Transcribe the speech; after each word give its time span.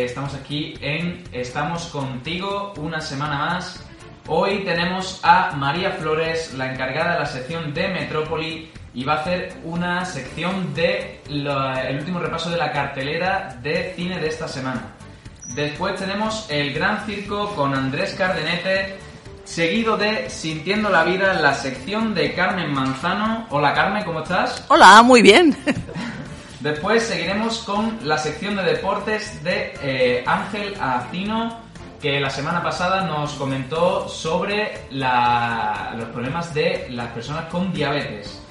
Eh, 0.00 0.04
estamos 0.06 0.32
aquí 0.34 0.74
en 0.80 1.22
Estamos 1.30 1.84
contigo 1.86 2.72
una 2.78 3.02
semana 3.02 3.36
más. 3.36 3.84
Hoy 4.28 4.60
tenemos 4.64 5.20
a 5.22 5.52
María 5.56 5.90
Flores, 5.92 6.54
la 6.54 6.72
encargada 6.72 7.12
de 7.14 7.18
la 7.20 7.26
sección 7.26 7.74
de 7.74 7.88
Metrópoli, 7.88 8.70
y 8.94 9.04
va 9.04 9.14
a 9.14 9.20
hacer 9.20 9.52
una 9.62 10.04
sección 10.06 10.72
de 10.74 11.20
lo- 11.28 11.74
el 11.78 11.98
último 11.98 12.18
repaso 12.18 12.48
de 12.48 12.56
la 12.56 12.72
cartelera 12.72 13.58
de 13.62 13.92
cine 13.94 14.18
de 14.18 14.28
esta 14.28 14.48
semana. 14.48 14.82
Después 15.54 15.96
tenemos 15.96 16.46
el 16.48 16.72
Gran 16.72 17.04
Circo 17.04 17.54
con 17.54 17.74
Andrés 17.74 18.14
Cardenete, 18.16 18.96
seguido 19.44 19.98
de 19.98 20.30
Sintiendo 20.30 20.88
la 20.88 21.04
Vida, 21.04 21.34
la 21.34 21.52
sección 21.52 22.14
de 22.14 22.32
Carmen 22.34 22.72
Manzano. 22.72 23.46
Hola 23.50 23.74
Carmen, 23.74 24.02
¿cómo 24.04 24.22
estás? 24.22 24.64
Hola, 24.68 25.02
muy 25.02 25.20
bien. 25.20 25.54
Después 26.60 27.04
seguiremos 27.04 27.60
con 27.60 27.98
la 28.06 28.18
sección 28.18 28.54
de 28.54 28.62
deportes 28.62 29.42
de 29.42 29.72
eh, 29.82 30.24
Ángel 30.26 30.74
Acino, 30.78 31.58
que 32.02 32.20
la 32.20 32.28
semana 32.28 32.62
pasada 32.62 33.06
nos 33.06 33.32
comentó 33.32 34.06
sobre 34.08 34.82
los 34.90 36.08
problemas 36.12 36.52
de 36.52 36.86
las 36.90 37.08
personas 37.08 37.46
con 37.46 37.72
diabetes. 37.72 38.42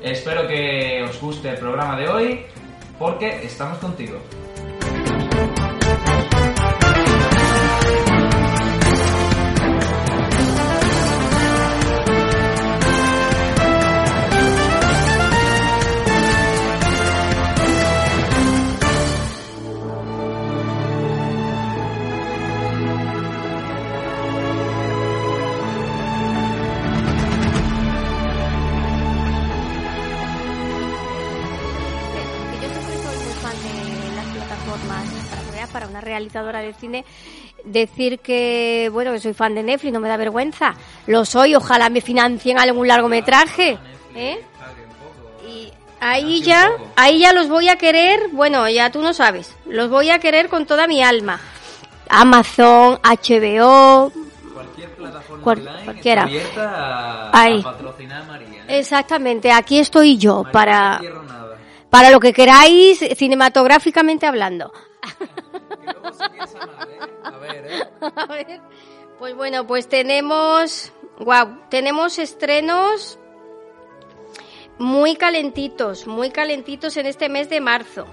Espero 0.00 0.46
que 0.46 1.02
os 1.02 1.20
guste 1.20 1.50
el 1.50 1.58
programa 1.58 1.96
de 1.96 2.08
hoy, 2.08 2.46
porque 3.00 3.44
estamos 3.44 3.78
contigo. 3.78 4.20
Realizadora 36.16 36.60
de 36.60 36.72
cine 36.74 37.04
decir 37.64 38.20
que 38.20 38.88
bueno 38.92 39.12
que 39.12 39.18
soy 39.20 39.34
fan 39.34 39.54
de 39.54 39.62
Netflix 39.62 39.92
no 39.92 40.00
me 40.00 40.08
da 40.08 40.16
vergüenza 40.16 40.74
lo 41.06 41.24
soy 41.24 41.54
ojalá 41.54 41.88
me 41.90 42.00
financien 42.00 42.58
algún 42.58 42.86
largometraje 42.88 43.78
¿eh? 44.14 44.40
y 45.48 45.72
ahí 46.00 46.42
ya 46.42 46.70
ahí 46.96 47.18
ya 47.20 47.32
los 47.32 47.48
voy 47.48 47.68
a 47.68 47.76
querer 47.76 48.28
bueno 48.32 48.68
ya 48.68 48.90
tú 48.90 49.00
no 49.02 49.12
sabes 49.12 49.54
los 49.66 49.90
voy 49.90 50.10
a 50.10 50.18
querer 50.18 50.48
con 50.48 50.64
toda 50.66 50.86
mi 50.86 51.02
alma 51.02 51.40
Amazon 52.08 52.98
HBO 53.02 54.12
Cualquier 54.54 54.90
plataforma 54.94 55.42
Cual- 55.44 55.58
online 55.66 55.84
cualquiera. 55.84 56.22
está 56.24 56.30
abierta 56.30 57.30
a, 57.30 57.42
Ahí. 57.42 57.60
a 57.60 57.62
patrocinar 57.64 58.22
a 58.22 58.24
María. 58.26 58.48
¿eh? 58.68 58.78
exactamente 58.78 59.50
aquí 59.52 59.78
estoy 59.78 60.16
yo 60.16 60.36
María 60.44 60.52
para 60.52 60.98
no 61.02 61.26
para 61.90 62.10
lo 62.10 62.20
que 62.20 62.32
queráis 62.32 62.98
cinematográficamente 63.16 64.26
hablando 64.26 64.72
Que 65.86 65.92
luego 66.00 66.12
se 66.12 66.28
piensa 66.30 66.58
mal, 66.58 66.88
¿eh? 66.88 66.98
A 67.24 67.36
ver, 67.38 67.66
¿eh? 67.66 67.82
A 68.16 68.26
ver, 68.26 68.60
pues 69.18 69.34
bueno, 69.34 69.66
pues 69.66 69.88
tenemos, 69.88 70.92
wow, 71.18 71.58
tenemos 71.70 72.18
estrenos 72.18 73.18
muy 74.78 75.16
calentitos, 75.16 76.06
muy 76.06 76.30
calentitos 76.30 76.96
en 76.96 77.06
este 77.06 77.28
mes 77.28 77.48
de 77.48 77.60
marzo. 77.60 78.06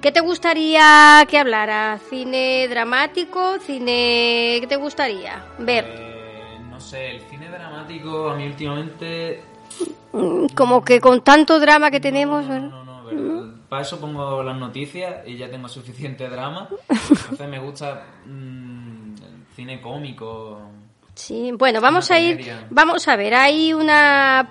¿Qué 0.00 0.10
te 0.10 0.20
gustaría 0.20 1.24
que 1.28 1.38
hablara? 1.38 2.00
¿Cine 2.10 2.66
dramático? 2.68 3.60
¿Cine... 3.60 4.58
¿Qué 4.60 4.66
te 4.68 4.74
gustaría 4.74 5.46
ver? 5.60 5.84
Eh, 5.88 6.58
no 6.68 6.80
sé, 6.80 7.10
el 7.12 7.20
cine 7.20 7.48
dramático 7.48 8.30
a 8.30 8.34
mí 8.36 8.46
últimamente... 8.46 9.44
Mm, 10.12 10.46
Como 10.56 10.84
que 10.84 11.00
con 11.00 11.20
tanto 11.20 11.60
drama 11.60 11.92
que 11.92 12.00
tenemos... 12.00 12.44
No, 12.46 12.52
¿verdad? 12.52 12.68
no, 12.68 12.84
no, 12.84 13.04
¿verdad? 13.04 13.61
Para 13.72 13.84
eso 13.84 13.98
pongo 13.98 14.42
las 14.42 14.58
noticias 14.58 15.26
y 15.26 15.38
ya 15.38 15.50
tengo 15.50 15.66
suficiente 15.66 16.28
drama. 16.28 16.68
Entonces 16.90 17.48
me 17.48 17.58
gusta 17.58 18.04
mm, 18.26 19.14
el 19.14 19.46
cine 19.56 19.80
cómico. 19.80 20.60
Sí, 21.14 21.52
bueno, 21.56 21.80
vamos 21.80 22.10
a 22.10 22.20
ir, 22.20 22.52
vamos 22.68 23.08
a 23.08 23.16
ver, 23.16 23.32
hay 23.32 23.72
una 23.72 24.46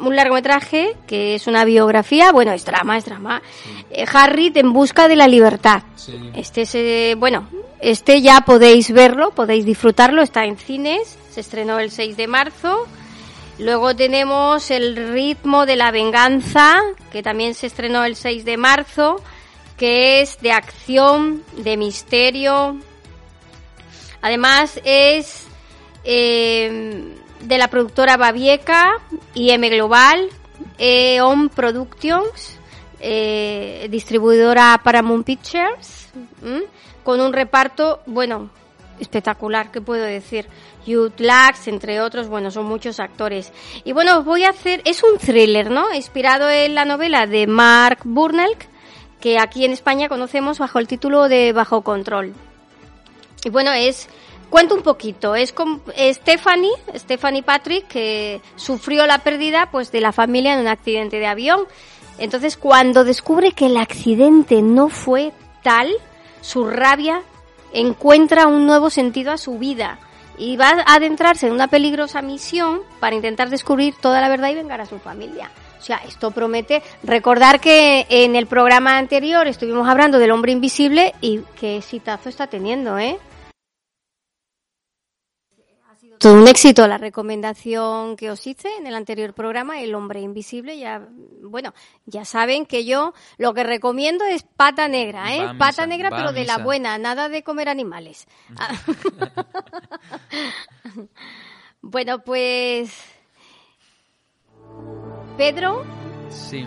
un 0.00 0.16
largometraje 0.16 0.96
que 1.06 1.34
es 1.34 1.46
una 1.48 1.66
biografía, 1.66 2.32
bueno, 2.32 2.50
es 2.52 2.64
drama, 2.64 2.96
es 2.96 3.04
drama. 3.04 3.42
Eh, 3.90 4.06
Harriet 4.10 4.56
en 4.56 4.72
busca 4.72 5.06
de 5.06 5.16
la 5.16 5.28
libertad. 5.28 5.82
Sí. 5.96 6.30
Este 6.34 6.62
es, 6.62 6.74
eh, 6.74 7.14
bueno, 7.18 7.50
este 7.78 8.22
ya 8.22 8.40
podéis 8.40 8.90
verlo, 8.90 9.32
podéis 9.32 9.66
disfrutarlo, 9.66 10.22
está 10.22 10.46
en 10.46 10.56
cines, 10.56 11.18
se 11.30 11.40
estrenó 11.40 11.78
el 11.78 11.90
6 11.90 12.16
de 12.16 12.26
marzo. 12.26 12.86
Luego 13.62 13.94
tenemos 13.94 14.72
El 14.72 14.96
ritmo 14.96 15.66
de 15.66 15.76
la 15.76 15.92
venganza, 15.92 16.80
que 17.12 17.22
también 17.22 17.54
se 17.54 17.68
estrenó 17.68 18.04
el 18.04 18.16
6 18.16 18.44
de 18.44 18.56
marzo, 18.56 19.22
que 19.76 20.20
es 20.20 20.40
de 20.40 20.50
acción, 20.50 21.44
de 21.58 21.76
misterio. 21.76 22.76
Además 24.20 24.80
es 24.84 25.46
eh, 26.02 27.14
de 27.42 27.58
la 27.58 27.68
productora 27.68 28.16
Babieca 28.16 28.94
y 29.32 29.50
M 29.50 29.68
Global, 29.68 30.28
EON 30.78 31.48
Productions, 31.48 32.58
eh, 32.98 33.86
distribuidora 33.90 34.80
Paramount 34.82 35.24
Pictures, 35.24 36.08
con 37.04 37.20
un 37.20 37.32
reparto, 37.32 38.02
bueno, 38.06 38.50
espectacular, 38.98 39.70
¿qué 39.70 39.80
puedo 39.80 40.02
decir? 40.02 40.48
Hugh 40.86 41.12
Lax, 41.18 41.68
entre 41.68 42.00
otros, 42.00 42.28
bueno, 42.28 42.50
son 42.50 42.66
muchos 42.66 43.00
actores. 43.00 43.52
Y 43.84 43.92
bueno, 43.92 44.22
voy 44.24 44.44
a 44.44 44.50
hacer, 44.50 44.82
es 44.84 45.02
un 45.02 45.18
thriller, 45.18 45.70
¿no? 45.70 45.92
Inspirado 45.94 46.50
en 46.50 46.74
la 46.74 46.84
novela 46.84 47.26
de 47.26 47.46
Mark 47.46 48.00
Burnell, 48.04 48.56
que 49.20 49.38
aquí 49.38 49.64
en 49.64 49.72
España 49.72 50.08
conocemos 50.08 50.58
bajo 50.58 50.78
el 50.78 50.88
título 50.88 51.28
de 51.28 51.52
Bajo 51.52 51.82
Control. 51.82 52.34
Y 53.44 53.50
bueno, 53.50 53.72
es 53.72 54.08
cuento 54.50 54.74
un 54.74 54.82
poquito, 54.82 55.34
es 55.34 55.52
con 55.52 55.82
Stephanie, 55.96 56.72
Stephanie 56.94 57.42
Patrick 57.42 57.88
que 57.88 58.40
sufrió 58.56 59.06
la 59.06 59.18
pérdida 59.18 59.68
pues 59.70 59.90
de 59.90 60.00
la 60.00 60.12
familia 60.12 60.54
en 60.54 60.60
un 60.60 60.68
accidente 60.68 61.18
de 61.18 61.26
avión. 61.26 61.62
Entonces, 62.18 62.56
cuando 62.56 63.04
descubre 63.04 63.52
que 63.52 63.66
el 63.66 63.76
accidente 63.78 64.60
no 64.60 64.88
fue 64.88 65.32
tal, 65.62 65.90
su 66.40 66.66
rabia 66.66 67.22
encuentra 67.72 68.46
un 68.46 68.66
nuevo 68.66 68.90
sentido 68.90 69.32
a 69.32 69.38
su 69.38 69.58
vida 69.58 69.98
y 70.42 70.56
va 70.56 70.70
a 70.70 70.94
adentrarse 70.94 71.46
en 71.46 71.52
una 71.52 71.68
peligrosa 71.68 72.20
misión 72.20 72.80
para 72.98 73.14
intentar 73.14 73.48
descubrir 73.48 73.94
toda 73.94 74.20
la 74.20 74.28
verdad 74.28 74.50
y 74.50 74.56
vengar 74.56 74.80
a 74.80 74.86
su 74.86 74.98
familia. 74.98 75.50
O 75.78 75.82
sea, 75.82 76.00
esto 76.06 76.32
promete 76.32 76.82
recordar 77.04 77.60
que 77.60 78.06
en 78.08 78.34
el 78.34 78.46
programa 78.46 78.98
anterior 78.98 79.46
estuvimos 79.46 79.88
hablando 79.88 80.18
del 80.18 80.32
hombre 80.32 80.50
invisible 80.50 81.14
y 81.20 81.40
qué 81.58 81.76
exitazo 81.76 82.28
está 82.28 82.48
teniendo, 82.48 82.98
¿eh? 82.98 83.18
Todo 86.18 86.34
un 86.34 86.48
éxito 86.48 86.86
la 86.86 86.98
recomendación 86.98 88.16
que 88.16 88.30
os 88.30 88.46
hice 88.46 88.68
en 88.78 88.86
el 88.86 88.94
anterior 88.94 89.34
programa, 89.34 89.80
El 89.80 89.94
hombre 89.94 90.20
invisible. 90.20 90.78
Ya, 90.78 91.06
bueno, 91.42 91.74
ya 92.06 92.24
saben 92.24 92.66
que 92.66 92.84
yo 92.84 93.14
lo 93.38 93.54
que 93.54 93.64
recomiendo 93.64 94.24
es 94.24 94.42
pata 94.42 94.88
negra, 94.88 95.34
¿eh? 95.34 95.44
Va 95.44 95.54
pata 95.54 95.82
misa, 95.82 95.86
negra, 95.86 96.10
pero 96.10 96.32
de 96.32 96.44
la 96.44 96.58
buena, 96.58 96.98
nada 96.98 97.28
de 97.28 97.42
comer 97.42 97.68
animales. 97.68 98.26
Bueno, 101.82 102.20
pues... 102.20 102.96
Pedro. 105.36 105.84
Sí. 106.30 106.64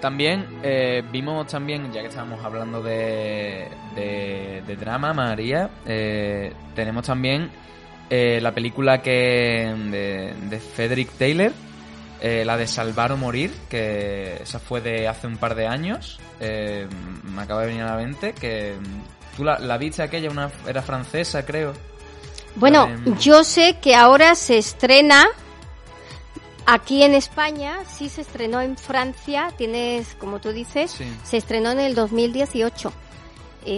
También 0.00 0.46
eh, 0.62 1.04
vimos 1.12 1.46
también, 1.46 1.92
ya 1.92 2.00
que 2.00 2.08
estábamos 2.08 2.42
hablando 2.42 2.82
de, 2.82 3.68
de, 3.94 4.76
drama, 4.76 5.12
María, 5.12 5.70
eh, 5.86 6.52
tenemos 6.74 7.06
también 7.06 7.50
eh, 8.14 8.40
la 8.42 8.52
película 8.52 9.00
que 9.00 9.74
de, 9.90 10.34
de 10.48 10.60
Frederick 10.60 11.10
Taylor, 11.12 11.50
la 12.22 12.56
de 12.56 12.68
Salvar 12.68 13.10
o 13.10 13.16
Morir, 13.16 13.50
que 13.68 14.40
esa 14.42 14.60
fue 14.60 14.80
de 14.80 15.08
hace 15.08 15.26
un 15.26 15.38
par 15.38 15.56
de 15.56 15.66
años, 15.66 16.20
me 16.38 17.42
acaba 17.42 17.62
de 17.62 17.68
venir 17.68 17.82
a 17.82 17.96
la 17.96 17.96
mente, 17.96 18.32
que 18.32 18.76
tú 19.36 19.42
la, 19.42 19.58
la 19.58 19.76
viste 19.76 20.02
aquella, 20.02 20.30
una, 20.30 20.48
era 20.68 20.82
francesa 20.82 21.44
creo. 21.44 21.72
Bueno, 22.54 22.88
yo 23.18 23.44
sé 23.44 23.78
que 23.80 23.94
ahora 23.94 24.34
se 24.34 24.58
estrena 24.58 25.26
aquí 26.66 27.02
en 27.02 27.14
España, 27.14 27.78
sí 27.90 28.08
se 28.08 28.20
estrenó 28.20 28.60
en 28.60 28.76
Francia, 28.76 29.48
tienes, 29.56 30.14
como 30.14 30.40
tú 30.40 30.52
dices, 30.52 30.96
se 31.24 31.36
estrenó 31.36 31.70
en 31.70 31.80
el 31.80 31.94
2018. 31.94 32.92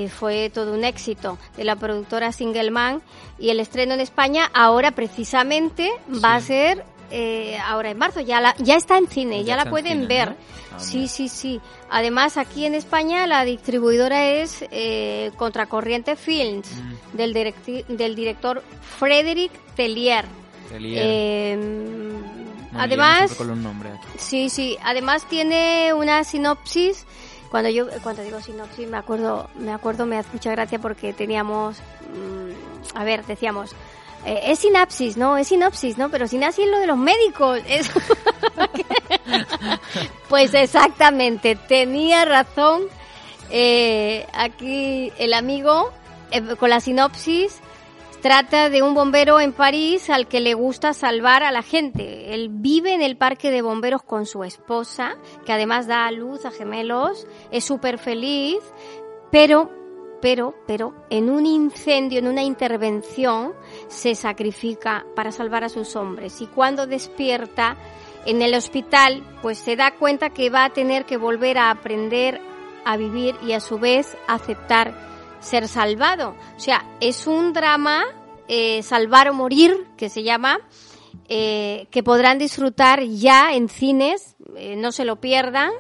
Fue 0.09 0.51
todo 0.51 0.73
un 0.75 0.85
éxito 0.85 1.39
de 1.57 1.65
la 1.65 1.77
productora 1.77 2.33
Singleman 2.33 3.03
y 3.39 3.51
el 3.51 3.61
estreno 3.61 3.95
en 3.95 4.01
España 4.01 4.51
ahora 4.55 4.93
precisamente 4.93 5.91
va 6.23 6.37
a 6.37 6.41
ser 6.41 6.85
eh, 7.11 7.59
ahora 7.65 7.91
en 7.91 7.99
marzo. 7.99 8.21
Ya 8.21 8.41
la, 8.41 8.55
ya 8.59 8.77
está 8.77 8.99
en 8.99 9.07
cine 9.09 9.45
ya, 9.45 9.57
la 9.57 9.71
pueden 9.71 10.09
ver. 10.09 10.35
ah, 10.73 10.81
sí 10.81 11.07
sí 11.07 11.29
sí. 11.29 11.61
Además 11.91 12.37
aquí 12.37 12.65
en 12.65 12.75
España 12.75 13.27
la 13.27 13.45
distribuidora 13.45 14.27
es 14.27 14.65
eh, 14.71 15.31
Contracorriente 15.37 16.17
Films 16.17 16.69
mm. 16.73 17.17
del 17.17 17.55
del 17.89 18.15
director 18.17 18.63
Frederick 18.99 19.53
Tellier, 19.77 20.25
em, 20.73 22.23
además 22.75 23.37
sí 24.19 24.49
sí. 24.49 24.77
Además 24.83 25.29
tiene 25.29 25.93
una 25.95 26.25
sinopsis 26.25 27.07
cuando 27.55 27.71
yo 27.71 27.87
cuando 28.03 28.25
digo 28.25 28.41
sinopsis 28.41 28.89
me 28.89 28.97
acuerdo 28.97 29.49
me 29.55 29.73
acuerdo 29.73 30.07
me 30.07 30.19
hace 30.19 30.29
mucha 30.33 30.51
gracia 30.51 30.81
porque 30.81 31.13
teníamos 31.13 31.77
mm, 32.13 32.99
a 32.99 33.05
ver 33.05 33.25
decíamos 33.27 33.77
eh, 34.27 34.41
es 34.47 34.59
sinapsis, 34.59 35.17
¿no? 35.17 35.37
Es 35.37 35.49
sinopsis, 35.49 35.97
¿no? 35.97 36.09
Pero 36.09 36.27
sinapsis 36.27 36.65
es 36.65 36.71
lo 36.71 36.81
de 36.81 36.89
los 36.89 36.97
médicos. 36.97 37.61
pues 40.29 40.53
exactamente, 40.55 41.55
tenía 41.55 42.25
razón 42.25 42.85
eh, 43.51 44.27
aquí 44.33 45.13
el 45.19 45.35
amigo 45.35 45.93
eh, 46.33 46.57
con 46.57 46.71
la 46.71 46.81
sinopsis. 46.81 47.61
Trata 48.25 48.71
de 48.71 48.83
un 48.83 48.95
bombero 48.95 49.39
en 49.39 49.53
París 49.53 50.09
al 50.09 50.29
que 50.29 50.41
le 50.41 50.55
gusta 50.55 50.95
salvar 50.95 51.43
a 51.43 51.53
la 51.53 51.61
gente. 51.61 52.33
Él 52.33 52.49
vive 52.51 52.95
en 52.95 53.03
el 53.03 53.19
parque 53.19 53.51
de 53.51 53.61
bomberos 53.61 54.03
con 54.03 54.25
su 54.25 54.45
esposa, 54.45 55.19
que 55.45 55.53
además 55.53 55.87
da 55.87 56.07
a 56.07 56.11
luz 56.11 56.47
a 56.47 56.51
gemelos, 56.51 57.27
es 57.51 57.67
súper 57.67 57.99
feliz, 57.99 58.61
pero 59.31 59.71
pero, 60.23 60.55
pero 60.67 60.95
en 61.11 61.29
un 61.29 61.45
incendio, 61.45 62.19
en 62.19 62.27
una 62.27 62.43
intervención, 62.43 63.53
se 63.89 64.15
sacrifica 64.15 65.05
para 65.15 65.31
salvar 65.31 65.65
a 65.65 65.69
sus 65.69 65.95
hombres. 65.95 66.41
Y 66.41 66.47
cuando 66.47 66.87
despierta 66.87 67.77
en 68.25 68.41
el 68.41 68.55
hospital, 68.55 69.23
pues 69.43 69.59
se 69.59 69.77
da 69.77 69.97
cuenta 69.97 70.31
que 70.31 70.49
va 70.49 70.65
a 70.65 70.73
tener 70.73 71.05
que 71.05 71.19
volver 71.19 71.59
a 71.59 71.69
aprender 71.69 72.41
a 72.87 72.97
vivir 72.97 73.37
y 73.43 73.53
a 73.53 73.61
su 73.61 73.79
vez 73.79 74.17
aceptar 74.29 75.14
ser 75.45 75.69
salvado. 75.69 76.35
O 76.57 76.61
sea, 76.61 76.85
es 77.01 77.27
un 77.27 77.53
drama, 77.53 78.05
eh, 78.49 78.83
salvar 78.83 79.29
o 79.29 79.35
morir, 79.35 79.87
que 79.97 80.09
se 80.09 80.23
llama, 80.23 80.59
eh, 81.29 81.87
que 81.91 82.03
podrán 82.03 82.39
disfrutar 82.39 83.03
ya 83.05 83.55
en 83.55 83.69
cines, 83.69 84.37
eh, 84.57 84.77
no 84.77 84.93
se 84.93 85.05
lo 85.05 85.17
pierdan. 85.17 85.71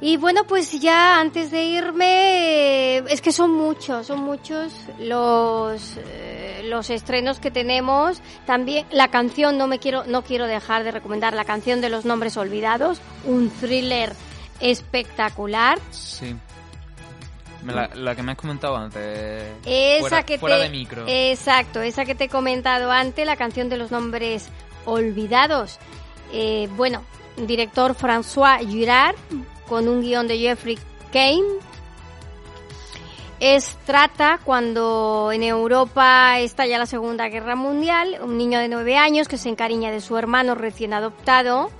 Y 0.00 0.16
bueno, 0.16 0.44
pues 0.44 0.72
ya 0.80 1.18
antes 1.18 1.50
de 1.50 1.64
irme, 1.64 2.98
es 2.98 3.20
que 3.22 3.32
son 3.32 3.52
muchos, 3.52 4.06
son 4.06 4.20
muchos 4.20 4.72
los 4.98 5.98
los 6.64 6.90
estrenos 6.90 7.40
que 7.40 7.50
tenemos. 7.50 8.20
También 8.46 8.86
la 8.90 9.08
canción, 9.08 9.56
no 9.56 9.66
me 9.66 9.78
quiero 9.78 10.04
no 10.04 10.22
quiero 10.22 10.46
dejar 10.46 10.84
de 10.84 10.90
recomendar 10.90 11.34
la 11.34 11.44
canción 11.44 11.80
de 11.80 11.88
los 11.88 12.04
nombres 12.04 12.36
olvidados, 12.36 13.00
un 13.24 13.50
thriller 13.50 14.14
espectacular. 14.60 15.78
Sí. 15.90 16.34
La, 17.66 18.14
que 18.14 18.22
me 18.22 18.32
has 18.32 18.38
comentado 18.38 18.76
antes. 18.76 19.48
Esa 19.64 20.22
que 20.24 20.38
fuera 20.38 20.58
de 20.58 20.68
micro. 20.68 21.04
Exacto, 21.06 21.80
esa 21.80 22.04
que 22.04 22.14
te 22.14 22.24
he 22.24 22.28
comentado 22.28 22.90
antes, 22.90 23.24
la 23.26 23.36
canción 23.36 23.68
de 23.68 23.76
los 23.76 23.90
nombres 23.90 24.48
olvidados. 24.84 25.78
Eh, 26.32 26.68
bueno, 26.76 27.02
director 27.36 27.94
François 27.94 28.58
Girard, 28.66 29.16
con 29.68 29.88
un 29.88 30.02
guion 30.02 30.28
de 30.28 30.38
Jeffrey 30.38 30.78
Kane. 31.12 31.42
Es 33.40 33.76
trata 33.84 34.40
cuando 34.42 35.30
en 35.32 35.42
Europa 35.42 36.38
estalla 36.38 36.78
la 36.78 36.86
Segunda 36.86 37.28
Guerra 37.28 37.56
Mundial, 37.56 38.18
un 38.22 38.38
niño 38.38 38.58
de 38.58 38.68
nueve 38.68 38.96
años 38.96 39.28
que 39.28 39.38
se 39.38 39.48
encariña 39.48 39.90
de 39.90 40.00
su 40.00 40.16
hermano 40.16 40.54
recién 40.54 40.94
adoptado, 40.94 41.70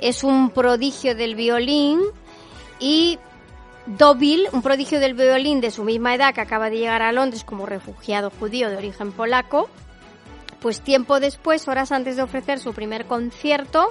es 0.00 0.24
un 0.24 0.50
prodigio 0.50 1.14
del 1.14 1.34
violín 1.34 2.00
y 2.80 3.18
Dovil, 3.86 4.48
un 4.52 4.62
prodigio 4.62 5.00
del 5.00 5.14
violín 5.14 5.60
de 5.60 5.70
su 5.70 5.84
misma 5.84 6.14
edad 6.14 6.34
que 6.34 6.40
acaba 6.40 6.70
de 6.70 6.78
llegar 6.78 7.02
a 7.02 7.12
Londres 7.12 7.44
como 7.44 7.66
refugiado 7.66 8.30
judío 8.30 8.68
de 8.70 8.76
origen 8.76 9.12
polaco, 9.12 9.68
pues 10.60 10.80
tiempo 10.80 11.20
después, 11.20 11.66
horas 11.68 11.90
antes 11.90 12.16
de 12.16 12.22
ofrecer 12.22 12.58
su 12.58 12.74
primer 12.74 13.06
concierto, 13.06 13.90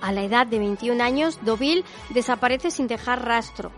a 0.00 0.12
la 0.12 0.22
edad 0.22 0.46
de 0.46 0.58
21 0.58 1.02
años, 1.02 1.38
Dovil 1.42 1.84
desaparece 2.10 2.70
sin 2.70 2.88
dejar 2.88 3.24
rastro. 3.24 3.70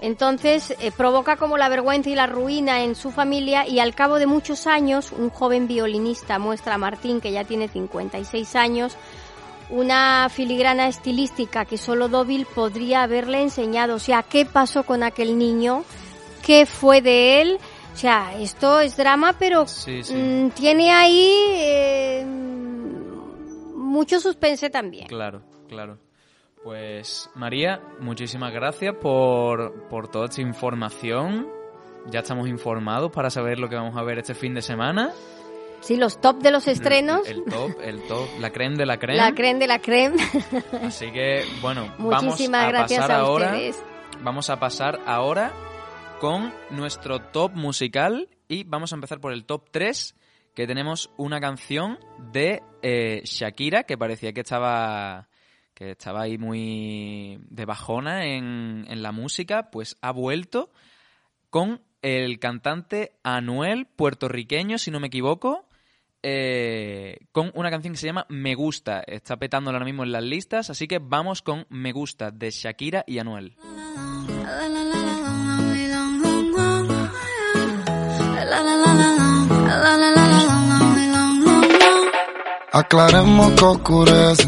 Entonces 0.00 0.76
eh, 0.78 0.92
provoca 0.92 1.36
como 1.36 1.58
la 1.58 1.68
vergüenza 1.68 2.10
y 2.10 2.14
la 2.14 2.26
ruina 2.26 2.84
en 2.84 2.94
su 2.94 3.10
familia 3.10 3.66
y 3.66 3.80
al 3.80 3.94
cabo 3.94 4.20
de 4.20 4.26
muchos 4.26 4.66
años 4.68 5.10
un 5.10 5.30
joven 5.30 5.66
violinista 5.66 6.38
muestra 6.38 6.74
a 6.74 6.78
Martín, 6.78 7.20
que 7.20 7.32
ya 7.32 7.42
tiene 7.44 7.66
56 7.66 8.54
años, 8.54 8.96
una 9.70 10.28
filigrana 10.30 10.88
estilística 10.88 11.64
que 11.64 11.78
solo 11.78 12.08
Dovil 12.08 12.46
podría 12.46 13.02
haberle 13.02 13.42
enseñado. 13.42 13.96
O 13.96 13.98
sea, 13.98 14.22
¿qué 14.22 14.46
pasó 14.46 14.84
con 14.84 15.02
aquel 15.02 15.38
niño? 15.38 15.84
¿Qué 16.44 16.66
fue 16.66 17.02
de 17.02 17.42
él? 17.42 17.58
O 17.92 17.96
sea, 17.96 18.38
esto 18.38 18.80
es 18.80 18.96
drama, 18.96 19.34
pero 19.38 19.64
mm, 19.64 20.50
tiene 20.50 20.92
ahí... 20.92 21.32
Eh, 21.56 22.24
mucho 23.88 24.20
suspense 24.20 24.70
también. 24.70 25.08
Claro, 25.08 25.42
claro. 25.68 25.98
Pues 26.62 27.30
María, 27.34 27.80
muchísimas 28.00 28.52
gracias 28.52 28.94
por, 28.94 29.88
por 29.88 30.08
toda 30.08 30.26
esta 30.26 30.42
información. 30.42 31.48
Ya 32.06 32.20
estamos 32.20 32.48
informados 32.48 33.10
para 33.10 33.30
saber 33.30 33.58
lo 33.58 33.68
que 33.68 33.76
vamos 33.76 33.96
a 33.96 34.02
ver 34.02 34.18
este 34.18 34.34
fin 34.34 34.54
de 34.54 34.62
semana. 34.62 35.12
Sí, 35.80 35.96
los 35.96 36.20
top 36.20 36.40
de 36.42 36.50
los 36.50 36.68
estrenos. 36.68 37.26
El, 37.26 37.44
top, 37.44 37.70
el 37.82 38.02
top, 38.06 38.28
la 38.40 38.50
creme 38.50 38.76
de 38.76 38.86
la 38.86 38.98
creme. 38.98 39.16
La 39.16 39.32
creme 39.32 39.60
de 39.60 39.66
la 39.66 39.78
creme. 39.78 40.16
Así 40.82 41.10
que, 41.10 41.44
bueno, 41.60 41.94
vamos 41.98 42.40
a 42.40 42.50
pasar 42.50 43.12
ahora. 43.12 43.58
Vamos 44.20 44.50
a 44.50 44.58
pasar 44.58 45.00
ahora 45.06 45.52
con 46.20 46.52
nuestro 46.70 47.20
top 47.20 47.52
musical 47.54 48.28
y 48.48 48.64
vamos 48.64 48.92
a 48.92 48.96
empezar 48.96 49.20
por 49.20 49.32
el 49.32 49.44
top 49.44 49.70
3 49.70 50.16
que 50.54 50.66
tenemos 50.66 51.10
una 51.16 51.40
canción 51.40 51.98
de 52.32 52.62
eh, 52.82 53.22
Shakira 53.24 53.84
que 53.84 53.96
parecía 53.96 54.32
que 54.32 54.40
estaba 54.40 55.28
que 55.74 55.92
estaba 55.92 56.22
ahí 56.22 56.38
muy 56.38 57.38
de 57.48 57.64
bajona 57.64 58.24
en, 58.24 58.84
en 58.88 59.00
la 59.00 59.12
música, 59.12 59.70
pues 59.70 59.96
ha 60.02 60.10
vuelto 60.10 60.72
con 61.50 61.80
el 62.02 62.40
cantante 62.40 63.12
Anuel, 63.22 63.86
puertorriqueño, 63.86 64.78
si 64.78 64.90
no 64.90 64.98
me 64.98 65.06
equivoco, 65.06 65.67
eh, 66.22 67.18
con 67.32 67.50
una 67.54 67.70
canción 67.70 67.94
que 67.94 68.00
se 68.00 68.06
llama 68.06 68.26
Me 68.28 68.54
Gusta. 68.54 69.02
Está 69.06 69.36
petando 69.36 69.70
ahora 69.70 69.84
mismo 69.84 70.04
en 70.04 70.12
las 70.12 70.22
listas, 70.22 70.70
así 70.70 70.88
que 70.88 70.98
vamos 70.98 71.42
con 71.42 71.66
Me 71.68 71.92
Gusta 71.92 72.30
de 72.30 72.50
Shakira 72.50 73.04
y 73.06 73.18
Anuel. 73.18 73.56
Aclaremos 82.70 83.52
que 83.52 83.64
oscurece, 83.64 84.46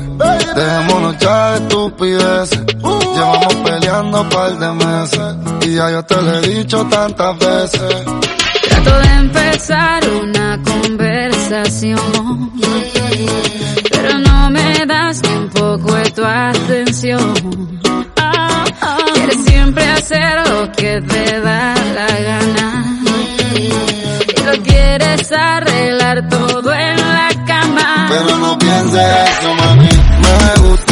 dejémonos 0.55 1.19
ya 1.19 1.50
de 1.50 1.57
estupideces. 1.57 2.67
Llevamos 2.67 3.55
peleando 3.65 4.21
un 4.21 4.29
par 4.29 4.59
de 4.59 4.73
meses 4.73 5.37
y 5.62 5.75
ya 5.75 5.91
yo 5.91 6.03
te 6.05 6.23
lo 6.23 6.35
he 6.35 6.41
dicho 6.43 6.87
tantas 6.87 7.39
veces. 7.39 8.05
Trato 8.69 8.99
de 9.00 9.09
empezar 9.17 10.03
una 10.11 10.39
pero 13.90 14.19
no 14.19 14.50
me 14.50 14.87
das 14.87 15.21
ni 15.23 15.35
un 15.37 15.49
poco 15.49 15.95
de 15.97 16.11
tu 16.12 16.25
atención. 16.25 17.35
Quieres 19.14 19.45
siempre 19.45 19.85
hacer 19.90 20.49
lo 20.49 20.71
que 20.71 21.00
te 21.00 21.40
da 21.40 21.75
la 21.75 22.21
gana. 22.21 22.85
Y 23.57 24.42
lo 24.45 24.62
quieres 24.62 25.33
arreglar 25.33 26.28
todo 26.28 26.73
en 26.73 26.97
la 26.97 27.28
cama. 27.45 28.07
Pero 28.11 28.38
no 28.38 28.57
pienses 28.57 29.02
eso, 29.30 29.54
mami. 29.54 29.88
Me 29.88 30.69
gusta 30.69 30.89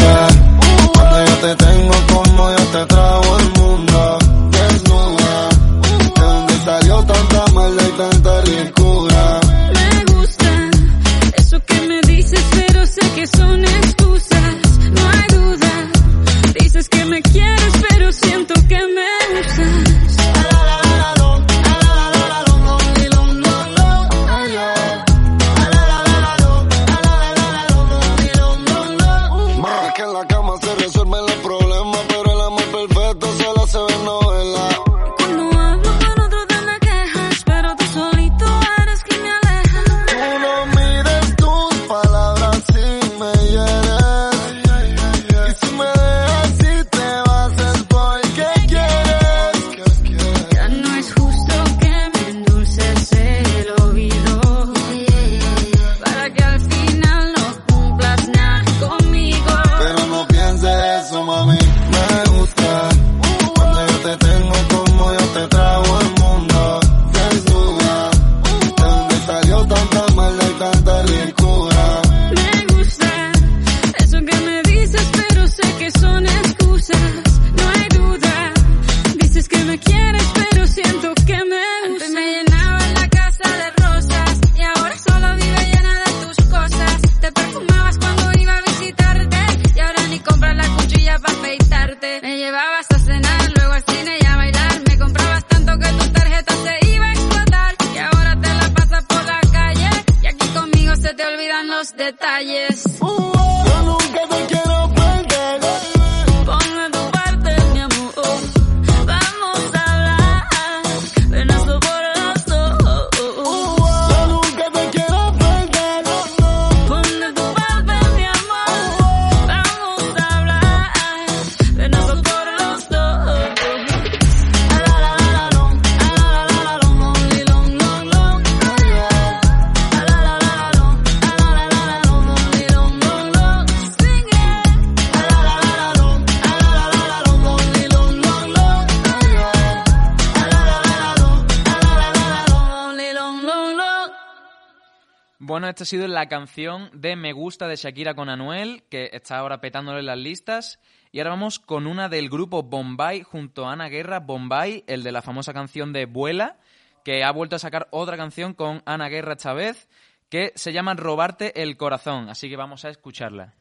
sido 145.88 146.07
la 146.07 146.28
canción 146.28 146.90
de 146.92 147.16
Me 147.16 147.33
Gusta 147.33 147.66
de 147.66 147.76
Shakira 147.76 148.14
con 148.14 148.28
Anuel, 148.28 148.85
que 148.90 149.11
está 149.12 149.38
ahora 149.38 149.61
petándole 149.61 150.02
las 150.02 150.18
listas. 150.18 150.78
Y 151.11 151.18
ahora 151.18 151.30
vamos 151.30 151.59
con 151.59 151.87
una 151.87 152.11
del 152.11 152.28
grupo 152.28 152.62
Bombay 152.62 153.23
junto 153.23 153.66
a 153.66 153.73
Ana 153.73 153.88
Guerra, 153.88 154.21
Bombay, 154.21 154.85
el 154.87 155.02
de 155.02 155.12
la 155.12 155.23
famosa 155.23 155.54
canción 155.54 155.95
de 155.95 156.04
Vuela, 156.04 156.59
que 157.04 157.25
ha 157.25 157.33
vuelto 157.33 157.57
a 157.57 157.59
sacar 157.59 157.88
otra 157.90 158.18
canción 158.18 158.52
con 158.52 158.83
Ana 158.85 159.09
Guerra 159.09 159.33
esta 159.33 159.54
vez, 159.54 159.88
que 160.28 160.52
se 160.57 160.75
llama 160.75 160.92
Robarte 160.92 161.62
el 161.62 161.78
Corazón. 161.78 162.28
Así 162.28 162.50
que 162.50 162.57
vamos 162.57 162.85
a 162.85 162.90
escucharla. 162.90 163.54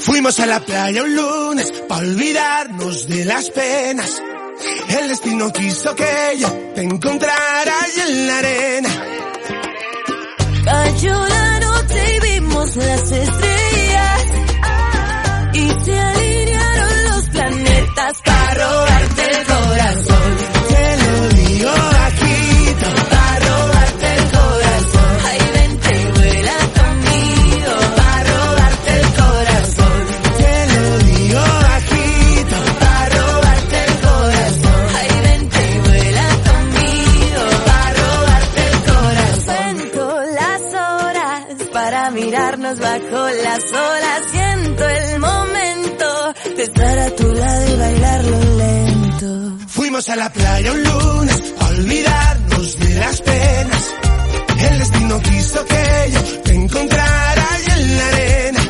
Fuimos 0.00 0.38
a 0.40 0.46
la 0.46 0.60
playa 0.60 1.04
un 1.04 1.16
lunes 1.16 1.72
para 1.88 2.02
olvidarnos 2.02 3.08
de 3.08 3.24
las 3.24 3.48
penas. 3.50 4.22
El 4.90 5.08
destino 5.08 5.50
quiso 5.50 5.96
que 5.96 6.36
yo 6.38 6.48
te 6.74 6.82
encontrara 6.82 7.74
en 7.96 8.26
la 8.26 8.38
arena. 8.38 9.21
Cayó 10.64 11.28
la 11.28 11.60
noche 11.60 12.16
y 12.16 12.20
vimos 12.20 12.76
las 12.76 13.12
estrellas. 13.12 14.22
Ah, 14.62 15.50
y 15.54 15.84
se 15.84 16.00
alinearon 16.00 17.04
los 17.10 17.28
planetas 17.30 18.22
para 18.24 18.54
robar 18.54 19.11
Fuimos 49.68 50.08
a 50.08 50.16
la 50.16 50.32
playa 50.32 50.72
un 50.72 50.82
lunes 50.82 51.54
a 51.58 51.66
olvidarnos 51.68 52.78
de 52.78 52.94
las 52.94 53.20
penas. 53.20 53.94
El 54.58 54.78
destino 54.78 55.20
quiso 55.20 55.64
que 55.64 56.10
yo 56.12 56.20
te 56.42 56.54
encontrara 56.54 57.48
allí 57.54 57.70
en 57.80 57.96
la 57.96 58.06
arena. 58.08 58.60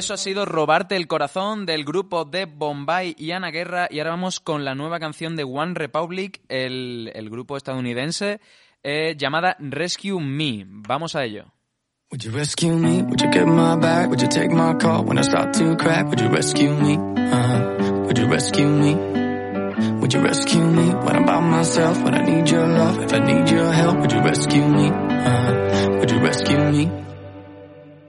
Eso 0.00 0.14
ha 0.14 0.16
sido 0.16 0.46
Robarte 0.46 0.96
el 0.96 1.06
Corazón 1.06 1.66
del 1.66 1.84
grupo 1.84 2.24
de 2.24 2.46
Bombay 2.46 3.14
y 3.18 3.32
Ana 3.32 3.50
Guerra. 3.50 3.86
Y 3.90 3.98
ahora 3.98 4.12
vamos 4.12 4.40
con 4.40 4.64
la 4.64 4.74
nueva 4.74 4.98
canción 4.98 5.36
de 5.36 5.44
One 5.44 5.74
Republic, 5.74 6.40
el, 6.48 7.12
el 7.14 7.28
grupo 7.28 7.58
estadounidense, 7.58 8.40
eh, 8.82 9.14
llamada 9.18 9.56
Rescue 9.58 10.18
Me. 10.18 10.64
Vamos 10.66 11.14
a 11.16 11.24
ello. 11.24 11.52
Would 12.10 12.22
you 12.22 12.32
rescue 12.32 12.72
me? 12.72 13.02
Would 13.02 13.20
you 13.20 13.30
get 13.30 13.44
my 13.44 13.76
back? 13.76 14.08
Would 14.08 14.22
you 14.22 14.28
take 14.28 14.48
my 14.48 14.72
call 14.78 15.04
when 15.04 15.18
I 15.18 15.22
start 15.22 15.52
to 15.58 15.76
crack? 15.76 16.06
Would 16.06 16.20
you 16.20 16.28
rescue 16.28 16.72
me? 16.72 16.96
Uh-huh. 16.96 18.04
Would 18.06 18.18
you 18.18 18.26
rescue 18.26 18.66
me? 18.66 18.94
Would 20.00 20.14
you 20.14 20.22
rescue 20.22 20.64
me 20.64 20.94
when 21.04 21.14
I'm 21.14 21.26
by 21.26 21.40
myself? 21.40 22.02
When 22.02 22.14
I 22.14 22.24
need 22.24 22.48
your 22.48 22.66
love? 22.66 23.02
If 23.02 23.12
I 23.12 23.18
need 23.18 23.50
your 23.50 23.70
help, 23.70 24.00
would 24.00 24.12
you 24.12 24.22
rescue 24.22 24.66
me? 24.66 24.88
Uh-huh. 24.88 25.98
Would 25.98 26.10
you 26.10 26.20
rescue 26.20 26.58
me? 26.58 27.09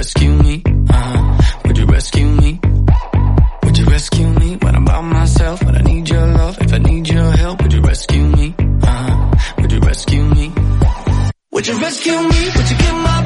rescue 0.00 0.32
me? 0.32 0.62
Uh-huh. 0.64 1.42
Would 1.66 1.76
you 1.76 1.84
rescue 1.84 2.26
me? 2.26 2.58
Would 3.64 3.76
you 3.76 3.84
rescue 3.84 4.28
me 4.28 4.56
when 4.62 4.74
I'm 4.74 4.84
by 4.86 5.00
myself? 5.02 5.62
When 5.62 5.76
I 5.76 5.82
need 5.82 6.08
your 6.08 6.26
love? 6.26 6.56
If 6.58 6.72
I 6.72 6.78
need 6.78 7.06
your 7.06 7.30
help, 7.32 7.60
would 7.60 7.72
you 7.74 7.82
rescue 7.82 8.24
me? 8.38 8.54
Uh-huh. 8.58 9.36
Would 9.58 9.72
you 9.72 9.80
rescue 9.80 10.24
me? 10.24 10.52
Would 11.52 11.66
you 11.66 11.78
rescue 11.78 12.18
me? 12.32 12.42
Would 12.56 12.68
you 12.72 12.78
get 12.84 12.94
my 13.08 13.19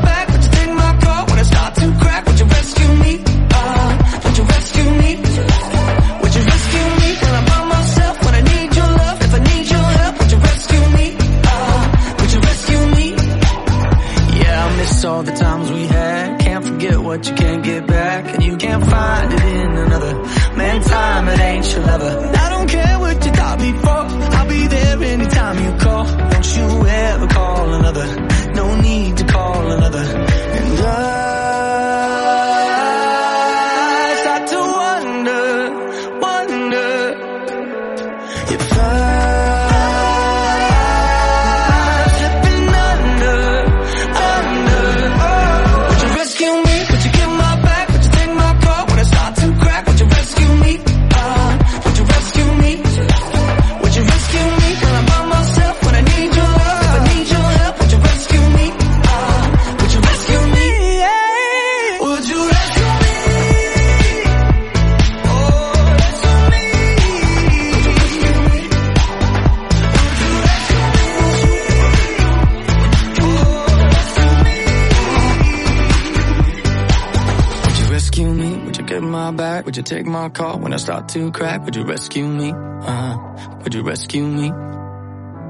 my 80.15 80.29
call 80.29 80.61
when 80.61 80.73
I 80.73 80.79
start 80.79 81.09
to 81.09 81.33
crack? 81.33 81.65
Would 81.65 81.75
you 81.75 81.85
rescue 81.85 82.27
me? 82.27 82.53
Uh, 82.55 83.17
would 83.63 83.75
you 83.75 83.83
rescue 83.83 84.25
me? 84.25 84.53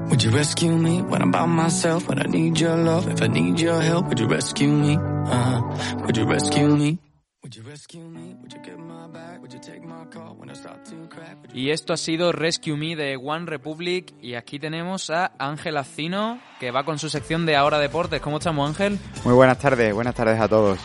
Would 0.09 0.23
you 0.23 0.31
rescue 0.31 0.75
me 0.75 1.01
when 1.03 1.21
I'm 1.21 1.31
by 1.31 1.45
myself? 1.45 2.07
When 2.07 2.19
I 2.19 2.25
need 2.25 2.59
your 2.59 2.75
love? 2.75 3.07
If 3.07 3.21
I 3.21 3.27
need 3.27 3.59
your 3.59 3.79
help, 3.79 4.07
would 4.07 4.19
you 4.19 4.27
rescue 4.27 4.67
me? 4.67 4.97
Uh, 4.97 5.61
would 6.05 6.17
you 6.17 6.25
rescue 6.25 6.67
me? 6.67 6.97
Would 7.43 7.55
you 7.55 7.61
rescue 7.61 8.09
me? 8.09 8.35
Would 8.41 8.53
you 8.53 8.61
get 8.63 8.79
my 8.79 9.07
back? 9.07 9.39
Would 9.39 9.53
you 9.53 9.59
take 9.59 9.83
my 9.85 10.05
call 10.09 10.35
when 10.35 10.49
I 10.49 10.55
start 10.55 10.83
to 10.85 10.95
crack? 11.09 11.37
Y 11.53 11.69
esto 11.69 11.93
ha 11.93 11.97
sido 11.97 12.31
Rescue 12.31 12.75
Me 12.75 12.95
de 12.95 13.17
One 13.17 13.45
Republic. 13.45 14.15
Y 14.19 14.33
aquí 14.33 14.57
tenemos 14.57 15.11
a 15.11 15.33
Ángel 15.37 15.77
Acino, 15.77 16.39
que 16.59 16.71
va 16.71 16.83
con 16.83 16.97
su 16.97 17.09
sección 17.09 17.45
de 17.45 17.55
Ahora 17.55 17.77
Deportes. 17.77 18.19
¿Cómo 18.19 18.37
estamos, 18.37 18.67
Ángel? 18.67 18.97
Muy 19.23 19.35
buenas 19.35 19.59
tardes, 19.59 19.93
buenas 19.93 20.15
tardes 20.15 20.41
a 20.41 20.47
todos. 20.47 20.79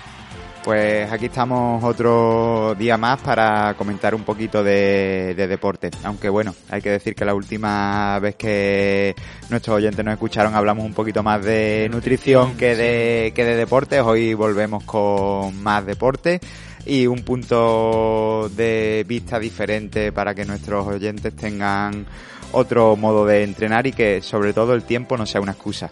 Pues 0.62 1.10
aquí 1.10 1.26
estamos 1.26 1.82
otro 1.82 2.74
día 2.78 2.98
más 2.98 3.18
para 3.22 3.74
comentar 3.74 4.14
un 4.14 4.24
poquito 4.24 4.62
de, 4.62 5.34
de 5.34 5.46
deporte. 5.48 5.90
Aunque 6.04 6.28
bueno, 6.28 6.54
hay 6.68 6.82
que 6.82 6.90
decir 6.90 7.14
que 7.14 7.24
la 7.24 7.34
última 7.34 8.18
vez 8.18 8.36
que 8.36 9.14
nuestros 9.48 9.76
oyentes 9.76 10.04
nos 10.04 10.12
escucharon 10.12 10.54
hablamos 10.54 10.84
un 10.84 10.92
poquito 10.92 11.22
más 11.22 11.42
de 11.42 11.88
nutrición 11.90 12.58
que 12.58 12.76
de, 12.76 13.32
que 13.34 13.44
de 13.44 13.56
deportes. 13.56 14.02
Hoy 14.02 14.34
volvemos 14.34 14.84
con 14.84 15.62
más 15.62 15.86
deporte 15.86 16.40
y 16.84 17.06
un 17.06 17.22
punto 17.22 18.50
de 18.54 19.04
vista 19.08 19.38
diferente 19.38 20.12
para 20.12 20.34
que 20.34 20.44
nuestros 20.44 20.86
oyentes 20.86 21.34
tengan 21.34 22.04
otro 22.52 22.96
modo 22.96 23.24
de 23.24 23.44
entrenar 23.44 23.86
y 23.86 23.92
que 23.92 24.20
sobre 24.20 24.52
todo 24.52 24.74
el 24.74 24.82
tiempo 24.82 25.16
no 25.16 25.24
sea 25.24 25.40
una 25.40 25.52
excusa. 25.52 25.88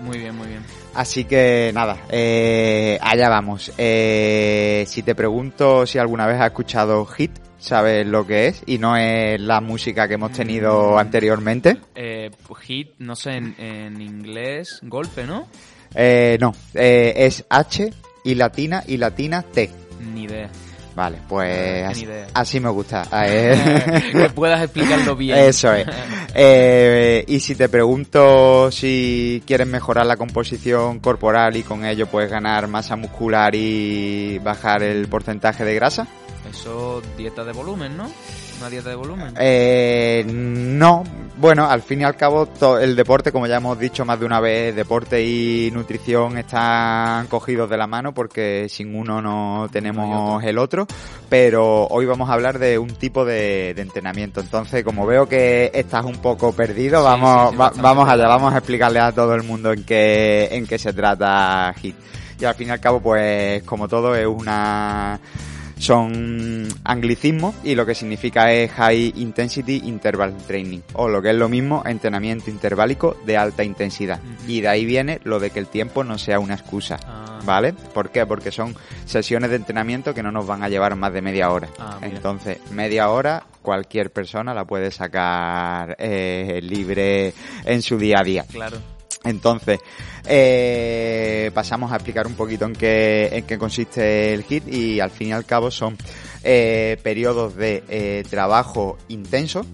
Muy 0.00 0.18
bien, 0.18 0.36
muy 0.36 0.48
bien. 0.48 0.55
Así 0.96 1.24
que 1.24 1.70
nada, 1.74 1.98
eh, 2.08 2.98
allá 3.02 3.28
vamos. 3.28 3.70
Eh, 3.76 4.84
si 4.88 5.02
te 5.02 5.14
pregunto 5.14 5.86
si 5.86 5.98
alguna 5.98 6.26
vez 6.26 6.40
has 6.40 6.46
escuchado 6.46 7.04
Hit, 7.04 7.32
¿sabes 7.58 8.06
lo 8.06 8.26
que 8.26 8.46
es? 8.46 8.62
Y 8.64 8.78
no 8.78 8.96
es 8.96 9.38
la 9.38 9.60
música 9.60 10.08
que 10.08 10.14
hemos 10.14 10.32
tenido 10.32 10.98
anteriormente. 10.98 11.76
Eh, 11.94 12.30
hit, 12.62 12.94
no 12.98 13.14
sé, 13.14 13.32
en, 13.32 13.54
en 13.58 14.00
inglés, 14.00 14.80
golpe, 14.82 15.26
¿no? 15.26 15.48
Eh, 15.94 16.38
no, 16.40 16.54
eh, 16.74 17.12
es 17.16 17.44
H 17.48 17.92
y 18.24 18.34
latina 18.34 18.82
y 18.86 18.96
latina 18.96 19.42
T. 19.42 19.70
Ni 20.14 20.24
idea. 20.24 20.50
Vale, 20.96 21.18
pues 21.28 21.86
así, 22.32 22.58
me 22.58 22.70
gusta. 22.70 23.06
Eh, 23.28 24.12
que 24.12 24.30
puedas 24.30 24.62
explicarlo 24.62 25.14
bien. 25.14 25.38
Eso 25.38 25.72
es. 25.72 25.86
Eh, 26.38 27.24
y 27.28 27.40
si 27.40 27.54
te 27.54 27.70
pregunto 27.70 28.70
si 28.70 29.42
quieres 29.46 29.66
mejorar 29.66 30.04
la 30.04 30.18
composición 30.18 31.00
corporal 31.00 31.56
y 31.56 31.62
con 31.62 31.86
ello 31.86 32.06
puedes 32.06 32.30
ganar 32.30 32.68
masa 32.68 32.94
muscular 32.94 33.54
y 33.54 34.38
bajar 34.40 34.82
el 34.82 35.08
porcentaje 35.08 35.64
de 35.64 35.74
grasa, 35.74 36.06
Eso, 36.50 37.00
dieta 37.16 37.42
de 37.42 37.52
volumen, 37.52 37.96
¿no? 37.96 38.10
Una 38.58 38.70
dieta 38.70 38.88
de 38.90 38.94
volumen. 38.96 39.34
Eh, 39.38 40.24
no, 40.26 41.04
bueno, 41.36 41.68
al 41.68 41.82
fin 41.82 42.00
y 42.00 42.04
al 42.04 42.16
cabo 42.16 42.48
el 42.80 42.96
deporte, 42.96 43.30
como 43.32 43.46
ya 43.46 43.56
hemos 43.56 43.78
dicho 43.78 44.04
más 44.04 44.18
de 44.18 44.26
una 44.26 44.40
vez, 44.40 44.74
deporte 44.74 45.22
y 45.22 45.70
nutrición 45.72 46.38
están 46.38 47.26
cogidos 47.26 47.68
de 47.68 47.76
la 47.76 47.86
mano 47.86 48.14
porque 48.14 48.66
sin 48.70 48.94
uno 48.94 49.20
no 49.20 49.68
tenemos 49.70 50.42
el 50.44 50.56
otro, 50.58 50.86
pero 51.28 51.86
hoy 51.88 52.06
vamos 52.06 52.30
a 52.30 52.32
hablar 52.32 52.58
de 52.58 52.78
un 52.78 52.94
tipo 52.94 53.24
de, 53.24 53.74
de 53.74 53.82
entrenamiento. 53.82 54.40
Entonces, 54.40 54.82
como 54.84 55.04
veo 55.06 55.28
que 55.28 55.70
estás 55.74 56.04
un 56.04 56.16
poco 56.16 56.52
perdido, 56.52 57.00
Sí, 57.00 57.04
vamos, 57.04 57.48
sí, 57.48 57.50
sí, 57.52 57.56
va- 57.56 57.64
bastante 57.66 57.82
vamos 57.82 58.08
allá, 58.08 58.26
vamos 58.28 58.54
a 58.54 58.58
explicarle 58.58 59.00
a 59.00 59.12
todo 59.12 59.34
el 59.34 59.42
mundo 59.42 59.72
en 59.72 59.84
qué, 59.84 60.48
en 60.52 60.66
qué 60.66 60.78
se 60.78 60.92
trata 60.92 61.74
HIT. 61.80 61.96
Y 62.40 62.44
al 62.44 62.54
fin 62.54 62.68
y 62.68 62.70
al 62.70 62.80
cabo, 62.80 63.00
pues 63.00 63.62
como 63.64 63.88
todo 63.88 64.14
es 64.14 64.26
una 64.26 65.18
son 65.78 66.66
anglicismos 66.84 67.54
y 67.62 67.74
lo 67.74 67.84
que 67.86 67.94
significa 67.94 68.50
es 68.52 68.70
High 68.72 69.12
Intensity 69.16 69.82
Interval 69.84 70.34
Training 70.46 70.80
o 70.94 71.08
lo 71.08 71.20
que 71.22 71.30
es 71.30 71.36
lo 71.36 71.48
mismo 71.48 71.82
entrenamiento 71.86 72.50
interválico 72.50 73.16
de 73.26 73.36
alta 73.36 73.62
intensidad 73.62 74.20
y 74.46 74.60
de 74.62 74.68
ahí 74.68 74.84
viene 74.84 75.20
lo 75.24 75.38
de 75.38 75.50
que 75.50 75.58
el 75.58 75.66
tiempo 75.66 76.02
no 76.04 76.18
sea 76.18 76.38
una 76.38 76.54
excusa 76.54 76.98
Ah. 77.06 77.40
¿vale? 77.44 77.72
¿por 77.94 78.10
qué? 78.10 78.24
porque 78.26 78.50
son 78.50 78.74
sesiones 79.04 79.50
de 79.50 79.56
entrenamiento 79.56 80.14
que 80.14 80.22
no 80.22 80.32
nos 80.32 80.46
van 80.46 80.62
a 80.62 80.68
llevar 80.68 80.96
más 80.96 81.12
de 81.12 81.22
media 81.22 81.50
hora 81.50 81.68
Ah, 81.78 81.98
entonces 82.02 82.58
media 82.72 83.10
hora 83.10 83.44
cualquier 83.62 84.10
persona 84.10 84.54
la 84.54 84.64
puede 84.64 84.90
sacar 84.90 85.94
eh, 85.98 86.60
libre 86.62 87.34
en 87.64 87.82
su 87.82 87.98
día 87.98 88.16
a 88.20 88.24
día 88.24 88.44
Claro. 88.50 88.78
Entonces, 89.26 89.80
eh, 90.26 91.50
pasamos 91.54 91.92
a 91.92 91.96
explicar 91.96 92.26
un 92.26 92.34
poquito 92.34 92.64
en 92.66 92.72
qué, 92.74 93.28
en 93.32 93.44
qué 93.44 93.58
consiste 93.58 94.34
el 94.34 94.44
HIT 94.48 94.68
y 94.68 95.00
al 95.00 95.10
fin 95.10 95.28
y 95.28 95.32
al 95.32 95.44
cabo 95.44 95.70
son 95.70 95.96
eh, 96.42 96.98
periodos 97.02 97.56
de 97.56 97.82
eh, 97.88 98.24
trabajo 98.28 98.98
intenso, 99.08 99.64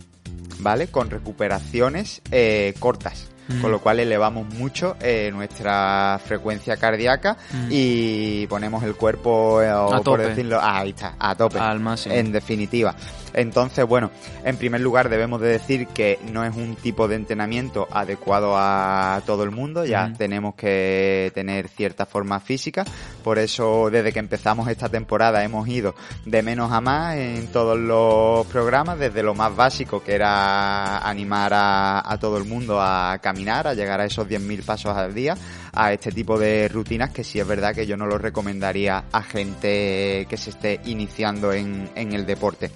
¿vale? 0.60 0.88
Con 0.88 1.10
recuperaciones 1.10 2.22
eh, 2.30 2.74
cortas. 2.78 3.28
Mm. 3.48 3.60
Con 3.60 3.72
lo 3.72 3.80
cual 3.80 3.98
elevamos 3.98 4.46
mucho 4.54 4.96
nuestra 5.32 6.20
frecuencia 6.24 6.76
cardíaca 6.76 7.36
Mm. 7.52 7.66
y 7.70 8.46
ponemos 8.46 8.84
el 8.84 8.94
cuerpo, 8.94 9.56
o 9.56 9.60
A 9.60 9.96
por 9.96 10.04
tope. 10.18 10.28
decirlo, 10.28 10.60
ahí 10.62 10.90
está, 10.90 11.16
a 11.18 11.34
tope. 11.34 11.58
Al 11.58 11.80
máximo. 11.80 12.14
En 12.14 12.30
definitiva. 12.30 12.94
Entonces, 13.34 13.86
bueno, 13.86 14.10
en 14.44 14.56
primer 14.56 14.80
lugar 14.80 15.08
debemos 15.08 15.40
de 15.40 15.48
decir 15.48 15.86
que 15.88 16.18
no 16.32 16.44
es 16.44 16.54
un 16.54 16.76
tipo 16.76 17.08
de 17.08 17.16
entrenamiento 17.16 17.88
adecuado 17.90 18.54
a 18.56 19.22
todo 19.26 19.44
el 19.44 19.50
mundo, 19.50 19.84
ya 19.84 20.12
tenemos 20.16 20.54
que 20.54 21.32
tener 21.34 21.68
cierta 21.68 22.06
forma 22.06 22.40
física, 22.40 22.84
por 23.22 23.38
eso 23.38 23.90
desde 23.90 24.12
que 24.12 24.18
empezamos 24.18 24.68
esta 24.68 24.88
temporada 24.88 25.44
hemos 25.44 25.66
ido 25.68 25.94
de 26.24 26.42
menos 26.42 26.72
a 26.72 26.80
más 26.80 27.16
en 27.16 27.48
todos 27.48 27.78
los 27.78 28.46
programas, 28.46 28.98
desde 28.98 29.22
lo 29.22 29.34
más 29.34 29.54
básico 29.54 30.02
que 30.02 30.14
era 30.14 30.98
animar 30.98 31.52
a, 31.54 32.10
a 32.10 32.18
todo 32.18 32.36
el 32.38 32.44
mundo 32.44 32.80
a 32.80 33.18
caminar, 33.22 33.66
a 33.66 33.74
llegar 33.74 34.00
a 34.00 34.04
esos 34.04 34.28
10.000 34.28 34.64
pasos 34.64 34.96
al 34.96 35.14
día, 35.14 35.36
a 35.72 35.92
este 35.92 36.12
tipo 36.12 36.38
de 36.38 36.68
rutinas 36.68 37.10
que 37.10 37.24
sí 37.24 37.40
es 37.40 37.46
verdad 37.46 37.74
que 37.74 37.86
yo 37.86 37.96
no 37.96 38.06
lo 38.06 38.18
recomendaría 38.18 39.04
a 39.10 39.22
gente 39.22 40.26
que 40.28 40.36
se 40.36 40.50
esté 40.50 40.80
iniciando 40.84 41.52
en, 41.52 41.90
en 41.94 42.12
el 42.12 42.26
deporte. 42.26 42.70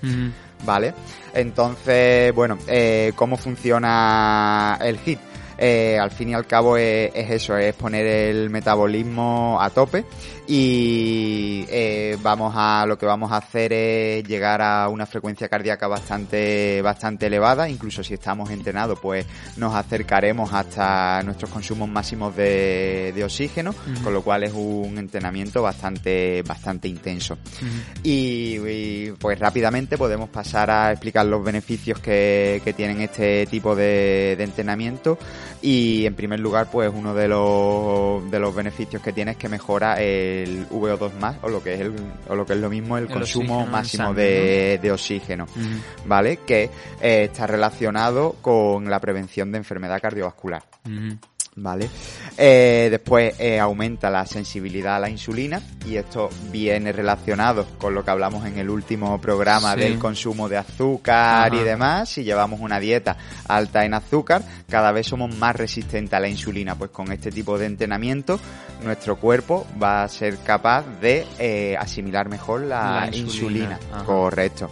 ¿Vale? 0.64 0.94
Entonces, 1.34 2.34
bueno, 2.34 2.58
eh, 2.66 3.12
¿cómo 3.14 3.36
funciona 3.36 4.78
el 4.80 4.98
HIT? 4.98 5.18
Eh, 5.58 5.98
al 5.98 6.10
fin 6.10 6.30
y 6.30 6.34
al 6.34 6.46
cabo 6.46 6.76
es, 6.76 7.10
es 7.14 7.30
eso, 7.30 7.56
es 7.56 7.74
poner 7.74 8.06
el 8.06 8.50
metabolismo 8.50 9.58
a 9.60 9.70
tope 9.70 10.04
y 10.48 11.64
eh, 11.68 12.16
vamos 12.22 12.54
a 12.56 12.86
lo 12.86 12.96
que 12.96 13.06
vamos 13.06 13.32
a 13.32 13.38
hacer 13.38 13.72
es 13.72 14.24
llegar 14.26 14.62
a 14.62 14.88
una 14.88 15.06
frecuencia 15.06 15.48
cardíaca 15.48 15.88
bastante 15.88 16.80
bastante 16.82 17.26
elevada, 17.26 17.68
incluso 17.68 18.04
si 18.04 18.14
estamos 18.14 18.50
entrenados 18.50 18.98
pues 19.00 19.26
nos 19.56 19.74
acercaremos 19.74 20.52
hasta 20.52 21.22
nuestros 21.24 21.50
consumos 21.50 21.88
máximos 21.88 22.36
de, 22.36 23.12
de 23.14 23.24
oxígeno, 23.24 23.74
con 24.04 24.14
lo 24.14 24.22
cual 24.22 24.44
es 24.44 24.52
un 24.52 24.98
entrenamiento 24.98 25.62
bastante 25.62 26.42
bastante 26.42 26.88
intenso. 26.88 27.38
Y, 28.02 28.58
y, 28.66 29.12
pues 29.18 29.38
rápidamente 29.38 29.98
podemos 29.98 30.28
pasar 30.28 30.70
a 30.70 30.92
explicar 30.92 31.26
los 31.26 31.42
beneficios 31.42 31.98
que, 31.98 32.60
que 32.64 32.72
tienen 32.72 33.00
este 33.00 33.46
tipo 33.46 33.74
de, 33.74 34.34
de 34.36 34.44
entrenamiento. 34.44 35.18
Y 35.62 36.06
en 36.06 36.14
primer 36.14 36.38
lugar 36.38 36.68
pues 36.70 36.92
uno 36.94 37.14
de 37.14 37.26
los, 37.28 38.30
de 38.30 38.38
los 38.38 38.54
beneficios 38.54 39.02
que 39.02 39.12
tiene 39.12 39.32
es 39.32 39.36
que 39.36 39.48
mejora 39.48 39.96
el 40.42 40.68
VO2 40.68 41.12
más 41.18 41.36
o 41.42 41.48
lo 41.48 41.62
que 41.62 41.74
es 41.74 41.80
el, 41.80 41.94
o 42.28 42.34
lo 42.34 42.46
que 42.46 42.54
es 42.54 42.58
lo 42.58 42.70
mismo 42.70 42.96
el, 42.96 43.04
El 43.04 43.12
consumo 43.12 43.66
máximo 43.66 44.04
sangre, 44.04 44.22
de, 44.22 44.78
de 44.78 44.92
oxígeno 44.92 45.46
vale 46.06 46.38
que 46.38 46.70
eh, 47.00 47.24
está 47.24 47.46
relacionado 47.46 48.36
con 48.42 48.88
la 48.90 49.00
prevención 49.00 49.52
de 49.52 49.58
enfermedad 49.58 50.00
cardiovascular. 50.00 50.62
Ujú. 50.84 51.18
¿Vale? 51.56 51.88
Eh, 52.38 52.88
después 52.90 53.34
eh, 53.40 53.58
aumenta 53.58 54.10
la 54.10 54.26
sensibilidad 54.26 54.96
a 54.96 55.00
la 55.00 55.08
insulina 55.10 55.60
y 55.86 55.96
esto 55.96 56.28
viene 56.52 56.92
relacionado 56.92 57.66
con 57.78 57.94
lo 57.94 58.04
que 58.04 58.10
hablamos 58.10 58.44
en 58.46 58.58
el 58.58 58.68
último 58.68 59.18
programa 59.20 59.72
Sí. 59.74 59.80
del 59.80 59.98
consumo 59.98 60.48
de 60.48 60.58
azúcar 60.58 61.48
Ajá. 61.52 61.56
y 61.56 61.64
demás. 61.64 62.08
Si 62.10 62.24
llevamos 62.24 62.60
una 62.60 62.78
dieta 62.78 63.16
alta 63.48 63.84
en 63.84 63.94
azúcar, 63.94 64.42
cada 64.68 64.92
vez 64.92 65.06
somos 65.06 65.34
más 65.36 65.56
resistentes 65.56 66.12
a 66.12 66.20
la 66.20 66.28
insulina. 66.28 66.74
Pues 66.76 66.90
con 66.90 67.10
este 67.10 67.30
tipo 67.32 67.58
de 67.58 67.66
entrenamiento, 67.66 68.38
nuestro 68.84 69.16
cuerpo 69.16 69.66
va 69.82 70.02
a 70.02 70.08
ser 70.08 70.36
capaz 70.38 70.84
de 71.00 71.24
eh, 71.38 71.74
asimilar 71.78 72.28
mejor 72.28 72.60
la, 72.62 73.06
La 73.10 73.16
insulina. 73.16 73.78
Correcto. 74.04 74.70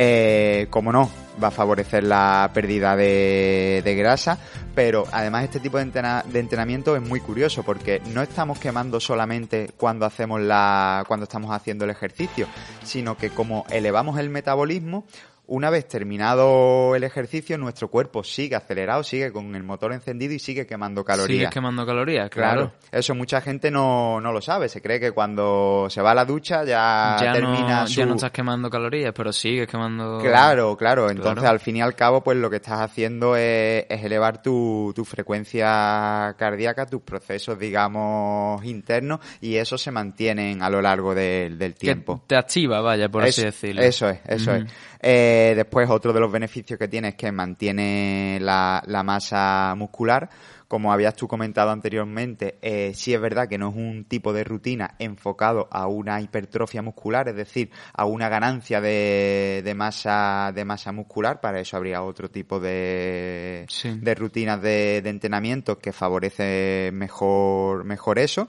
Eh, 0.00 0.68
como 0.70 0.92
no, 0.92 1.10
va 1.42 1.48
a 1.48 1.50
favorecer 1.50 2.04
la 2.04 2.48
pérdida 2.54 2.94
de, 2.94 3.82
de 3.84 3.94
grasa, 3.96 4.38
pero 4.76 5.04
además 5.10 5.42
este 5.42 5.58
tipo 5.58 5.76
de, 5.76 5.86
de 5.86 6.38
entrenamiento 6.38 6.94
es 6.94 7.02
muy 7.02 7.18
curioso 7.18 7.64
porque 7.64 8.00
no 8.14 8.22
estamos 8.22 8.60
quemando 8.60 9.00
solamente 9.00 9.70
cuando 9.76 10.06
hacemos 10.06 10.40
la, 10.40 11.02
cuando 11.08 11.24
estamos 11.24 11.50
haciendo 11.50 11.84
el 11.84 11.90
ejercicio, 11.90 12.46
sino 12.84 13.16
que 13.16 13.30
como 13.30 13.64
elevamos 13.70 14.20
el 14.20 14.30
metabolismo, 14.30 15.04
una 15.48 15.70
vez 15.70 15.88
terminado 15.88 16.94
el 16.94 17.04
ejercicio, 17.04 17.58
nuestro 17.58 17.88
cuerpo 17.88 18.22
sigue 18.22 18.54
acelerado, 18.54 19.02
sigue 19.02 19.32
con 19.32 19.54
el 19.56 19.62
motor 19.62 19.92
encendido 19.92 20.34
y 20.34 20.38
sigue 20.38 20.66
quemando 20.66 21.04
calorías. 21.04 21.38
Sigues 21.38 21.50
quemando 21.50 21.84
calorías, 21.86 22.28
Claro, 22.30 22.70
claro. 22.70 22.72
eso 22.92 23.14
mucha 23.14 23.40
gente 23.40 23.70
no, 23.70 24.20
no 24.20 24.32
lo 24.32 24.40
sabe, 24.40 24.68
se 24.68 24.80
cree 24.82 25.00
que 25.00 25.12
cuando 25.12 25.86
se 25.90 26.00
va 26.02 26.10
a 26.12 26.14
la 26.14 26.24
ducha 26.24 26.64
ya, 26.64 27.16
Ya, 27.20 27.32
termina 27.32 27.80
no, 27.80 27.86
su... 27.86 27.94
ya 27.94 28.06
no 28.06 28.14
estás 28.14 28.30
quemando 28.30 28.68
calorías, 28.70 29.12
pero 29.16 29.32
sigues 29.32 29.66
quemando... 29.66 30.18
Claro, 30.20 30.76
claro. 30.76 31.10
Entonces, 31.10 31.34
Claro. 31.40 31.48
al 31.50 31.60
fin 31.60 31.76
y 31.76 31.80
al 31.80 31.94
cabo, 31.94 32.22
pues 32.22 32.36
lo 32.36 32.50
que 32.50 32.56
estás 32.56 32.80
haciendo 32.80 33.34
es, 33.36 33.84
es 33.88 34.04
elevar 34.04 34.42
tu, 34.42 34.92
tu 34.94 35.04
frecuencia 35.04 36.34
cardíaca, 36.38 36.86
tus 36.86 37.02
procesos, 37.02 37.58
digamos, 37.58 38.64
internos, 38.64 39.20
y 39.40 39.56
eso 39.56 39.78
se 39.78 39.90
mantienen 39.90 40.62
a 40.62 40.70
lo 40.70 40.82
largo 40.82 41.14
del- 41.14 41.58
del 41.58 41.72
Que 41.72 41.78
tiempo. 41.80 42.22
te 42.26 42.36
activa, 42.36 42.80
vaya, 42.80 43.08
por 43.08 43.24
así 43.24 43.42
decirlo. 43.44 43.82
Eso 43.82 44.08
es, 44.10 44.20
eso 44.26 44.52
es. 44.54 44.64
Eh, 45.00 45.37
después, 45.56 45.88
otro 45.90 46.12
de 46.12 46.20
los 46.20 46.30
beneficios 46.30 46.78
que 46.78 46.88
tiene 46.88 47.08
es 47.08 47.14
que 47.14 47.30
mantiene 47.32 48.38
la, 48.40 48.82
la 48.86 49.02
masa 49.02 49.74
muscular. 49.76 50.28
Como 50.68 50.92
habías 50.92 51.14
tú 51.16 51.26
comentado 51.26 51.70
anteriormente, 51.70 52.58
eh, 52.60 52.92
sí 52.94 53.14
es 53.14 53.20
verdad 53.22 53.48
que 53.48 53.56
no 53.56 53.70
es 53.70 53.74
un 53.76 54.04
tipo 54.04 54.34
de 54.34 54.44
rutina 54.44 54.96
enfocado 54.98 55.66
a 55.70 55.86
una 55.86 56.20
hipertrofia 56.20 56.82
muscular, 56.82 57.26
es 57.28 57.36
decir, 57.36 57.70
a 57.94 58.04
una 58.04 58.28
ganancia 58.28 58.78
de, 58.82 59.62
de 59.64 59.74
masa 59.74 60.52
de 60.54 60.66
masa 60.66 60.92
muscular. 60.92 61.40
Para 61.40 61.58
eso 61.60 61.78
habría 61.78 62.02
otro 62.02 62.30
tipo 62.30 62.60
de, 62.60 63.64
Sí. 63.68 63.98
de 63.98 64.14
rutinas 64.14 64.60
de, 64.60 65.00
de 65.02 65.08
entrenamiento 65.08 65.78
que 65.78 65.92
favorece 65.92 66.90
mejor, 66.92 67.84
mejor 67.84 68.18
eso. 68.18 68.48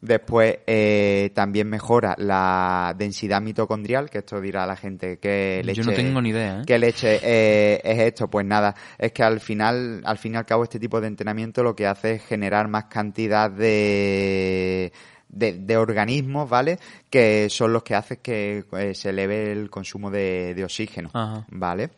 Después 0.00 0.58
eh, 0.66 1.30
también 1.34 1.68
mejora 1.68 2.14
la 2.18 2.94
densidad 2.96 3.42
mitocondrial, 3.42 4.08
que 4.08 4.18
esto 4.18 4.40
dirá 4.40 4.64
la 4.64 4.76
gente 4.76 5.18
que 5.18 5.60
leche, 5.64 5.82
Yo 5.82 5.90
no 5.90 5.96
tengo 5.96 6.22
ni 6.22 6.28
idea, 6.28 6.60
¿eh? 6.60 6.62
¿Qué 6.64 6.78
leche 6.78 7.18
eh, 7.20 7.80
es 7.82 7.98
esto? 7.98 8.28
Pues 8.28 8.46
nada, 8.46 8.76
es 8.96 9.10
que 9.10 9.24
al 9.24 9.40
final, 9.40 10.00
al 10.04 10.18
fin 10.18 10.34
y 10.34 10.36
al 10.36 10.46
cabo, 10.46 10.62
este 10.62 10.78
tipo 10.78 11.00
de 11.00 11.08
entrenamiento 11.08 11.64
lo 11.64 11.74
que 11.74 11.88
hace 11.88 12.12
es 12.12 12.24
generar 12.24 12.68
más 12.68 12.84
cantidad 12.84 13.50
de, 13.50 14.92
de, 15.28 15.52
de 15.54 15.76
organismos, 15.76 16.48
¿vale? 16.48 16.78
Que 17.10 17.48
son 17.50 17.72
los 17.72 17.82
que 17.82 17.96
hacen 17.96 18.18
que 18.22 18.64
eh, 18.78 18.94
se 18.94 19.10
eleve 19.10 19.50
el 19.50 19.68
consumo 19.68 20.12
de, 20.12 20.54
de 20.54 20.62
oxígeno, 20.62 21.10
Ajá. 21.12 21.44
¿vale? 21.50 21.90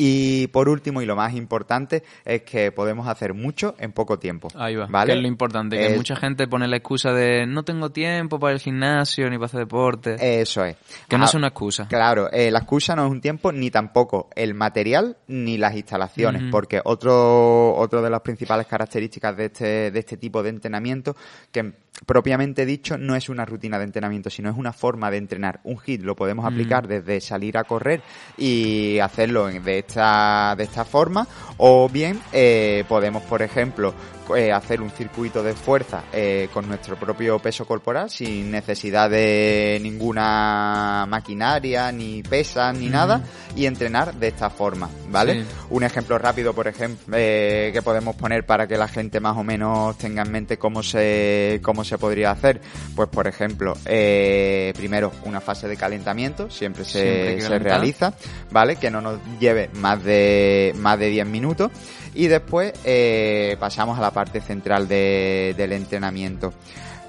Y 0.00 0.46
por 0.46 0.68
último, 0.68 1.02
y 1.02 1.06
lo 1.06 1.16
más 1.16 1.34
importante, 1.34 2.04
es 2.24 2.42
que 2.42 2.70
podemos 2.70 3.08
hacer 3.08 3.34
mucho 3.34 3.74
en 3.80 3.90
poco 3.90 4.18
tiempo. 4.20 4.46
Ahí 4.54 4.76
va, 4.76 4.86
¿vale? 4.86 5.12
que 5.12 5.16
es 5.18 5.22
lo 5.22 5.28
importante, 5.28 5.76
que 5.76 5.86
Es- 5.88 5.96
mucha 5.96 6.14
gente 6.14 6.46
pone 6.46 6.68
la 6.68 6.76
excusa 6.76 7.12
de 7.12 7.46
no 7.46 7.64
tengo 7.64 7.90
tiempo 7.90 8.38
para 8.38 8.52
el 8.54 8.60
gimnasio 8.60 9.28
ni 9.28 9.36
para 9.36 9.46
hacer 9.46 9.60
deporte. 9.60 10.40
Eso 10.40 10.64
es. 10.64 10.76
que 11.08 11.18
no 11.18 11.24
Ah, 11.24 11.26
es 11.26 11.34
una 11.34 11.48
excusa. 11.48 11.88
Claro, 11.88 12.30
eh, 12.30 12.50
la 12.52 12.60
excusa 12.60 12.94
no 12.94 13.04
es 13.06 13.10
un 13.10 13.20
tiempo 13.20 13.50
ni 13.50 13.70
tampoco 13.72 14.28
el 14.36 14.54
material 14.54 15.16
ni 15.26 15.58
las 15.58 15.74
instalaciones, 15.74 16.44
porque 16.50 16.80
otro, 16.84 17.74
otro 17.74 18.00
de 18.00 18.08
las 18.10 18.20
principales 18.20 18.66
características 18.68 19.36
de 19.36 19.44
este, 19.46 19.90
de 19.90 19.98
este 19.98 20.16
tipo 20.16 20.42
de 20.44 20.50
entrenamiento, 20.50 21.16
que 21.50 21.72
propiamente 22.06 22.66
dicho, 22.66 22.98
no 22.98 23.16
es 23.16 23.28
una 23.28 23.44
rutina 23.44 23.78
de 23.78 23.84
entrenamiento, 23.84 24.30
sino 24.30 24.50
es 24.50 24.56
una 24.56 24.72
forma 24.72 25.10
de 25.10 25.18
entrenar. 25.18 25.60
Un 25.64 25.78
hit 25.78 26.02
lo 26.02 26.16
podemos 26.16 26.44
aplicar 26.46 26.86
desde 26.88 27.20
salir 27.20 27.58
a 27.58 27.64
correr 27.64 28.02
y 28.36 28.98
hacerlo 28.98 29.46
de 29.46 29.78
esta, 29.78 30.54
de 30.56 30.64
esta 30.64 30.84
forma, 30.84 31.26
o 31.56 31.88
bien 31.88 32.20
eh, 32.32 32.84
podemos, 32.88 33.22
por 33.22 33.42
ejemplo, 33.42 33.94
eh, 34.36 34.52
hacer 34.52 34.80
un 34.80 34.90
circuito 34.90 35.42
de 35.42 35.54
fuerza 35.54 36.04
eh, 36.12 36.48
con 36.52 36.66
nuestro 36.68 36.96
propio 36.96 37.38
peso 37.38 37.66
corporal 37.66 38.10
sin 38.10 38.50
necesidad 38.50 39.10
de 39.10 39.78
ninguna 39.82 41.06
maquinaria, 41.08 41.90
ni 41.92 42.22
pesas, 42.22 42.76
ni 42.76 42.88
nada, 42.88 43.22
y 43.56 43.66
entrenar 43.66 44.14
de 44.14 44.28
esta 44.28 44.50
forma, 44.50 44.90
¿vale? 45.10 45.42
Sí. 45.42 45.48
Un 45.70 45.84
ejemplo 45.84 46.18
rápido, 46.18 46.54
por 46.54 46.68
ejemplo, 46.68 47.16
eh, 47.16 47.70
que 47.72 47.82
podemos 47.82 48.16
poner 48.16 48.44
para 48.44 48.66
que 48.66 48.76
la 48.76 48.88
gente 48.88 49.20
más 49.20 49.36
o 49.36 49.44
menos 49.44 49.96
tenga 49.98 50.22
en 50.22 50.32
mente 50.32 50.58
cómo 50.58 50.82
se, 50.82 51.60
cómo 51.62 51.84
se 51.84 51.98
podría 51.98 52.30
hacer. 52.30 52.60
Pues, 52.94 53.08
por 53.08 53.26
ejemplo, 53.26 53.74
primero 53.84 55.12
una 55.24 55.40
fase 55.40 55.68
de 55.68 55.76
calentamiento, 55.76 56.50
siempre 56.50 56.84
se, 56.84 57.36
Siempre 57.38 57.40
se 57.40 57.58
realiza, 57.58 58.14
¿vale? 58.50 58.76
Que 58.76 58.90
no 58.90 59.00
nos 59.00 59.18
lleve 59.38 59.70
más 59.74 60.02
de, 60.02 60.74
más 60.76 60.98
de 60.98 61.08
10 61.08 61.26
minutos. 61.26 61.70
Y 62.18 62.26
después 62.26 62.72
eh, 62.84 63.56
pasamos 63.60 63.96
a 63.96 64.00
la 64.02 64.10
parte 64.10 64.40
central 64.40 64.88
de- 64.88 65.54
del 65.56 65.70
entrenamiento. 65.70 66.52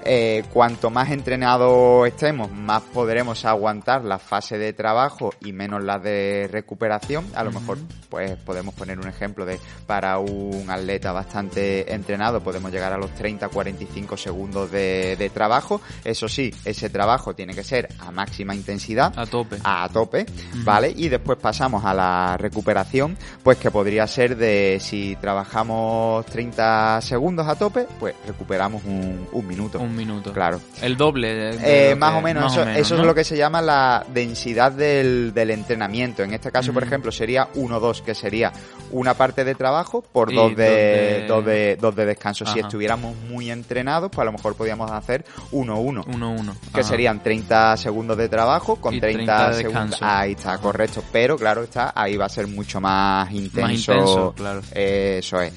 Eh, 0.04 0.44
cuanto 0.52 0.90
más 0.90 1.10
entrenados 1.10 2.06
estemos, 2.08 2.50
más 2.50 2.82
podremos 2.82 3.44
aguantar 3.44 4.04
la 4.04 4.18
fase 4.18 4.56
de 4.56 4.72
trabajo 4.72 5.34
y 5.40 5.52
menos 5.52 5.84
la 5.84 5.98
de 5.98 6.48
recuperación. 6.50 7.26
A 7.34 7.44
lo 7.44 7.52
mejor, 7.52 7.78
pues 8.08 8.36
podemos 8.38 8.74
poner 8.74 8.98
un 8.98 9.08
ejemplo 9.08 9.44
de 9.44 9.58
para 9.86 10.18
un 10.18 10.70
atleta 10.70 11.12
bastante 11.12 11.92
entrenado, 11.92 12.40
podemos 12.40 12.72
llegar 12.72 12.92
a 12.92 12.98
los 12.98 13.10
30-45 13.10 14.16
segundos 14.16 14.70
de, 14.70 15.16
de 15.16 15.30
trabajo. 15.30 15.80
Eso 16.04 16.28
sí, 16.28 16.54
ese 16.64 16.88
trabajo 16.88 17.34
tiene 17.34 17.54
que 17.54 17.64
ser 17.64 17.88
a 17.98 18.10
máxima 18.10 18.54
intensidad. 18.54 19.12
A 19.18 19.26
tope. 19.26 19.58
A 19.62 19.88
tope, 19.92 20.26
¿vale? 20.64 20.92
Y 20.96 21.08
después 21.08 21.38
pasamos 21.38 21.84
a 21.84 21.92
la 21.92 22.36
recuperación, 22.38 23.16
pues 23.42 23.58
que 23.58 23.70
podría 23.70 24.06
ser 24.06 24.36
de 24.36 24.78
si 24.80 25.16
trabajamos 25.20 26.24
30 26.26 27.00
segundos 27.02 27.46
a 27.46 27.56
tope, 27.56 27.86
pues 27.98 28.14
recuperamos 28.26 28.82
un, 28.84 29.28
un 29.32 29.46
minuto. 29.46 29.78
Un 29.78 29.89
minuto. 29.96 30.32
Claro. 30.32 30.60
El 30.82 30.96
doble. 30.96 31.34
de- 31.34 31.56
de 31.58 31.90
Eh, 31.92 31.94
más 31.96 32.12
que- 32.12 32.18
o 32.18 32.20
menos, 32.22 32.42
más 32.44 32.52
eso, 32.52 32.62
o 32.62 32.64
menos, 32.66 32.80
eso 32.80 32.94
¿no? 32.96 33.00
es 33.02 33.06
lo 33.06 33.14
que 33.14 33.24
se 33.24 33.36
llama 33.36 33.60
la 33.62 34.04
densidad 34.12 34.72
del, 34.72 35.32
del 35.34 35.50
entrenamiento. 35.50 36.22
En 36.22 36.32
este 36.32 36.50
caso, 36.50 36.72
por 36.72 36.82
Ujú. 36.82 36.88
ejemplo, 36.88 37.12
sería 37.12 37.48
1-2, 37.54 38.02
que 38.02 38.14
sería 38.14 38.52
una 38.92 39.14
parte 39.14 39.44
de 39.44 39.54
trabajo 39.54 40.02
por 40.02 40.32
dos 40.34 40.56
de, 40.56 41.24
dos 41.28 41.44
de- 41.44 41.76
dos 41.80 41.94
de 41.94 42.06
descanso. 42.06 42.44
Si 42.44 42.58
Ajá. 42.58 42.66
estuviéramos 42.68 43.14
muy 43.28 43.50
entrenados, 43.50 44.10
pues 44.10 44.20
a 44.22 44.24
lo 44.24 44.32
mejor 44.32 44.54
podíamos 44.56 44.90
hacer 44.90 45.24
1-1. 45.52 46.02
1-1. 46.08 46.54
Que 46.74 46.82
serían 46.82 47.22
30 47.22 47.76
segundos 47.76 48.16
de 48.16 48.28
trabajo 48.28 48.76
con 48.76 48.94
Y 48.94 49.00
30, 49.00 49.16
30 49.36 49.50
de 49.50 49.62
segundos. 49.62 49.98
Ahí 50.02 50.32
está, 50.32 50.58
correcto. 50.58 51.02
Pero 51.12 51.36
claro 51.36 51.62
está, 51.62 51.92
ahí 51.94 52.16
va 52.16 52.26
a 52.26 52.28
ser 52.28 52.46
mucho 52.46 52.80
más 52.80 53.30
intenso. 53.32 53.92
intenso, 53.92 54.32
claro. 54.36 54.60
Eso 54.72 55.40
es. 55.40 55.52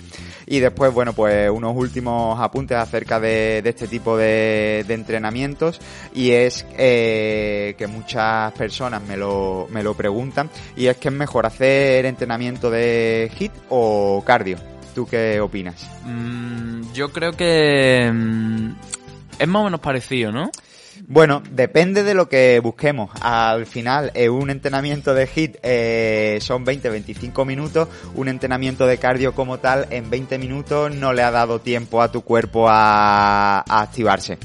Y 0.46 0.60
después, 0.60 0.94
bueno, 0.94 1.14
pues 1.14 1.50
unos 1.50 1.74
últimos 1.76 2.40
apuntes 2.40 2.78
acerca 2.78 3.20
de, 3.20 3.62
de 3.62 3.70
este 3.70 3.88
tipo 3.88 4.18
de, 4.18 4.23
de 4.24 4.94
entrenamientos. 4.94 5.80
Y 6.14 6.32
es 6.32 6.66
eh, 6.78 7.76
que 7.78 7.88
muchas 7.88 8.52
personas 8.54 9.02
me 9.04 9.18
lo, 9.18 9.68
me 9.70 9.84
lo 9.84 9.94
preguntan. 9.94 10.50
Y 10.76 10.88
es 10.88 10.98
que 10.98 11.10
es 11.10 11.14
mejor 11.14 11.46
hacer 11.46 12.06
entrenamiento 12.06 12.70
de 12.70 13.32
hit 13.36 13.52
o 13.70 14.24
cardio. 14.26 14.58
¿Tú 14.94 15.08
qué 15.08 15.40
opinas? 15.40 15.90
Mm, 16.06 16.94
yo 16.94 17.12
creo 17.12 17.32
que 17.32 18.12
mm, 18.14 18.72
es 19.40 19.48
más 19.48 19.62
o 19.62 19.66
menos 19.66 19.80
parecido, 19.80 20.32
¿no? 20.32 20.52
Bueno, 21.08 21.44
depende 21.52 22.04
de 22.04 22.14
lo 22.14 22.30
que 22.30 22.60
busquemos. 22.60 23.12
Al 23.22 23.66
final, 23.66 24.12
eh, 24.14 24.30
un 24.30 24.50
entrenamiento 24.50 25.14
de 25.14 25.28
HIT 25.34 25.58
eh, 25.64 26.40
son 26.42 26.66
20-25 26.66 27.46
minutos. 27.46 27.88
Un 28.16 28.28
entrenamiento 28.28 28.86
de 28.88 28.98
cardio 28.98 29.34
como 29.34 29.60
tal, 29.60 29.88
en 29.90 30.10
20 30.10 30.38
minutos 30.38 30.94
no 30.96 31.14
le 31.14 31.24
ha 31.24 31.32
dado 31.32 31.60
tiempo 31.60 32.02
a 32.02 32.12
tu 32.12 32.22
cuerpo 32.22 32.68
a, 32.70 33.60
a 33.60 33.82
activarse. 33.82 34.38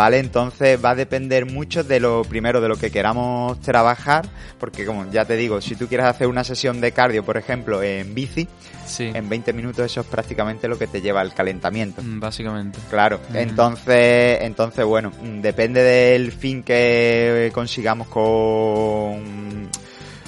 ¿Vale? 0.00 0.18
Entonces 0.18 0.82
va 0.82 0.92
a 0.92 0.94
depender 0.94 1.44
mucho 1.44 1.84
de 1.84 2.00
lo 2.00 2.22
primero, 2.24 2.62
de 2.62 2.68
lo 2.68 2.76
que 2.76 2.90
queramos 2.90 3.60
trabajar. 3.60 4.26
Porque 4.58 4.86
como 4.86 5.10
ya 5.10 5.26
te 5.26 5.36
digo, 5.36 5.60
si 5.60 5.76
tú 5.76 5.88
quieres 5.88 6.06
hacer 6.06 6.26
una 6.26 6.42
sesión 6.42 6.80
de 6.80 6.92
cardio, 6.92 7.22
por 7.22 7.36
ejemplo, 7.36 7.82
en 7.82 8.14
bici, 8.14 8.48
Sí. 8.86 9.10
en 9.12 9.28
20 9.28 9.52
minutos 9.52 9.84
eso 9.84 10.00
es 10.00 10.06
prácticamente 10.06 10.68
lo 10.68 10.78
que 10.78 10.86
te 10.86 11.02
lleva 11.02 11.20
al 11.20 11.34
calentamiento. 11.34 12.00
Mm, 12.02 12.18
Básicamente. 12.18 12.78
Claro, 12.88 13.20
Ujú. 13.28 13.36
entonces, 13.38 14.38
entonces 14.40 14.86
bueno, 14.86 15.10
mm, 15.22 15.42
depende 15.42 15.82
del 15.82 16.32
fin 16.32 16.62
que 16.62 17.50
consigamos 17.52 18.08
con 18.08 19.68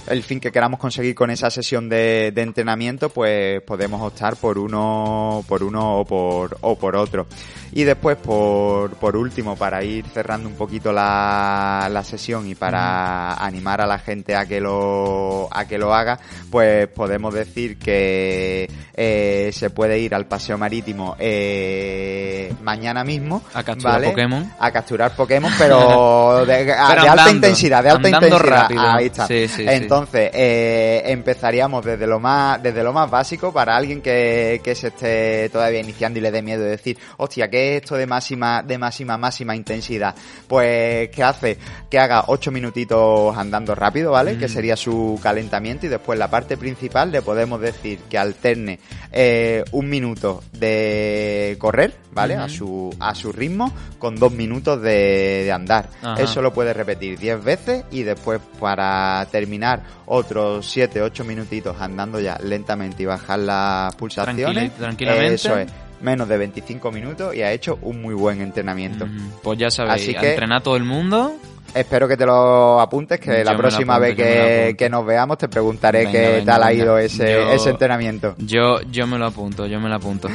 el 0.08 0.22
fin 0.24 0.38
que 0.40 0.50
queramos 0.52 0.78
conseguir 0.80 1.14
con 1.14 1.30
esa 1.30 1.48
sesión 1.50 1.88
de, 1.88 2.30
de 2.34 2.42
entrenamiento, 2.42 3.08
pues 3.08 3.62
podemos 3.62 4.02
optar 4.02 4.36
por 4.36 4.58
uno, 4.58 5.44
por 5.48 5.62
uno 5.62 6.00
o 6.00 6.04
por, 6.04 6.58
o 6.60 6.76
por 6.76 6.96
otro. 6.96 7.26
Y 7.74 7.84
después, 7.84 8.16
por, 8.18 8.90
por 8.96 9.16
último, 9.16 9.56
para 9.56 9.82
ir 9.82 10.04
cerrando 10.12 10.48
un 10.48 10.54
poquito 10.56 10.92
la, 10.92 11.88
la 11.90 12.04
sesión 12.04 12.46
y 12.46 12.54
para 12.54 13.34
animar 13.34 13.80
a 13.80 13.86
la 13.86 13.98
gente 13.98 14.36
a 14.36 14.44
que 14.46 14.60
lo, 14.60 15.48
a 15.50 15.64
que 15.66 15.78
lo 15.78 15.94
haga, 15.94 16.18
pues 16.50 16.86
podemos 16.88 17.32
decir 17.32 17.78
que 17.78 18.70
eh, 18.94 19.50
se 19.54 19.70
puede 19.70 19.98
ir 19.98 20.14
al 20.14 20.26
paseo 20.26 20.58
marítimo 20.58 21.16
eh, 21.18 22.52
mañana 22.62 23.04
mismo. 23.04 23.42
A 23.54 23.62
capturar 23.62 23.94
¿vale? 23.94 24.08
Pokémon. 24.10 24.52
A 24.58 24.70
capturar 24.70 25.16
Pokémon, 25.16 25.50
pero 25.58 26.44
de, 26.46 26.72
a- 26.72 26.88
Pero 26.88 27.02
de 27.02 27.08
alta 27.08 27.30
intensidad, 27.30 27.82
de 27.82 27.90
alta 27.90 28.08
intensidad. 28.08 28.38
rápido. 28.38 28.80
Ahí 28.82 29.06
está. 29.06 29.26
Sí, 29.26 29.48
sí, 29.48 29.62
sí. 29.62 29.66
Entonces, 29.68 30.30
eh, 30.34 31.02
empezaríamos 31.06 31.84
desde 31.84 32.06
lo 32.06 32.20
más, 32.20 32.62
desde 32.62 32.82
lo 32.82 32.92
más 32.92 33.10
básico 33.10 33.52
para 33.52 33.76
alguien 33.76 34.02
que, 34.02 34.60
que 34.62 34.74
se 34.74 34.88
esté 34.88 35.48
todavía 35.50 35.80
iniciando 35.80 36.18
y 36.18 36.22
le 36.22 36.30
dé 36.30 36.42
miedo 36.42 36.62
de 36.62 36.70
decir, 36.70 36.98
hostia, 37.16 37.48
¿qué 37.62 37.76
es 37.76 37.82
esto 37.82 37.96
de 37.96 38.06
máxima, 38.06 38.62
de 38.62 38.78
máxima, 38.78 39.16
máxima 39.18 39.54
intensidad? 39.56 40.14
Pues, 40.48 41.08
¿qué 41.10 41.22
hace? 41.22 41.58
Que 41.90 41.98
haga 41.98 42.24
ocho 42.26 42.50
minutitos 42.50 43.36
andando 43.36 43.74
rápido, 43.74 44.12
¿vale? 44.12 44.34
Mm. 44.34 44.38
Que 44.38 44.48
sería 44.48 44.76
su 44.76 45.18
calentamiento 45.22 45.86
y 45.86 45.88
después 45.88 46.18
la 46.18 46.28
parte 46.30 46.56
principal 46.56 47.10
le 47.12 47.22
podemos 47.22 47.60
decir 47.60 48.00
que 48.10 48.18
alterne 48.18 48.78
eh, 49.12 49.64
un 49.72 49.88
minuto 49.88 50.42
de 50.52 51.56
correr, 51.58 51.94
¿vale? 52.12 52.34
A 52.34 52.48
su, 52.48 52.94
a 52.98 53.14
su 53.14 53.32
ritmo 53.32 53.72
con 53.98 54.16
dos 54.16 54.32
minutos 54.32 54.80
de, 54.82 55.42
de 55.44 55.52
andar. 55.52 55.88
Ajá. 56.02 56.22
Eso 56.22 56.42
lo 56.42 56.52
puedes 56.52 56.76
repetir 56.76 57.18
10 57.18 57.44
veces 57.44 57.84
y 57.90 58.02
después 58.02 58.40
para 58.60 59.26
terminar 59.30 59.82
otros 60.06 60.68
7, 60.70 61.00
8 61.02 61.24
minutitos 61.24 61.76
andando 61.80 62.20
ya 62.20 62.38
lentamente 62.42 63.02
y 63.02 63.06
bajar 63.06 63.38
las 63.38 63.94
pulsaciones. 63.96 64.46
Tranquili- 64.46 64.70
tranquilamente. 64.78 65.34
Eso 65.34 65.56
es. 65.58 65.70
Menos 66.02 66.28
de 66.28 66.36
25 66.36 66.90
minutos 66.92 67.34
y 67.34 67.42
ha 67.42 67.52
hecho 67.52 67.78
un 67.82 68.02
muy 68.02 68.14
buen 68.14 68.40
entrenamiento. 68.42 69.06
Pues 69.42 69.58
ya 69.58 69.70
sabéis, 69.70 70.02
Así 70.02 70.14
que- 70.14 70.30
entrenar 70.30 70.62
todo 70.62 70.76
el 70.76 70.84
mundo. 70.84 71.34
Espero 71.74 72.06
que 72.06 72.18
te 72.18 72.26
lo 72.26 72.80
apuntes, 72.80 73.18
que 73.18 73.38
Yo 73.38 73.44
la 73.44 73.56
próxima 73.56 73.94
apunto, 73.94 74.14
vez 74.14 74.16
que, 74.16 74.74
que 74.76 74.90
nos 74.90 75.06
veamos 75.06 75.38
te 75.38 75.48
preguntaré 75.48 76.00
Venga, 76.00 76.12
qué 76.12 76.28
venga, 76.32 76.52
tal 76.52 76.62
ha 76.64 76.72
ido 76.74 76.98
ese, 76.98 77.32
Yo- 77.32 77.50
ese 77.52 77.70
entrenamiento. 77.70 78.34
Yo, 78.38 78.82
yo 78.90 79.06
me 79.06 79.16
lo 79.18 79.24
apunto, 79.26 79.66
yo 79.66 79.80
me 79.80 79.88
lo 79.88 79.94
apunto. 79.94 80.28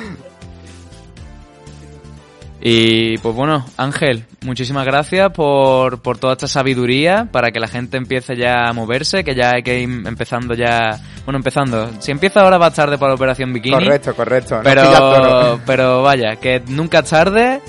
Y 2.70 3.18
pues 3.20 3.34
bueno, 3.34 3.66
Ángel, 3.78 4.26
muchísimas 4.42 4.86
gracias 4.86 5.32
por, 5.32 6.02
por 6.02 6.18
toda 6.18 6.34
esta 6.34 6.50
sabiduría 6.50 7.30
para 7.32 7.50
que 7.52 7.62
la 7.62 7.70
gente 7.70 7.96
empiece 7.96 8.36
ya 8.36 8.68
a 8.68 8.74
moverse, 8.74 9.24
que 9.24 9.36
ya 9.36 9.52
hay 9.52 9.64
que 9.64 9.80
ir 9.80 9.90
empezando 10.06 10.54
ya... 10.54 11.00
Bueno, 11.24 11.38
empezando. 11.38 11.90
Si 12.00 12.12
empieza 12.12 12.42
ahora 12.42 12.58
va 12.58 12.70
tarde 12.72 12.98
para 12.98 13.12
la 13.12 13.16
Operación 13.16 13.54
Bikini. 13.54 13.74
Correcto, 13.74 14.14
correcto. 14.14 14.58
no. 14.58 14.64
Pero, 14.64 15.62
pero 15.66 16.02
vaya, 16.02 16.36
que 16.36 16.62
nunca 16.68 17.00
es 17.00 17.10
tarde. 17.10 17.62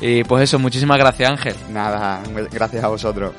Y 0.00 0.24
pues 0.24 0.42
eso, 0.42 0.58
muchísimas 0.58 0.98
gracias 0.98 1.30
Ángel. 1.30 1.54
Nada, 1.70 2.20
gracias 2.50 2.82
a 2.82 2.88
vosotros. 2.88 3.30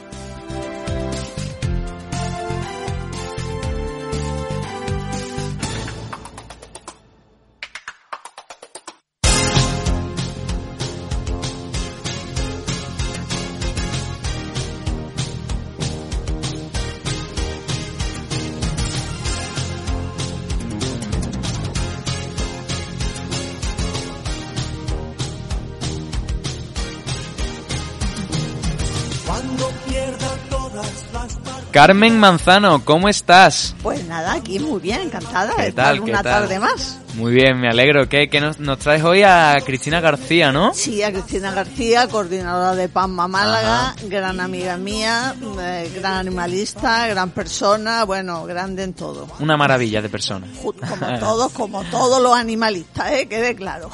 Carmen 31.81 32.19
Manzano, 32.19 32.85
¿cómo 32.85 33.09
estás? 33.09 33.75
Pues 33.81 34.05
nada, 34.05 34.33
aquí 34.33 34.59
muy 34.59 34.79
bien, 34.79 35.01
encantada 35.01 35.51
¿Qué 35.55 35.63
de 35.63 35.67
estar 35.69 35.85
tal, 35.85 35.95
qué 36.03 36.11
una 36.11 36.21
tal? 36.21 36.41
tarde 36.43 36.59
más. 36.59 36.99
Muy 37.15 37.33
bien, 37.33 37.59
me 37.59 37.69
alegro. 37.69 38.07
¿Qué, 38.07 38.29
qué 38.29 38.39
nos, 38.39 38.59
nos 38.59 38.77
traes 38.77 39.03
hoy 39.03 39.23
a 39.23 39.57
Cristina 39.65 39.99
García, 39.99 40.51
no? 40.51 40.75
Sí, 40.75 41.01
a 41.01 41.11
Cristina 41.11 41.51
García, 41.51 42.07
coordinadora 42.07 42.75
de 42.75 42.87
PAMMA 42.87 43.27
Málaga, 43.27 43.95
gran 44.03 44.39
amiga 44.39 44.77
mía, 44.77 45.33
eh, 45.59 45.91
gran 45.95 46.17
animalista, 46.17 47.07
gran 47.07 47.31
persona, 47.31 48.03
bueno, 48.03 48.45
grande 48.45 48.83
en 48.83 48.93
todo. 48.93 49.27
Una 49.39 49.57
maravilla 49.57 50.03
de 50.03 50.09
persona. 50.09 50.45
Como 50.61 50.73
todos, 51.19 51.51
como 51.51 51.83
todos 51.85 52.21
los 52.21 52.35
animalistas, 52.35 53.11
¿eh? 53.11 53.27
quede 53.27 53.55
claro. 53.55 53.89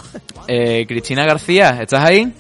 Eh, 0.50 0.84
Cristina 0.89 1.26
García, 1.26 1.78
¿estás 1.82 2.04
ahí? 2.04 2.34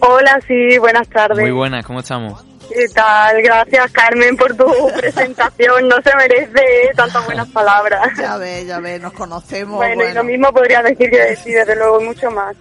Hola, 0.00 0.40
sí, 0.48 0.78
buenas 0.78 1.06
tardes. 1.10 1.38
Muy 1.38 1.50
buenas, 1.50 1.84
¿cómo 1.84 2.00
estamos? 2.00 2.49
¿Qué 2.72 2.88
tal? 2.88 3.42
Gracias, 3.42 3.90
Carmen, 3.90 4.36
por 4.36 4.56
tu 4.56 4.64
presentación. 4.96 5.88
No 5.88 5.96
se 6.02 6.14
merece 6.14 6.90
tantas 6.94 7.24
buenas 7.26 7.48
palabras. 7.52 8.10
Ya 8.16 8.36
ves, 8.36 8.66
ya 8.66 8.78
ves, 8.78 9.00
nos 9.00 9.12
conocemos. 9.12 9.76
Bueno, 9.76 9.94
y 10.02 10.06
bueno. 10.06 10.14
lo 10.14 10.24
mismo 10.24 10.52
podría 10.52 10.82
decir 10.82 11.10
que 11.10 11.36
sí, 11.36 11.50
desde 11.50 11.74
luego, 11.76 12.00
mucho 12.00 12.30
más. 12.30 12.56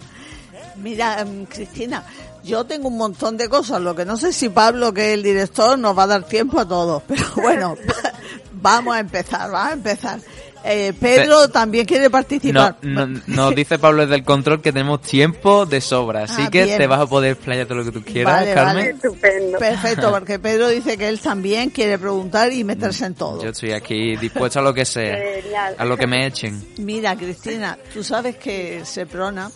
Mira, 0.77 1.21
em, 1.21 1.45
Cristina, 1.45 2.03
yo 2.43 2.65
tengo 2.65 2.87
un 2.87 2.97
montón 2.97 3.37
de 3.37 3.49
cosas, 3.49 3.81
lo 3.81 3.93
que 3.95 4.05
no 4.05 4.17
sé 4.17 4.33
si 4.33 4.49
Pablo, 4.49 4.93
que 4.93 5.09
es 5.09 5.13
el 5.13 5.23
director, 5.23 5.77
nos 5.77 5.97
va 5.97 6.03
a 6.03 6.07
dar 6.07 6.23
tiempo 6.23 6.59
a 6.59 6.67
todos, 6.67 7.03
pero 7.07 7.23
bueno, 7.35 7.75
vamos 8.53 8.95
a 8.95 8.99
empezar, 8.99 9.51
vamos 9.51 9.69
a 9.69 9.73
empezar. 9.73 10.19
Eh, 10.63 10.93
Pedro 10.99 11.47
también 11.49 11.85
quiere 11.85 12.09
participar. 12.09 12.75
no- 12.81 13.07
nos 13.27 13.55
dice 13.55 13.79
Pablo 13.79 14.01
desde 14.01 14.15
el 14.15 14.23
control 14.23 14.61
que 14.61 14.71
tenemos 14.73 15.01
tiempo 15.01 15.65
de 15.65 15.79
sobra, 15.79 16.23
así 16.23 16.41
Ah, 16.45 16.49
que 16.51 16.65
bien. 16.65 16.77
te 16.77 16.85
vas 16.87 16.99
a 16.99 17.05
poder 17.07 17.31
explayar 17.33 17.65
todo 17.65 17.77
lo 17.79 17.85
que 17.85 17.91
tú 17.91 18.03
quieras, 18.03 18.33
Vale, 18.33 18.53
Carmen. 18.53 18.75
vale. 18.75 18.89
Estupendo. 18.89 19.57
Perfecto, 19.57 20.11
porque 20.11 20.37
Pedro 20.39 20.67
dice 20.67 20.97
que 20.97 21.07
él 21.07 21.19
también 21.19 21.69
quiere 21.69 21.97
preguntar 21.97 22.51
y 22.51 22.63
meterse 22.63 23.05
en 23.05 23.15
todo. 23.15 23.41
Yo 23.41 23.49
estoy 23.51 23.71
aquí 23.71 24.17
dispuesto 24.17 24.59
a 24.59 24.61
lo 24.61 24.73
que 24.73 24.83
sea, 24.85 25.17
a 25.77 25.85
lo 25.85 25.95
que 25.97 26.07
me 26.07 26.25
echen. 26.27 26.61
Mira, 26.77 27.15
Cristina, 27.15 27.77
tú 27.93 28.03
sabes 28.03 28.35
que 28.35 28.81
Seprona, 28.83 29.49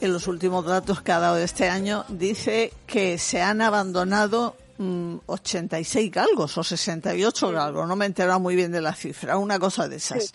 en 0.00 0.12
los 0.12 0.26
últimos 0.26 0.66
datos 0.66 1.00
que 1.00 1.12
ha 1.12 1.18
dado 1.20 1.38
este 1.38 1.68
año, 1.70 2.04
dice 2.10 2.70
que 2.86 3.16
se 3.16 3.40
han 3.40 3.62
abandonado 3.62 4.56
86 4.78 6.10
galgos 6.10 6.56
o 6.58 6.64
68 6.64 7.50
galgos. 7.52 7.86
No 7.88 7.96
me 7.96 8.04
he 8.04 8.08
enterado 8.08 8.40
muy 8.40 8.56
bien 8.56 8.72
de 8.72 8.80
la 8.80 8.94
cifra, 8.94 9.38
una 9.38 9.58
cosa 9.58 9.88
de 9.88 9.96
esas. 9.96 10.32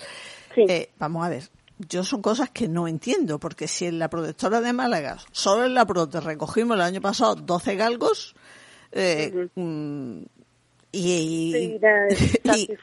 Sí. 0.56 0.65
Eh, 0.67 0.89
vamos 0.99 1.25
a 1.25 1.30
ver. 1.30 1.43
Yo 1.88 2.04
son 2.04 2.21
cosas 2.21 2.49
que 2.49 2.67
no 2.67 2.88
entiendo, 2.89 3.39
porque 3.39 3.67
si 3.67 3.86
en 3.86 3.99
la 3.99 4.10
protectora 4.10 4.60
de 4.60 4.73
Málaga, 4.73 5.17
solo 5.32 5.65
en 5.65 5.73
la 5.73 5.86
prote 5.86 6.19
recogimos 6.19 6.75
el 6.75 6.82
año 6.82 6.99
pasado 6.99 7.36
12 7.36 7.75
galgos, 7.78 8.36
eh, 8.91 9.47
mm, 9.56 10.21
y, 10.91 11.52
Sí, 11.54 11.80
y- 12.43 12.78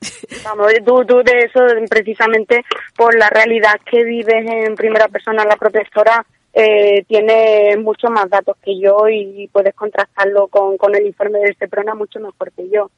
vamos, 0.44 0.72
tú, 0.84 1.04
tú 1.06 1.16
de 1.24 1.38
eso, 1.46 1.60
precisamente 1.88 2.64
por 2.96 3.16
la 3.16 3.28
realidad 3.28 3.78
que 3.88 4.02
vives 4.04 4.44
en 4.48 4.74
primera 4.74 5.06
persona, 5.08 5.44
la 5.44 5.56
protectora, 5.56 6.24
eh, 6.60 7.04
tiene 7.06 7.76
mucho 7.78 8.08
más 8.08 8.28
datos 8.28 8.56
que 8.62 8.78
yo 8.80 9.08
y 9.08 9.48
puedes 9.52 9.74
contrastarlo 9.74 10.48
con, 10.48 10.76
con 10.76 10.94
el 10.96 11.06
informe 11.06 11.38
del 11.38 11.56
CEPRONA 11.56 11.94
mucho 11.94 12.18
mejor 12.18 12.50
que 12.52 12.68
yo. 12.68 12.90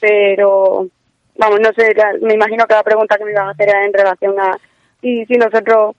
Pero, 0.00 0.86
vamos, 1.36 1.60
no 1.60 1.70
sé, 1.76 1.94
me 2.20 2.34
imagino 2.34 2.66
que 2.66 2.74
la 2.74 2.82
pregunta 2.82 3.16
que 3.16 3.24
me 3.24 3.30
ibas 3.32 3.44
a 3.46 3.50
hacer 3.50 3.68
era 3.68 3.84
en 3.84 3.92
relación 3.92 4.38
a 4.38 4.58
si, 5.00 5.24
si 5.26 5.34
nosotros 5.34 5.96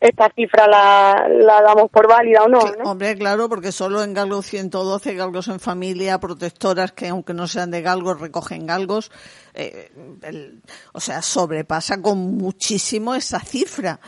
esta 0.00 0.28
cifra 0.34 0.66
la, 0.66 1.26
la 1.30 1.62
damos 1.62 1.90
por 1.90 2.06
válida 2.06 2.42
o 2.44 2.48
no. 2.48 2.58
Hombre, 2.84 3.16
claro, 3.16 3.48
porque 3.48 3.72
solo 3.72 4.02
en 4.02 4.12
galgos 4.12 4.44
112, 4.46 5.14
galgos 5.14 5.48
en 5.48 5.60
familia, 5.60 6.18
protectoras 6.18 6.92
que 6.92 7.08
aunque 7.08 7.32
no 7.32 7.46
sean 7.46 7.70
de 7.70 7.80
galgos, 7.80 8.20
recogen 8.20 8.66
galgos, 8.66 9.10
eh, 9.54 9.90
el- 10.22 10.60
o 10.92 11.00
sea, 11.00 11.22
sobrepasa 11.22 12.02
con 12.02 12.18
muchísimo 12.36 13.14
esa 13.14 13.40
cifra. 13.40 13.98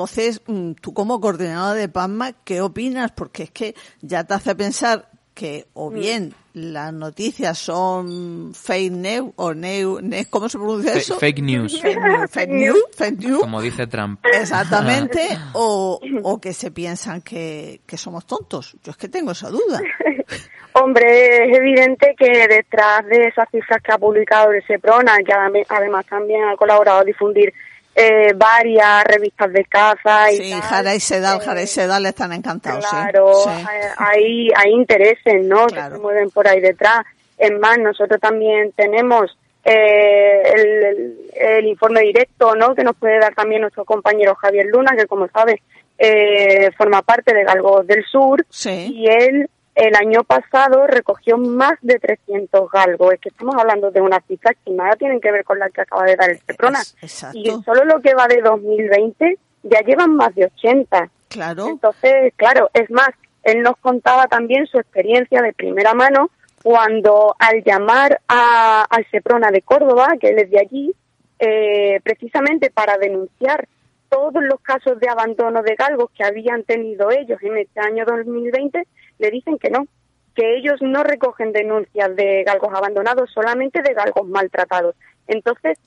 Entonces, 0.00 0.42
mm, 0.46 0.72
tú 0.72 0.92
como 0.92 1.18
coordinadora 1.22 1.72
de 1.72 1.88
PAMMA, 1.88 2.32
¿qué 2.44 2.60
opinas? 2.60 3.12
Porque 3.12 3.44
es 3.44 3.50
que 3.50 3.74
ya 4.02 4.24
te 4.24 4.34
hace 4.34 4.54
pensar 4.54 5.08
que 5.32 5.68
o 5.72 5.88
bien 5.90 6.34
las 6.52 6.92
noticias 6.92 7.56
son 7.56 8.52
fake 8.54 8.92
news 8.92 9.32
o 9.36 9.54
new, 9.54 10.00
ne- 10.02 10.26
¿cómo 10.26 10.50
se 10.50 10.58
pronuncia 10.58 10.92
eso? 10.92 11.18
fake 11.18 11.40
news, 11.40 11.80
Fake 11.80 11.98
news, 11.98 12.30
fake 12.30 12.50
news, 12.50 12.82
fake 12.94 13.18
news. 13.20 13.40
como 13.40 13.62
dice 13.62 13.86
Trump. 13.86 14.20
Exactamente, 14.38 15.26
o, 15.54 15.98
o 16.22 16.40
que 16.42 16.52
se 16.52 16.70
piensan 16.70 17.22
que, 17.22 17.80
que 17.86 17.96
somos 17.96 18.26
tontos. 18.26 18.76
Yo 18.84 18.90
es 18.90 18.98
que 18.98 19.08
tengo 19.08 19.30
esa 19.32 19.48
duda. 19.48 19.80
Hombre, 20.74 21.46
es 21.50 21.56
evidente 21.56 22.14
que 22.18 22.46
detrás 22.48 23.06
de 23.06 23.28
esas 23.28 23.48
cifras 23.50 23.80
que 23.82 23.92
ha 23.92 23.98
publicado 23.98 24.52
el 24.52 24.62
SEPRONA, 24.66 25.16
que 25.24 25.32
adem- 25.32 25.64
además 25.70 26.04
también 26.04 26.44
ha 26.44 26.54
colaborado 26.56 26.98
a 27.00 27.04
difundir 27.04 27.50
eh, 27.98 28.34
varias 28.36 29.04
revistas 29.04 29.50
de 29.52 29.64
caza 29.64 30.30
y 30.30 30.36
Sí, 30.36 30.50
tal, 30.50 30.60
Jara 30.62 30.94
y 30.94 31.00
Sedal, 31.00 31.40
eh, 31.40 31.44
Jara 31.44 31.62
y 31.62 31.66
Sedal 31.66 32.04
están 32.06 32.32
encantados. 32.34 32.86
Claro, 32.86 33.32
Sí. 33.44 33.48
eh, 33.50 33.88
hay, 33.96 34.48
hay 34.54 34.70
intereses, 34.72 35.44
¿no? 35.46 35.66
Claro. 35.66 35.92
Que 35.92 35.96
se 35.96 36.02
mueven 36.02 36.30
por 36.30 36.46
ahí 36.46 36.60
detrás. 36.60 37.00
Es 37.38 37.52
más, 37.58 37.78
nosotros 37.78 38.20
también 38.20 38.72
tenemos 38.72 39.36
eh, 39.64 40.42
el, 40.54 40.84
el- 40.84 41.16
el 41.34 41.66
informe 41.66 42.00
directo, 42.02 42.54
¿no? 42.54 42.74
Que 42.74 42.84
nos 42.84 42.96
puede 42.96 43.18
dar 43.18 43.34
también 43.34 43.62
nuestro 43.62 43.84
compañero 43.84 44.34
Javier 44.36 44.66
Luna, 44.66 44.92
que 44.96 45.06
como 45.06 45.26
sabes 45.28 45.60
eh, 45.98 46.70
forma 46.76 47.02
parte 47.02 47.34
de 47.34 47.44
Galgos 47.44 47.86
del 47.86 48.04
Sur. 48.04 48.44
Sí. 48.50 48.92
Y 48.94 49.06
él 49.08 49.48
el 49.76 49.94
año 49.94 50.24
pasado 50.24 50.86
recogió 50.86 51.36
más 51.38 51.74
de 51.82 51.98
300 51.98 52.70
galgos. 52.70 53.12
Es 53.12 53.20
que 53.20 53.28
estamos 53.28 53.54
hablando 53.56 53.90
de 53.90 54.00
una 54.00 54.20
cifra 54.26 54.54
que 54.64 54.72
nada 54.72 54.96
tienen 54.96 55.20
que 55.20 55.30
ver 55.30 55.44
con 55.44 55.58
la 55.58 55.68
que 55.70 55.82
acaba 55.82 56.04
de 56.04 56.16
dar 56.16 56.30
el 56.30 56.38
Seprona. 56.40 56.80
Es- 56.80 56.96
exacto. 57.02 57.38
Y 57.38 57.50
solo 57.62 57.84
lo 57.84 58.00
que 58.00 58.14
va 58.14 58.26
de 58.26 58.40
2020 58.40 59.38
ya 59.64 59.80
llevan 59.80 60.16
más 60.16 60.34
de 60.34 60.46
80. 60.46 61.10
Claro. 61.28 61.68
Entonces, 61.68 62.32
claro, 62.36 62.70
es 62.72 62.90
más, 62.90 63.10
él 63.42 63.62
nos 63.62 63.76
contaba 63.76 64.26
también 64.28 64.66
su 64.66 64.78
experiencia 64.78 65.42
de 65.42 65.52
primera 65.52 65.92
mano 65.92 66.30
cuando 66.62 67.36
al 67.38 67.62
llamar 67.62 68.20
a, 68.28 68.84
al 68.88 69.06
Seprona 69.10 69.50
de 69.50 69.62
Córdoba, 69.62 70.14
que 70.20 70.30
él 70.30 70.38
es 70.38 70.50
de 70.50 70.58
allí, 70.58 70.94
eh, 71.38 72.00
precisamente 72.02 72.70
para 72.70 72.96
denunciar 72.96 73.68
todos 74.08 74.42
los 74.42 74.60
casos 74.60 74.98
de 74.98 75.08
abandono 75.08 75.62
de 75.62 75.74
galgos 75.74 76.10
que 76.16 76.24
habían 76.24 76.62
tenido 76.62 77.10
ellos 77.10 77.38
en 77.42 77.58
este 77.58 77.80
año 77.80 78.04
2020, 78.06 78.86
le 79.18 79.30
dicen 79.30 79.58
que 79.58 79.70
no, 79.70 79.86
que 80.34 80.56
ellos 80.56 80.76
no 80.80 81.02
recogen 81.02 81.52
denuncias 81.52 82.14
de 82.14 82.42
galgos 82.44 82.72
abandonados, 82.74 83.30
solamente 83.32 83.82
de 83.82 83.94
galgos 83.94 84.28
maltratados. 84.28 84.94
Entonces, 85.26 85.78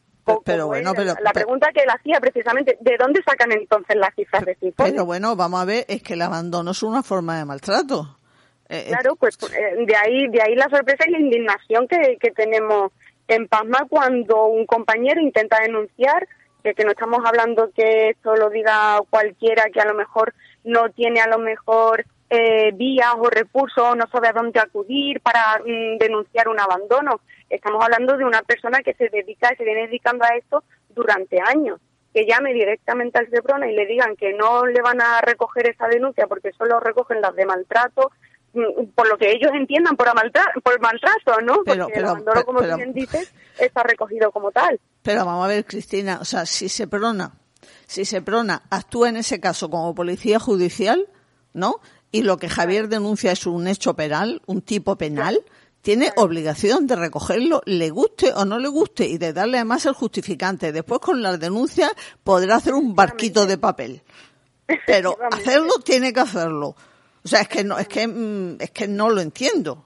Pero- 0.46 0.68
bueno, 0.68 0.94
pero- 0.96 1.16
la 1.24 1.32
pregunta 1.32 1.70
que 1.74 1.82
él 1.82 1.90
hacía 1.90 2.20
precisamente, 2.20 2.78
¿de 2.80 2.98
dónde 3.00 3.22
sacan 3.24 3.52
entonces 3.52 3.96
las 3.96 4.14
cifras 4.16 4.46
de 4.46 4.56
informe? 4.62 4.92
Pero 4.92 5.06
bueno, 5.06 5.36
vamos 5.36 5.62
a 5.62 5.66
ver, 5.66 5.86
es 5.88 6.04
que 6.04 6.14
el 6.14 6.22
abandono 6.22 6.72
es 6.72 6.84
una 6.84 7.02
forma 7.04 7.38
de 7.38 7.46
maltrato. 7.46 8.18
Eh, 8.68 8.86
eh, 8.86 8.86
Claro, 8.90 9.16
pues 9.16 9.38
eh, 9.52 9.86
de 9.86 9.96
ahí 9.96 10.28
de 10.28 10.42
ahí 10.44 10.54
la 10.56 10.70
sorpresa 10.70 11.06
y 11.08 11.12
la 11.12 11.20
indignación 11.20 11.88
que, 11.88 12.18
que 12.20 12.30
tenemos 12.32 12.92
en 13.28 13.48
Pasma 13.48 13.86
cuando 13.90 14.46
un 14.46 14.68
compañero 14.68 15.20
intenta 15.22 15.58
denunciar, 15.62 16.28
que, 16.64 16.74
que 16.76 16.84
no 16.84 16.92
estamos 16.92 17.20
hablando 17.26 17.72
que 17.76 18.10
esto 18.10 18.36
lo 18.36 18.50
diga 18.52 19.00
cualquiera 19.10 19.64
que 19.74 19.80
a 19.82 19.86
lo 19.86 19.96
mejor 19.96 20.34
no 20.64 20.90
tiene 20.92 21.22
a 21.22 21.28
lo 21.28 21.40
mejor 21.40 22.06
eh, 22.30 22.72
vías 22.74 23.14
o 23.18 23.30
recursos, 23.30 23.96
no 23.98 24.06
sabe 24.12 24.28
a 24.28 24.34
dónde 24.34 24.60
acudir 24.60 25.20
para 25.22 25.60
mm, 25.66 25.98
denunciar 25.98 26.48
un 26.48 26.60
abandono. 26.60 27.22
Estamos 27.50 27.84
hablando 27.84 28.18
de 28.18 28.26
una 28.26 28.42
persona 28.44 28.80
que 28.84 28.94
se 28.94 29.10
dedica, 29.10 29.50
se 29.58 29.64
viene 29.64 29.88
dedicando 29.88 30.24
a 30.26 30.36
esto 30.38 30.64
durante 30.90 31.40
años. 31.42 31.80
Que 32.14 32.26
llame 32.26 32.54
directamente 32.54 33.20
al 33.20 33.30
Seprona 33.30 33.68
y 33.70 33.76
le 33.76 33.86
digan 33.86 34.16
que 34.16 34.34
no 34.34 34.66
le 34.66 34.82
van 34.82 35.02
a 35.02 35.22
recoger 35.22 35.70
esa 35.70 35.88
denuncia 35.88 36.28
porque 36.28 36.52
solo 36.58 36.80
recogen 36.80 37.22
las 37.22 37.36
de 37.36 37.46
maltrato, 37.46 38.12
mm, 38.54 38.86
por 38.96 39.08
lo 39.08 39.18
que 39.18 39.32
ellos 39.32 39.52
entiendan 39.54 39.96
por, 39.96 40.14
maltrato, 40.16 40.60
por 40.62 40.80
maltrato, 40.82 41.42
¿no? 41.42 41.62
Pero- 41.66 41.86
Porque 41.86 41.94
pero- 41.94 42.06
el 42.06 42.10
abandono, 42.12 42.44
como 42.44 42.60
pero- 42.60 42.72
tú 42.74 42.78
bien 42.78 42.94
dices, 42.94 43.34
está 43.60 43.84
recogido 43.84 44.32
como 44.32 44.52
tal. 44.52 44.80
Pero 45.04 45.26
vamos 45.26 45.46
a 45.46 45.48
ver, 45.48 45.66
Cristina, 45.66 46.18
o 46.22 46.26
sea, 46.26 46.46
si 46.46 46.68
Seprona, 46.70 47.32
si 47.88 48.06
Seprona 48.06 48.64
actúa 48.70 49.10
en 49.10 49.18
ese 49.18 49.40
caso 49.40 49.70
como 49.70 49.94
policía 49.96 50.40
judicial, 50.40 51.08
¿no? 51.54 51.76
Y 52.12 52.24
lo 52.24 52.38
que 52.38 52.50
Javier 52.50 52.88
denuncia 52.90 53.32
es 53.32 53.46
un 53.46 53.68
hecho 53.68 53.94
penal, 53.96 54.42
un 54.48 54.62
tipo 54.62 54.98
penal, 54.98 55.40
tiene 55.82 56.12
obligación 56.18 56.88
de 56.88 56.96
recogerlo, 56.96 57.62
le 57.66 57.90
guste 57.90 58.34
o 58.34 58.46
no 58.46 58.58
le 58.60 58.68
guste, 58.68 59.08
y 59.08 59.18
de 59.18 59.32
darle 59.32 59.58
además 59.58 59.86
el 59.86 59.94
justificante. 59.94 60.72
Después 60.72 61.00
con 61.00 61.22
las 61.22 61.40
denuncias 61.40 61.92
podrá 62.24 62.56
hacer 62.56 62.74
un 62.74 62.96
barquito 62.96 63.46
de 63.46 63.58
papel. 63.58 64.02
Pero 64.88 65.18
hacerlo 65.32 65.74
tiene 65.84 66.12
que 66.12 66.20
hacerlo. 66.20 66.76
O 67.24 67.28
sea, 67.28 67.42
es 67.42 67.48
que 67.48 67.64
no, 67.64 67.78
es 67.78 67.88
que, 67.88 68.08
mm, 68.08 68.58
es 68.60 68.72
que 68.72 68.88
no 68.88 69.10
lo 69.10 69.22
entiendo. 69.22 69.86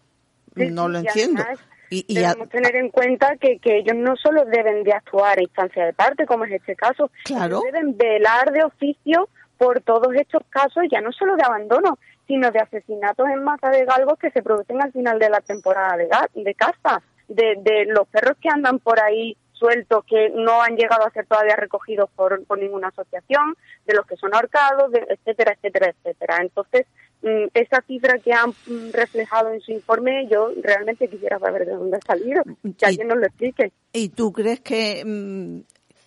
No 0.56 0.88
lo 0.88 1.00
entiendo. 1.00 1.44
Y, 1.90 2.06
y 2.08 2.18
a- 2.24 2.30
Debemos 2.30 2.50
tener 2.50 2.76
en 2.76 2.90
cuenta 2.90 3.36
que, 3.38 3.60
que 3.60 3.80
ellos 3.80 3.96
no 3.98 4.16
solo 4.16 4.46
deben 4.46 4.84
de 4.84 4.94
actuar 4.94 5.38
a 5.40 5.42
instancia 5.44 5.86
de 5.86 5.94
parte, 5.94 6.26
como 6.26 6.46
es 6.46 6.52
este 6.54 6.76
caso, 6.76 7.12
Claro. 7.26 7.62
deben 7.66 7.98
velar 7.98 8.52
de 8.52 8.64
oficio 8.64 9.30
por 9.58 9.82
todos 9.82 10.08
estos 10.16 10.42
casos, 10.50 10.84
ya 10.92 11.02
no 11.02 11.12
solo 11.12 11.36
de 11.36 11.44
abandono, 11.44 11.98
sino 12.28 12.52
de 12.52 12.60
asesinatos 12.60 13.28
en 13.30 13.44
masa 13.44 13.70
de 13.70 13.86
galgos 13.86 14.18
que 14.20 14.32
se 14.32 14.42
producen 14.42 14.82
al 14.82 14.92
final 14.92 15.20
de 15.20 15.30
la 15.30 15.42
temporada 15.42 15.98
de, 15.98 16.08
de 16.42 16.54
caza, 16.56 17.02
de, 17.28 17.56
de 17.62 17.86
los 17.86 18.08
perros 18.08 18.38
que 18.42 18.50
andan 18.50 18.80
por 18.80 19.00
ahí 19.00 19.36
sueltos 19.54 20.04
que 20.06 20.30
no 20.32 20.62
han 20.62 20.76
llegado 20.76 21.06
a 21.06 21.12
ser 21.12 21.26
todavía 21.26 21.56
recogidos 21.56 22.10
por, 22.16 22.44
por 22.46 22.60
ninguna 22.60 22.90
asociación, 22.90 23.56
de 23.86 23.94
los 23.94 24.06
que 24.06 24.18
son 24.18 24.34
ahorcados, 24.36 24.92
de- 24.92 25.06
etcétera, 25.10 25.54
etcétera, 25.54 25.90
etcétera. 25.92 26.38
Entonces, 26.42 26.86
mm, 27.22 27.46
esa 27.54 27.82
cifra 27.88 28.18
que 28.20 28.34
han 28.34 28.50
mm, 28.50 28.92
reflejado 28.92 29.54
en 29.54 29.62
su 29.62 29.72
informe, 29.72 30.28
yo 30.30 30.50
realmente 30.62 31.08
quisiera 31.08 31.40
saber 31.40 31.66
de 31.66 31.74
dónde 31.74 31.98
ha 31.98 32.06
salido, 32.06 32.44
que 32.78 32.86
alguien 32.86 33.08
nos 33.08 33.18
lo 33.20 33.26
explique. 33.26 33.72
¿Y 33.94 34.10
tú 34.10 34.34
crees 34.34 34.60
que, 34.60 35.04
mm, 35.06 35.62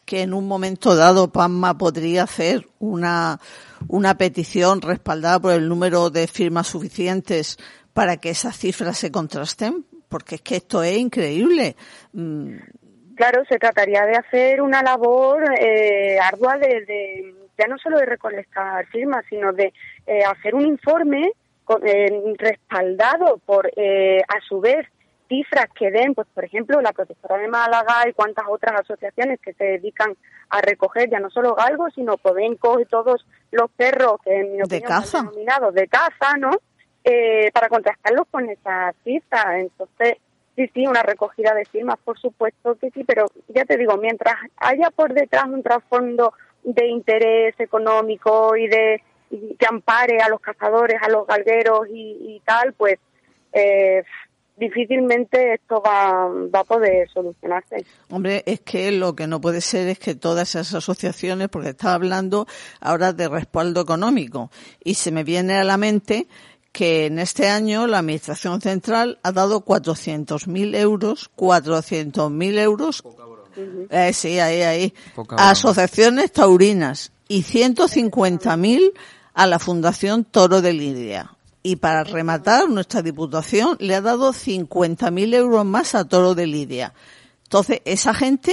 que 0.07 0.23
en 0.23 0.33
un 0.33 0.47
momento 0.49 0.95
dado 0.95 1.31
PAMMA 1.33 1.77
podría 1.77 2.23
hacer 2.23 2.67
una, 2.79 3.39
una 3.89 4.17
petición 4.17 4.81
respaldada 4.81 5.39
por 5.41 5.53
el 5.53 5.69
número 5.69 6.09
de 6.11 6.27
firmas 6.29 6.69
suficientes 6.69 7.59
para 7.93 8.17
que 8.17 8.31
esas 8.31 8.57
cifras 8.57 8.97
se 8.97 9.11
contrasten? 9.11 9.85
Porque 10.09 10.37
es 10.37 10.43
que 10.43 10.57
esto 10.57 10.83
es 10.83 10.97
increíble. 10.97 11.77
Mm, 12.13 12.57
Claro, 13.17 13.43
se 13.49 13.59
trataría 13.59 14.05
de 14.05 14.15
hacer 14.15 14.61
una 14.61 14.83
labor 14.83 15.43
eh, 15.59 16.19
ardua 16.21 16.59
de, 16.59 16.85
de- 16.85 17.35
ya 17.59 17.67
no 17.67 17.79
solo 17.79 17.99
de 17.99 18.05
recolectar 18.05 18.85
firmas, 18.89 19.25
sino 19.31 19.55
de 19.55 19.73
eh, 20.07 20.23
hacer 20.23 20.55
un 20.55 20.67
informe 20.67 21.33
con- 21.65 21.81
eh, 21.87 22.09
respaldado 22.37 23.39
por, 23.47 23.71
eh, 23.75 24.21
a 24.29 24.39
su 24.47 24.61
vez, 24.61 24.87
cifras 25.29 25.67
que 25.75 25.91
den, 25.91 26.15
pues 26.15 26.27
por 26.35 26.45
ejemplo, 26.45 26.81
la 26.81 26.93
Protectora 26.93 27.39
de 27.39 27.49
Málaga 27.49 28.09
y 28.09 28.13
cuantas 28.13 28.47
otras 28.49 28.81
asociaciones 28.81 29.41
que 29.41 29.53
se 29.55 29.65
dedican 29.65 30.17
a 30.51 30.61
recoger 30.61 31.11
ya 31.11 31.21
no 31.21 31.31
solo 31.31 31.55
galgos, 31.55 31.95
sino 31.95 32.17
podencos 32.17 32.81
y 32.81 32.85
todos 32.85 33.27
los 33.51 33.71
perros 33.73 34.21
que 34.25 34.41
en 34.41 34.53
mi 34.53 34.63
opinión 34.63 34.89
caza. 34.89 35.07
son 35.07 35.27
denominados 35.27 35.75
de 35.75 35.89
caza, 35.89 36.37
¿no? 36.39 36.51
Eh, 37.05 37.51
para 37.53 37.69
contrastarlos 37.69 38.27
con 38.31 38.49
esas 38.51 38.95
cifras. 39.05 39.47
Entonces, 39.57 40.17
sí, 40.57 40.71
sí, 40.75 40.87
una 40.87 41.03
recogida 41.03 41.55
de 41.55 41.65
firmas, 41.65 41.99
por 42.05 42.19
supuesto 42.19 42.77
que 42.77 42.91
sí, 42.91 43.05
pero 43.05 43.27
ya 43.49 43.65
te 43.65 43.77
digo, 43.77 43.97
mientras 43.97 44.37
haya 44.57 44.91
por 44.91 45.15
detrás 45.15 45.47
un 45.47 45.63
trasfondo 45.63 46.33
de 46.65 46.87
interés 46.87 47.55
económico 47.59 48.57
y 48.57 48.67
de 48.69 49.03
y 49.31 49.57
que 49.57 49.67
ampare 49.67 50.21
a 50.21 50.29
los 50.29 50.41
cazadores, 50.41 51.01
a 51.03 51.09
los 51.09 51.27
galgueros 51.27 51.89
y, 51.89 52.17
y 52.21 52.41
tal, 52.45 52.73
pues 52.75 52.99
eh, 53.53 54.05
difícilmente 54.57 55.55
esto 55.55 55.83
va, 55.85 56.29
va 56.55 56.61
a 56.61 56.65
poder 56.65 57.09
solucionarse. 57.11 57.85
Hombre, 58.11 58.43
es 58.47 58.61
que 58.61 58.91
lo 58.93 59.15
que 59.15 59.27
no 59.27 59.41
puede 59.41 59.61
ser 59.61 59.89
es 59.89 59.99
que 59.99 60.15
todas 60.15 60.51
esas 60.51 60.75
asociaciones, 60.75 61.49
porque 61.49 61.71
está 61.71 61.95
hablando 61.95 62.47
ahora 62.81 63.13
de 63.13 63.29
respaldo 63.29 63.81
económico, 63.81 64.51
y 64.83 64.95
se 64.95 65.13
me 65.13 65.25
viene 65.25 65.55
a 65.55 65.65
la 65.65 65.77
mente 65.77 66.27
que 66.73 67.07
en 67.07 67.19
este 67.19 67.49
año 67.49 67.87
la 67.87 67.99
Administración 67.99 68.61
Central 68.61 69.19
ha 69.23 69.33
dado 69.33 69.65
400.000 69.65 70.77
euros, 70.77 71.31
400.000 71.37 72.59
euros, 72.59 73.03
eh, 73.91 74.13
sí, 74.13 74.39
ahí, 74.39 74.61
ahí, 74.61 74.95
Poca 75.15 75.37
a 75.39 75.51
asociaciones 75.51 76.33
taurinas 76.33 77.13
y 77.29 77.43
150.000 77.43 78.93
a 79.33 79.47
la 79.47 79.59
Fundación 79.59 80.25
Toro 80.25 80.61
de 80.61 80.75
Lidia. 80.75 81.36
Y 81.67 81.77
para 81.77 82.05
rematar, 82.05 82.69
nuestra 82.69 83.03
Diputación 83.03 83.77
le 83.81 83.97
ha 83.97 84.01
dado 84.01 84.33
50.000 84.33 85.35
euros 85.35 85.65
más 85.65 85.97
a 85.97 86.05
Toro 86.05 86.35
de 86.37 86.47
Lidia. 86.47 86.93
Entonces, 87.43 87.81
esa 87.85 88.15
gente, 88.15 88.53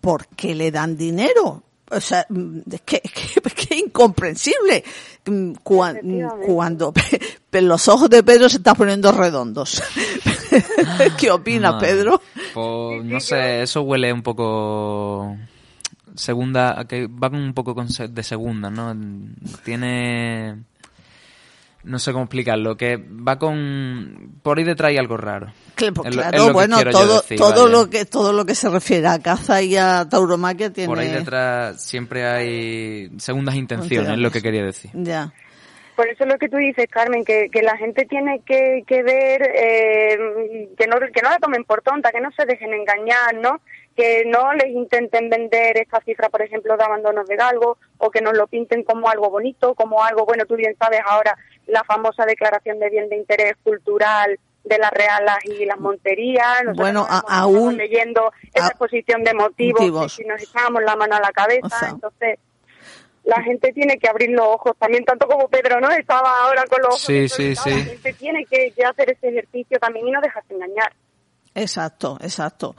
¿por 0.00 0.28
qué 0.28 0.54
le 0.54 0.70
dan 0.70 0.96
dinero? 0.96 1.64
O 1.90 2.00
sea, 2.00 2.26
mm, 2.28 2.58
es 2.70 2.80
que, 2.82 3.00
es 3.02 3.12
que, 3.12 3.40
es 3.44 3.54
que 3.54 3.74
es 3.74 3.80
incomprensible. 3.80 4.84
Mm, 5.26 5.50
Efectivamente. 5.50 6.46
Cuando 6.46 6.92
pe- 7.50 7.62
los 7.62 7.88
ojos 7.88 8.08
de 8.08 8.22
Pedro 8.22 8.48
se 8.48 8.58
están 8.58 8.76
poniendo 8.76 9.10
redondos. 9.10 9.82
¿Qué 11.18 11.32
opinas, 11.32 11.74
No, 11.74 11.80
Pedro? 11.80 12.22
Pues 12.54 13.04
no 13.04 13.18
sé, 13.18 13.62
eso 13.62 13.82
huele 13.82 14.12
un 14.12 14.22
poco 14.22 15.36
segunda, 16.14 16.78
a 16.78 16.86
que 16.86 17.08
va 17.08 17.30
con 17.30 17.40
un 17.40 17.52
poco 17.54 17.74
de 18.10 18.22
segunda, 18.22 18.70
¿no? 18.70 18.94
Tiene 19.64 20.62
no 21.84 21.98
sé 21.98 22.12
cómo 22.12 22.24
explicarlo, 22.24 22.76
que 22.76 22.96
va 22.96 23.38
con 23.38 24.40
por 24.42 24.58
ahí 24.58 24.64
detrás 24.64 24.90
hay 24.90 24.98
algo 24.98 25.16
raro. 25.16 25.52
Pues 25.76 25.92
claro, 26.14 26.52
bueno, 26.52 26.78
todo, 26.90 27.20
decir, 27.20 27.38
todo 27.38 27.64
vaya. 27.64 27.76
lo 27.76 27.90
que, 27.90 28.04
todo 28.04 28.32
lo 28.32 28.44
que 28.44 28.54
se 28.54 28.68
refiere 28.68 29.06
a 29.06 29.18
caza 29.20 29.62
y 29.62 29.76
a 29.76 30.08
tauromaquia 30.08 30.72
tiene. 30.72 30.88
Por 30.88 30.98
ahí 30.98 31.10
detrás 31.10 31.82
siempre 31.82 32.26
hay 32.26 33.10
segundas 33.18 33.54
intenciones, 33.54 34.12
es 34.12 34.18
lo 34.18 34.30
que 34.30 34.42
quería 34.42 34.64
decir. 34.64 34.90
Ya. 34.94 35.32
Por 35.94 36.06
eso 36.06 36.22
es 36.22 36.30
lo 36.30 36.38
que 36.38 36.48
tú 36.48 36.58
dices, 36.58 36.86
Carmen, 36.88 37.24
que, 37.24 37.48
que 37.50 37.60
la 37.60 37.76
gente 37.76 38.04
tiene 38.04 38.40
que, 38.46 38.84
que 38.86 39.02
ver, 39.02 39.42
eh, 39.52 40.68
que, 40.78 40.86
no, 40.86 40.96
que 41.12 41.22
no 41.22 41.30
la 41.30 41.38
tomen 41.40 41.64
por 41.64 41.82
tonta, 41.82 42.12
que 42.12 42.20
no 42.20 42.30
se 42.36 42.46
dejen 42.46 42.72
engañar, 42.72 43.34
¿no? 43.34 43.60
Que 43.98 44.22
no 44.26 44.52
les 44.54 44.68
intenten 44.68 45.28
vender 45.28 45.76
esta 45.76 46.00
cifra, 46.02 46.28
por 46.28 46.40
ejemplo, 46.42 46.76
de 46.76 46.84
abandonos 46.84 47.26
de 47.26 47.34
galgo, 47.34 47.78
o 47.98 48.10
que 48.10 48.20
nos 48.20 48.34
lo 48.36 48.46
pinten 48.46 48.84
como 48.84 49.08
algo 49.08 49.28
bonito, 49.28 49.74
como 49.74 50.04
algo, 50.04 50.24
bueno, 50.24 50.46
tú 50.46 50.54
bien 50.54 50.76
sabes 50.78 51.00
ahora 51.04 51.36
la 51.66 51.82
famosa 51.82 52.24
declaración 52.24 52.78
de 52.78 52.90
bien 52.90 53.08
de 53.08 53.16
interés 53.16 53.54
cultural 53.64 54.38
de 54.62 54.78
las 54.78 54.90
realas 54.92 55.38
y 55.44 55.64
las 55.64 55.80
monterías. 55.80 56.46
Nosotros 56.64 56.76
Bueno, 56.76 57.06
a- 57.10 57.16
estamos 57.18 57.56
aún- 57.56 57.76
leyendo 57.76 58.32
esa 58.54 58.68
exposición 58.68 59.24
de 59.24 59.34
motivos, 59.34 59.80
motivos. 59.80 60.12
si 60.14 60.24
nos 60.24 60.40
echábamos 60.42 60.82
la 60.84 60.94
mano 60.94 61.16
a 61.16 61.20
la 61.20 61.32
cabeza, 61.32 61.66
O 61.66 61.68
sea, 61.70 61.88
entonces 61.88 62.38
la 63.24 63.42
gente 63.42 63.72
tiene 63.72 63.98
que 63.98 64.08
abrir 64.08 64.30
los 64.30 64.46
ojos 64.46 64.76
también, 64.78 65.04
tanto 65.04 65.26
como 65.26 65.48
Pedro, 65.48 65.80
¿no? 65.80 65.90
Estaba 65.90 66.44
ahora 66.44 66.62
con 66.70 66.78
los 66.82 66.88
ojos 66.90 67.00
Sí, 67.02 67.28
sí, 67.28 67.56
sí. 67.56 67.70
La 67.70 67.84
gente 67.84 68.12
tiene 68.12 68.44
que, 68.46 68.70
que 68.70 68.84
hacer 68.84 69.10
ese 69.10 69.28
ejercicio 69.28 69.78
también 69.80 70.06
y 70.06 70.10
no 70.12 70.20
dejarse 70.20 70.54
engañar. 70.54 70.92
Exacto, 71.54 72.16
exacto. 72.20 72.76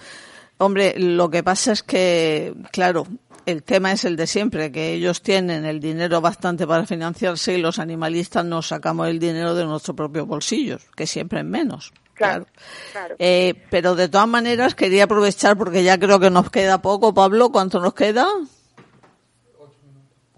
Hombre, 0.60 0.94
lo 0.98 1.30
que 1.30 1.42
pasa 1.42 1.72
es 1.72 1.84
que, 1.84 2.54
claro, 2.72 3.08
el 3.46 3.64
tema 3.64 3.92
es 3.94 4.04
el 4.06 4.16
de 4.16 4.28
siempre, 4.28 4.72
que 4.72 4.94
ellos 4.94 5.22
tienen 5.22 5.66
el 5.66 5.80
dinero 5.80 6.22
bastante 6.22 6.68
para 6.68 6.86
financiarse 6.86 7.58
y 7.58 7.62
los 7.62 7.80
animalistas 7.80 8.46
nos 8.46 8.68
sacamos 8.68 9.08
el 9.08 9.20
dinero 9.20 9.56
de 9.56 9.66
nuestros 9.66 9.96
propios 9.96 10.28
bolsillos, 10.28 10.82
que 10.96 11.08
siempre 11.08 11.40
es 11.40 11.46
menos. 11.46 11.92
Claro, 12.14 12.46
claro. 12.92 13.16
Eh, 13.20 13.54
pero 13.70 13.96
de 13.96 14.10
todas 14.10 14.28
maneras 14.28 14.76
quería 14.76 15.06
aprovechar 15.06 15.58
porque 15.58 15.84
ya 15.84 15.98
creo 15.98 16.20
que 16.20 16.30
nos 16.30 16.50
queda 16.52 16.82
poco, 16.82 17.14
Pablo. 17.14 17.50
¿Cuánto 17.50 17.80
nos 17.80 17.94
queda? 17.94 18.28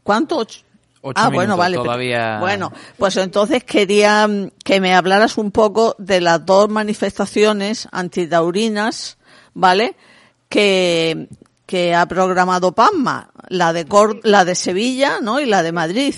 ¿Cuánto? 0.04 0.38
Ocho. 0.38 0.62
Ocho 1.04 1.20
ah, 1.20 1.30
bueno, 1.30 1.58
vale. 1.58 1.78
pero- 1.78 1.84
todavía- 1.86 2.38
Bueno, 2.40 2.72
pues 2.98 3.18
entonces 3.18 3.64
quería 3.64 4.28
mm, 4.28 4.52
que 4.64 4.80
me 4.80 4.94
hablaras 4.94 5.40
un 5.40 5.50
poco 5.52 5.96
de 5.98 6.22
las 6.22 6.46
dos 6.46 6.70
manifestaciones 6.70 7.88
antitaurinas, 7.92 9.18
¿vale? 9.56 9.96
Que, 10.52 11.28
que 11.66 11.96
ha 11.96 12.06
programado 12.06 12.74
PAMMA, 12.74 13.32
la 13.50 13.74
de 13.74 13.86
Cor- 13.88 14.20
la 14.24 14.46
de 14.46 14.54
Sevilla, 14.56 15.20
¿no? 15.22 15.40
Y 15.40 15.46
la 15.46 15.64
de 15.64 15.72
Madrid. 15.72 16.14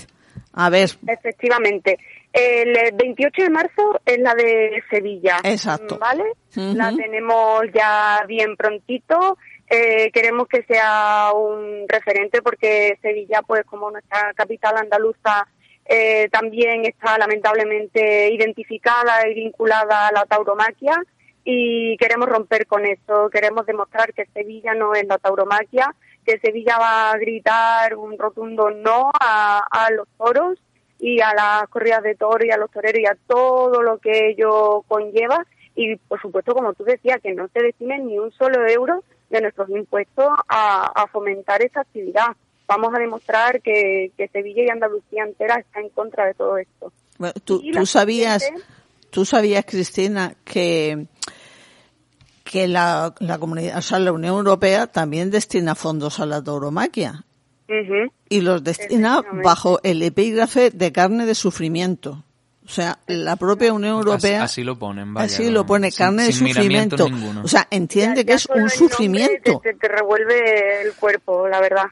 A 0.53 0.69
ver, 0.69 0.89
Efectivamente. 1.07 1.97
El 2.33 2.75
28 2.95 3.43
de 3.43 3.49
marzo 3.51 4.01
es 4.03 4.17
la 4.17 4.33
de 4.33 4.81
Sevilla. 4.89 5.37
Exacto. 5.43 5.99
¿Vale? 5.99 6.23
La 6.55 6.91
tenemos 6.95 7.61
ya 7.73 8.23
bien 8.27 8.55
prontito. 8.57 9.37
Eh, 9.69 10.09
queremos 10.11 10.47
que 10.47 10.63
sea 10.63 11.29
un 11.35 11.85
referente 11.87 12.41
porque 12.41 12.97
Sevilla, 13.03 13.41
pues 13.45 13.63
como 13.65 13.91
nuestra 13.91 14.33
capital 14.35 14.77
andaluza, 14.77 15.47
eh, 15.85 16.27
también 16.31 16.85
está 16.85 17.17
lamentablemente 17.19 18.33
identificada 18.33 19.27
y 19.29 19.35
vinculada 19.35 20.07
a 20.07 20.11
la 20.11 20.25
tauromaquia 20.25 20.99
y 21.43 21.97
queremos 21.97 22.29
romper 22.29 22.67
con 22.67 22.85
eso. 22.85 23.29
Queremos 23.31 23.65
demostrar 23.65 24.13
que 24.13 24.25
Sevilla 24.27 24.73
no 24.73 24.93
es 24.93 25.05
la 25.07 25.17
tauromaquia, 25.17 25.93
que 26.25 26.39
Sevilla 26.39 26.77
va 26.77 27.11
a 27.11 27.17
gritar 27.17 27.95
un 27.95 28.17
rotundo 28.17 28.69
no 28.71 29.11
a, 29.19 29.65
a 29.69 29.91
los 29.91 30.07
toros 30.17 30.59
y 30.99 31.19
a 31.19 31.33
las 31.33 31.67
corridas 31.69 32.03
de 32.03 32.15
toros 32.15 32.45
y 32.45 32.51
a 32.51 32.57
los 32.57 32.71
toreros 32.71 33.01
y 33.01 33.05
a 33.05 33.17
todo 33.27 33.81
lo 33.81 33.97
que 33.97 34.29
ello 34.29 34.83
conlleva 34.87 35.45
y 35.75 35.95
por 35.95 36.21
supuesto 36.21 36.53
como 36.53 36.73
tú 36.73 36.83
decías 36.83 37.19
que 37.21 37.33
no 37.33 37.47
se 37.49 37.61
destine 37.61 37.99
ni 37.99 38.17
un 38.19 38.31
solo 38.31 38.65
euro 38.67 39.03
de 39.29 39.41
nuestros 39.41 39.69
impuestos 39.69 40.29
a, 40.47 40.85
a 40.95 41.07
fomentar 41.07 41.63
esa 41.63 41.81
actividad. 41.81 42.27
Vamos 42.67 42.93
a 42.95 42.99
demostrar 42.99 43.61
que, 43.61 44.11
que 44.17 44.27
Sevilla 44.29 44.63
y 44.63 44.69
Andalucía 44.69 45.23
entera 45.23 45.55
está 45.59 45.81
en 45.81 45.89
contra 45.89 46.25
de 46.25 46.33
todo 46.35 46.57
esto. 46.57 46.93
Bueno, 47.17 47.33
tú, 47.43 47.61
sabías, 47.85 48.49
tú 49.09 49.25
sabías, 49.25 49.65
Cristina, 49.65 50.35
que 50.45 51.07
que 52.43 52.67
la, 52.67 53.13
la 53.19 53.37
comunidad, 53.37 53.77
o 53.77 53.81
sea, 53.81 53.99
la 53.99 54.11
Unión 54.11 54.35
Europea 54.35 54.87
también 54.87 55.31
destina 55.31 55.75
fondos 55.75 56.19
a 56.19 56.25
la 56.25 56.43
tauromaquia 56.43 57.23
y 58.29 58.41
los 58.41 58.63
destina 58.63 59.23
bajo 59.43 59.79
el 59.83 60.03
epígrafe 60.03 60.69
de 60.69 60.91
carne 60.91 61.25
de 61.25 61.33
sufrimiento. 61.35 62.23
O 62.65 62.69
sea, 62.69 62.99
la 63.07 63.35
propia 63.35 63.73
Unión 63.73 63.93
Así, 63.97 63.99
Europea 64.07 64.43
así 64.43 64.63
lo 64.63 64.77
ponen, 64.79 65.13
vaya. 65.13 65.25
así 65.25 65.49
lo 65.49 65.65
pone, 65.65 65.91
carne 65.91 66.23
de 66.23 66.31
sin 66.31 66.47
sufrimiento. 66.47 67.07
O 67.43 67.47
sea, 67.47 67.67
entiende 67.71 68.21
Ya- 68.21 68.23
que 68.23 68.29
ya 68.29 68.35
es 68.35 68.47
un 68.53 68.69
sufrimiento. 68.69 69.59
Te, 69.63 69.71
te- 69.73 69.77
te 69.79 69.87
revuelve 69.89 70.81
el 70.83 70.93
cuerpo, 70.93 71.47
la 71.49 71.59
verdad. 71.59 71.85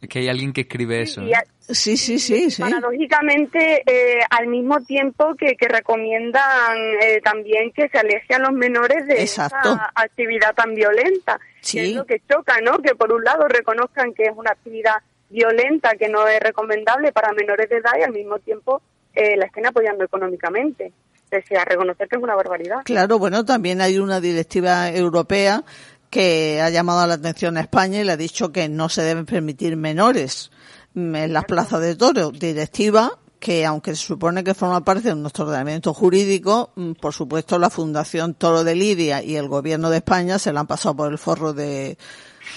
Es 0.00 0.08
que 0.08 0.20
hay 0.20 0.28
alguien 0.28 0.52
que 0.52 0.62
escribe 0.62 1.02
eso. 1.02 1.22
Y 1.22 1.34
a- 1.34 1.44
Sí, 1.68 1.96
sí, 1.96 2.18
sí, 2.20 2.50
sí. 2.50 2.62
Paradójicamente, 2.62 3.82
eh, 3.86 4.20
al 4.30 4.46
mismo 4.46 4.80
tiempo 4.82 5.34
que, 5.34 5.56
que 5.56 5.66
recomiendan 5.66 6.76
eh, 7.02 7.20
también 7.22 7.72
que 7.72 7.88
se 7.88 7.98
aleje 7.98 8.34
a 8.34 8.38
los 8.38 8.52
menores 8.52 9.06
de 9.06 9.20
Exacto. 9.20 9.72
esa 9.72 9.90
actividad 9.94 10.54
tan 10.54 10.74
violenta. 10.74 11.40
que 11.68 11.82
es 11.82 11.94
lo 11.94 12.06
que 12.06 12.20
choca, 12.28 12.60
¿no? 12.60 12.78
Que 12.78 12.94
por 12.94 13.12
un 13.12 13.24
lado 13.24 13.48
reconozcan 13.48 14.14
que 14.14 14.24
es 14.24 14.32
una 14.36 14.52
actividad 14.52 14.96
violenta, 15.28 15.96
que 15.98 16.08
no 16.08 16.28
es 16.28 16.38
recomendable 16.38 17.10
para 17.10 17.32
menores 17.32 17.68
de 17.68 17.78
edad 17.78 17.92
y 17.98 18.02
al 18.02 18.12
mismo 18.12 18.38
tiempo 18.38 18.80
eh, 19.12 19.36
la 19.36 19.46
estén 19.46 19.66
apoyando 19.66 20.04
económicamente. 20.04 20.92
Pese 21.28 21.56
a 21.56 21.64
reconocer 21.64 22.06
que 22.06 22.14
es 22.14 22.22
una 22.22 22.36
barbaridad. 22.36 22.82
Claro, 22.84 23.18
bueno, 23.18 23.44
también 23.44 23.80
hay 23.80 23.98
una 23.98 24.20
directiva 24.20 24.88
europea 24.90 25.64
que 26.10 26.60
ha 26.60 26.70
llamado 26.70 27.04
la 27.08 27.14
atención 27.14 27.56
a 27.56 27.60
España 27.60 28.00
y 28.00 28.04
le 28.04 28.12
ha 28.12 28.16
dicho 28.16 28.52
que 28.52 28.68
no 28.68 28.88
se 28.88 29.02
deben 29.02 29.26
permitir 29.26 29.76
menores 29.76 30.52
en 30.96 31.32
las 31.32 31.44
plazas 31.44 31.80
de 31.80 31.94
toros. 31.94 32.38
Directiva 32.38 33.12
que 33.38 33.66
aunque 33.66 33.94
se 33.94 34.02
supone 34.02 34.42
que 34.42 34.54
forma 34.54 34.82
parte 34.82 35.10
de 35.10 35.14
nuestro 35.14 35.44
ordenamiento 35.44 35.92
jurídico, 35.92 36.70
mm, 36.74 36.92
por 36.92 37.12
supuesto 37.12 37.58
la 37.58 37.70
Fundación 37.70 38.34
Toro 38.34 38.64
de 38.64 38.74
Lidia 38.74 39.22
y 39.22 39.36
el 39.36 39.48
Gobierno 39.48 39.90
de 39.90 39.98
España 39.98 40.38
se 40.38 40.52
la 40.52 40.60
han 40.60 40.66
pasado 40.66 40.96
por 40.96 41.12
el 41.12 41.18
forro 41.18 41.52
de 41.52 41.98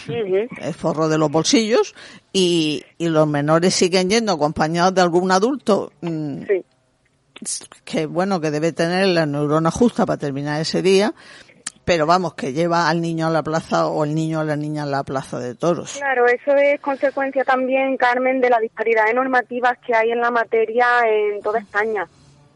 el 0.08 0.74
forro 0.74 1.10
de 1.10 1.18
los 1.18 1.30
bolsillos 1.30 1.96
y, 2.32 2.84
y 2.98 3.10
los 3.10 3.28
menores 3.28 3.74
siguen 3.74 4.10
yendo 4.10 4.32
acompañados 4.32 4.94
de 4.94 5.02
algún 5.02 5.32
adulto 5.32 5.92
mm, 6.02 6.44
que 7.84 8.06
bueno 8.06 8.40
que 8.40 8.52
debe 8.52 8.72
tener 8.72 9.08
la 9.08 9.26
neurona 9.26 9.72
justa 9.72 10.06
para 10.06 10.18
terminar 10.18 10.62
ese 10.62 10.82
día 10.82 11.14
pero 11.86 12.06
vamos, 12.06 12.34
que 12.36 12.54
lleva 12.54 12.88
al 12.88 13.02
niño 13.02 13.28
a 13.28 13.30
la 13.30 13.44
plaza 13.44 13.88
o 13.88 14.04
el 14.04 14.14
niño 14.14 14.40
a 14.40 14.44
la 14.44 14.56
niña 14.56 14.84
a 14.84 14.86
la 14.86 15.04
plaza 15.04 15.40
de 15.40 15.56
toros. 15.56 15.98
Claro, 15.98 16.28
eso 16.28 16.56
es 16.56 16.80
consecuencia 16.82 17.44
también, 17.44 17.98
Carmen, 17.98 18.42
de 18.42 18.50
la 18.50 18.60
disparidad 18.60 19.06
de 19.06 19.14
normativas 19.14 19.78
que 19.80 19.96
hay 19.96 20.12
en 20.12 20.22
la 20.22 20.32
materia 20.32 20.86
en 21.06 21.42
toda 21.42 21.60
España. 21.60 22.08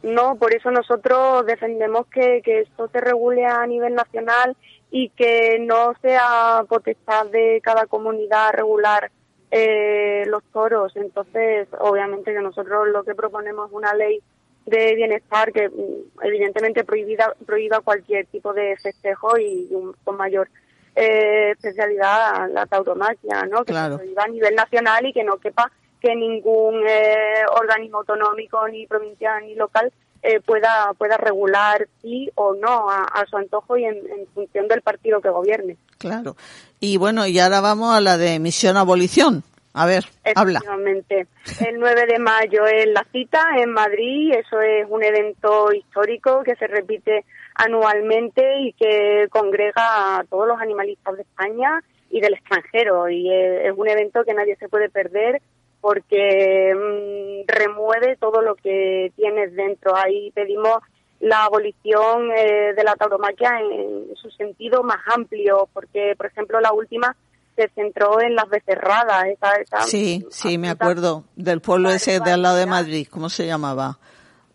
No, 0.03 0.35
por 0.35 0.53
eso 0.53 0.69
nosotros 0.69 1.45
defendemos 1.45 2.07
que, 2.07 2.41
que 2.43 2.59
esto 2.61 2.89
se 2.89 2.99
regule 2.99 3.45
a 3.45 3.65
nivel 3.65 3.95
nacional 3.95 4.55
y 4.91 5.09
que 5.09 5.57
no 5.59 5.93
sea 6.01 6.63
potestad 6.67 7.25
de 7.27 7.61
cada 7.63 7.87
comunidad 7.87 8.51
regular 8.51 9.09
eh, 9.49 10.23
los 10.27 10.43
toros. 10.51 10.95
Entonces, 10.95 11.67
obviamente 11.79 12.33
que 12.33 12.41
nosotros 12.41 12.87
lo 12.89 13.03
que 13.03 13.15
proponemos 13.15 13.69
es 13.69 13.75
una 13.75 13.93
ley 13.93 14.21
de 14.65 14.95
bienestar 14.95 15.51
que 15.51 15.69
mm, 15.69 16.23
evidentemente 16.23 16.83
prohibida, 16.83 17.33
prohíba 17.45 17.81
cualquier 17.81 18.25
tipo 18.27 18.53
de 18.53 18.75
festejo 18.77 19.37
y 19.37 19.67
un, 19.71 19.95
con 20.03 20.17
mayor 20.17 20.49
eh, 20.95 21.51
especialidad 21.51 22.49
la 22.51 22.65
tauromaquia, 22.65 23.43
¿no? 23.49 23.63
Que 23.65 23.73
se 23.73 23.89
prohíba 23.89 24.23
a 24.23 24.27
nivel 24.27 24.55
nacional 24.55 25.05
y 25.05 25.13
que 25.13 25.23
no 25.23 25.37
quepa 25.37 25.71
que 25.99 26.15
ningún 26.15 26.83
eh, 26.87 27.43
organismo 27.59 27.99
autonómico, 27.99 28.67
ni 28.67 28.85
provincial, 28.87 29.43
ni 29.45 29.55
local 29.55 29.91
eh, 30.21 30.39
pueda 30.39 30.93
pueda 30.97 31.17
regular 31.17 31.87
sí 32.01 32.29
o 32.35 32.53
no 32.55 32.89
a, 32.89 33.25
su 33.29 33.37
antojo 33.37 33.77
y 33.77 33.85
en, 33.85 33.95
en, 33.95 34.27
función 34.33 34.67
del 34.67 34.81
partido 34.81 35.19
que 35.19 35.29
gobierne. 35.29 35.77
Claro. 35.97 36.35
Y 36.79 36.97
bueno, 36.97 37.25
y 37.25 37.39
ahora 37.39 37.61
vamos 37.61 37.95
a 37.95 38.01
la 38.01 38.17
de 38.17 38.39
misión 38.39 38.77
abolición. 38.77 39.43
A 39.75 39.87
ver, 39.87 40.03
habla. 40.35 40.61
El 40.65 41.79
9 41.79 42.05
de 42.05 42.19
mayo 42.19 42.65
es 42.67 42.85
la 42.87 43.03
cita 43.11 43.39
en 43.57 43.71
Madrid. 43.71 44.33
Eso 44.35 44.61
es 44.61 44.85
un 44.87 45.03
evento 45.03 45.73
histórico 45.73 46.43
que 46.43 46.55
se 46.55 46.67
repite 46.67 47.25
anualmente 47.55 48.61
y 48.61 48.73
que 48.73 49.27
congrega 49.31 50.19
a 50.19 50.23
todos 50.29 50.47
los 50.47 50.61
animalistas 50.61 51.15
de 51.15 51.23
España 51.23 51.83
y 52.11 52.21
del 52.21 52.35
extranjero. 52.35 53.09
Y 53.09 53.33
es, 53.33 53.73
un 53.75 53.89
evento 53.89 54.23
que 54.23 54.35
nadie 54.35 54.55
se 54.57 54.69
puede 54.69 54.89
perder 54.89 55.41
porque 55.81 56.73
mm, 56.75 57.47
remueve 57.47 58.15
todo 58.17 58.43
lo 58.43 58.53
que 58.53 59.11
tienes 59.15 59.55
dentro. 59.55 59.95
Ahí 59.95 60.29
pedimos 60.35 60.77
la 61.19 61.45
abolición 61.45 62.29
eh, 62.31 62.73
de 62.75 62.83
la 62.83 62.95
tauromaquia 62.95 63.59
en 63.59 64.15
su 64.15 64.29
sentido 64.29 64.83
más 64.83 64.99
amplio, 65.07 65.67
porque, 65.73 66.13
por 66.15 66.27
ejemplo, 66.27 66.61
la 66.61 66.73
última 66.73 67.15
se 67.55 67.69
centró 67.75 68.21
en 68.21 68.35
las 68.35 68.49
becerradas. 68.49 69.25
Esa, 69.27 69.83
sí, 69.87 70.25
sí, 70.29 70.57
me 70.57 70.69
acuerdo 70.69 71.23
del 71.35 71.61
pueblo 71.61 71.89
ese 71.89 72.19
de 72.19 72.31
al 72.31 72.41
lado 72.41 72.57
de 72.57 72.65
Madrid, 72.65 73.07
¿cómo 73.09 73.29
se 73.29 73.45
llamaba? 73.45 73.99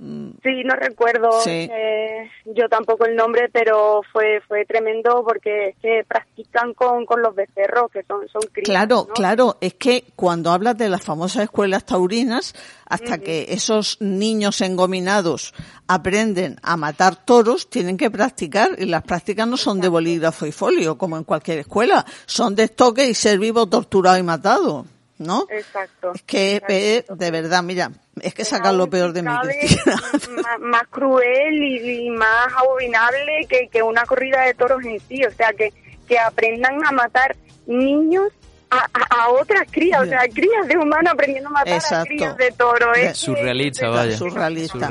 Sí, 0.01 0.62
no 0.64 0.76
recuerdo 0.76 1.28
eh, 1.44 2.30
yo 2.44 2.68
tampoco 2.68 3.05
el 3.05 3.16
nombre, 3.16 3.49
pero 3.53 4.03
fue 4.12 4.40
fue 4.46 4.64
tremendo 4.64 5.24
porque 5.26 5.74
se 5.82 6.05
practican 6.07 6.72
con, 6.74 7.05
con 7.05 7.20
los 7.20 7.34
becerros, 7.34 7.90
que 7.90 8.05
son, 8.05 8.28
son. 8.28 8.42
Claro, 8.62 9.09
claro, 9.12 9.57
es 9.61 9.74
que 9.74 10.05
cuando 10.14 10.53
hablas 10.53 10.78
de 10.78 10.88
las 10.88 11.03
famosas 11.03 11.42
escuelas 11.42 11.84
taurinas, 11.84 12.55
hasta 12.86 13.18
que 13.18 13.46
esos 13.49 14.01
niños 14.01 14.61
engominados 14.61 15.53
aprenden 15.88 16.59
a 16.62 16.76
matar 16.76 17.16
toros, 17.16 17.68
tienen 17.68 17.96
que 17.96 18.09
practicar, 18.09 18.76
y 18.78 18.84
las 18.84 19.03
prácticas 19.03 19.49
no 19.49 19.57
son 19.57 19.80
de 19.80 19.88
bolígrafo 19.88 20.46
y 20.46 20.53
folio, 20.53 20.96
como 20.96 21.16
en 21.16 21.24
cualquier 21.24 21.59
escuela, 21.59 22.07
son 22.24 22.55
de 22.55 22.64
estoque 22.64 23.05
y 23.09 23.14
ser 23.14 23.40
vivo, 23.40 23.66
torturado 23.66 24.16
y 24.16 24.22
matado. 24.22 24.86
¿No? 25.19 25.47
Exacto. 25.51 26.12
Es 26.14 26.23
que, 26.23 26.62
eh, 26.69 27.05
de 27.09 27.31
verdad, 27.31 27.62
mira, 27.62 27.91
es 28.21 28.35
que 28.35 28.45
sacar 28.45 28.75
lo 28.75 28.89
peor 28.89 29.12
de 29.12 29.23
mí, 29.23 29.31
Cristina. 29.43 30.01
Más, 30.61 30.87
cruel 30.89 31.62
y, 31.62 32.11
más 32.11 32.53
abominable 32.57 33.47
que, 33.49 33.69
que, 33.69 33.83
una 33.83 34.05
corrida 34.05 34.43
de 34.43 34.55
toros 34.55 34.85
en 34.85 35.01
sí. 35.01 35.25
O 35.25 35.31
sea, 35.33 35.53
que, 35.53 35.73
que 36.07 36.19
aprendan 36.19 36.85
a 36.85 36.93
matar 36.93 37.37
niños 37.66 38.33
a, 38.71 38.87
a, 38.93 39.31
otras 39.31 39.66
crías, 39.71 40.03
o 40.03 40.07
sea, 40.07 40.21
crías 40.29 40.66
de 40.69 40.77
humano 40.77 41.11
aprendiendo 41.11 41.49
a 41.49 41.53
matar 41.53 41.81
a 41.91 42.05
crías 42.05 42.37
de 42.37 42.51
toro. 42.53 42.95
Es 42.95 43.19
surrealista, 43.19 43.89
vaya. 43.89 44.16
Surrealista. 44.16 44.91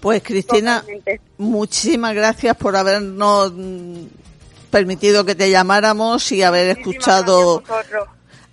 Pues 0.00 0.22
Cristina, 0.22 0.84
muchísimas 1.38 2.14
gracias 2.14 2.56
por 2.56 2.76
habernos 2.76 3.52
permitido 4.70 5.24
que 5.24 5.34
te 5.34 5.50
llamáramos 5.50 6.32
y 6.32 6.42
haber 6.42 6.76
escuchado 6.76 7.62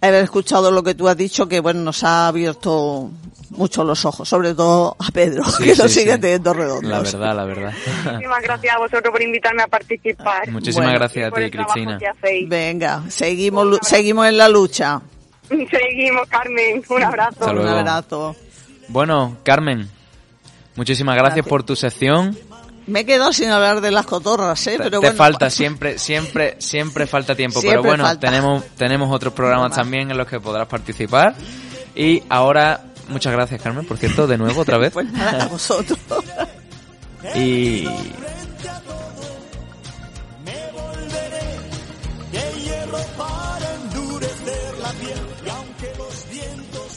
haber 0.09 0.23
escuchado 0.23 0.71
lo 0.71 0.83
que 0.83 0.95
tú 0.95 1.07
has 1.07 1.17
dicho, 1.17 1.47
que 1.47 1.59
bueno, 1.59 1.81
nos 1.81 2.03
ha 2.03 2.27
abierto 2.27 3.11
mucho 3.51 3.83
los 3.83 4.05
ojos, 4.05 4.27
sobre 4.27 4.53
todo 4.55 4.95
a 4.99 5.11
Pedro, 5.11 5.43
que 5.63 5.75
lo 5.75 5.87
sigue 5.87 6.17
teniendo 6.17 6.53
redondo. 6.53 6.89
La 6.89 6.99
verdad, 7.01 7.35
la 7.35 7.45
verdad. 7.45 7.73
Muchísimas 8.05 8.41
gracias 8.43 8.75
a 8.75 8.79
vosotros 8.79 9.11
por 9.11 9.21
invitarme 9.21 9.63
a 9.63 9.67
participar. 9.67 10.49
Muchísimas 10.49 10.93
gracias 10.93 11.31
a 11.31 11.35
ti, 11.35 11.51
Cristina. 11.51 11.99
Venga, 12.47 13.03
seguimos, 13.09 13.79
seguimos 13.81 14.27
en 14.27 14.37
la 14.37 14.49
lucha. 14.49 15.01
Seguimos, 15.51 16.29
Carmen. 16.29 16.81
Un 16.87 17.03
abrazo. 17.03 17.51
Un 17.51 17.67
abrazo. 17.67 18.35
Bueno, 18.87 19.37
Carmen, 19.43 19.89
muchísimas 20.77 21.17
gracias. 21.17 21.45
por 21.45 21.63
tu 21.63 21.75
sección. 21.75 22.37
Me 22.91 22.99
he 22.99 23.05
quedado 23.05 23.31
sin 23.31 23.49
hablar 23.49 23.79
de 23.79 23.89
las 23.89 24.05
cotorras, 24.05 24.67
¿eh? 24.67 24.75
Pero 24.77 24.99
te 24.99 25.13
falta, 25.13 25.49
siempre, 25.49 25.97
siempre, 25.97 26.57
siempre 26.59 27.07
falta 27.07 27.35
tiempo. 27.35 27.61
pero 27.61 27.81
bueno, 27.81 28.19
tenemos 28.19 28.65
tenemos 28.75 29.15
otros 29.15 29.33
programas 29.33 29.73
también 29.73 30.11
en 30.11 30.17
los 30.17 30.27
que 30.27 30.41
podrás 30.41 30.67
participar. 30.67 31.33
Y 31.95 32.21
ahora, 32.27 32.83
muchas 33.07 33.31
gracias, 33.31 33.61
Carmen, 33.61 33.85
por 33.85 33.97
cierto, 33.97 34.27
de 34.27 34.37
nuevo, 34.37 34.59
otra 34.59 34.77
vez. 34.77 34.91
pues 34.93 35.09
nada, 35.09 35.45
a 35.45 35.47
vosotros. 35.47 35.97
y... 37.33 37.87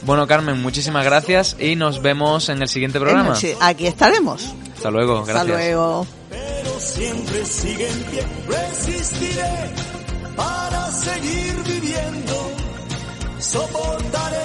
Bueno, 0.02 0.26
Carmen, 0.26 0.60
muchísimas 0.60 1.04
gracias 1.04 1.56
y 1.60 1.76
nos 1.76 2.02
vemos 2.02 2.48
en 2.48 2.60
el 2.60 2.68
siguiente 2.68 2.98
programa. 2.98 3.36
Sí, 3.36 3.54
aquí 3.60 3.86
estaremos. 3.86 4.54
Hasta 4.84 4.92
luego, 4.92 5.24
gracias. 5.24 5.36
Hasta 5.38 5.52
luego. 5.54 6.06
Pero 6.28 6.78
siempre 6.78 7.46
sigue 7.46 7.88
en 7.88 8.02
pie, 8.02 8.22
resistiré 8.46 9.72
para 10.36 10.92
seguir 10.92 11.54
viviendo. 11.66 12.50
Soportaré 13.38 14.44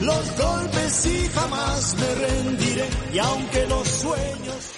los 0.00 0.38
golpes 0.38 1.06
y 1.06 1.28
jamás 1.28 1.94
me 2.00 2.26
rendiré. 2.26 2.88
Y 3.12 3.18
aunque 3.20 3.66
los 3.68 3.86
sueños 3.86 4.72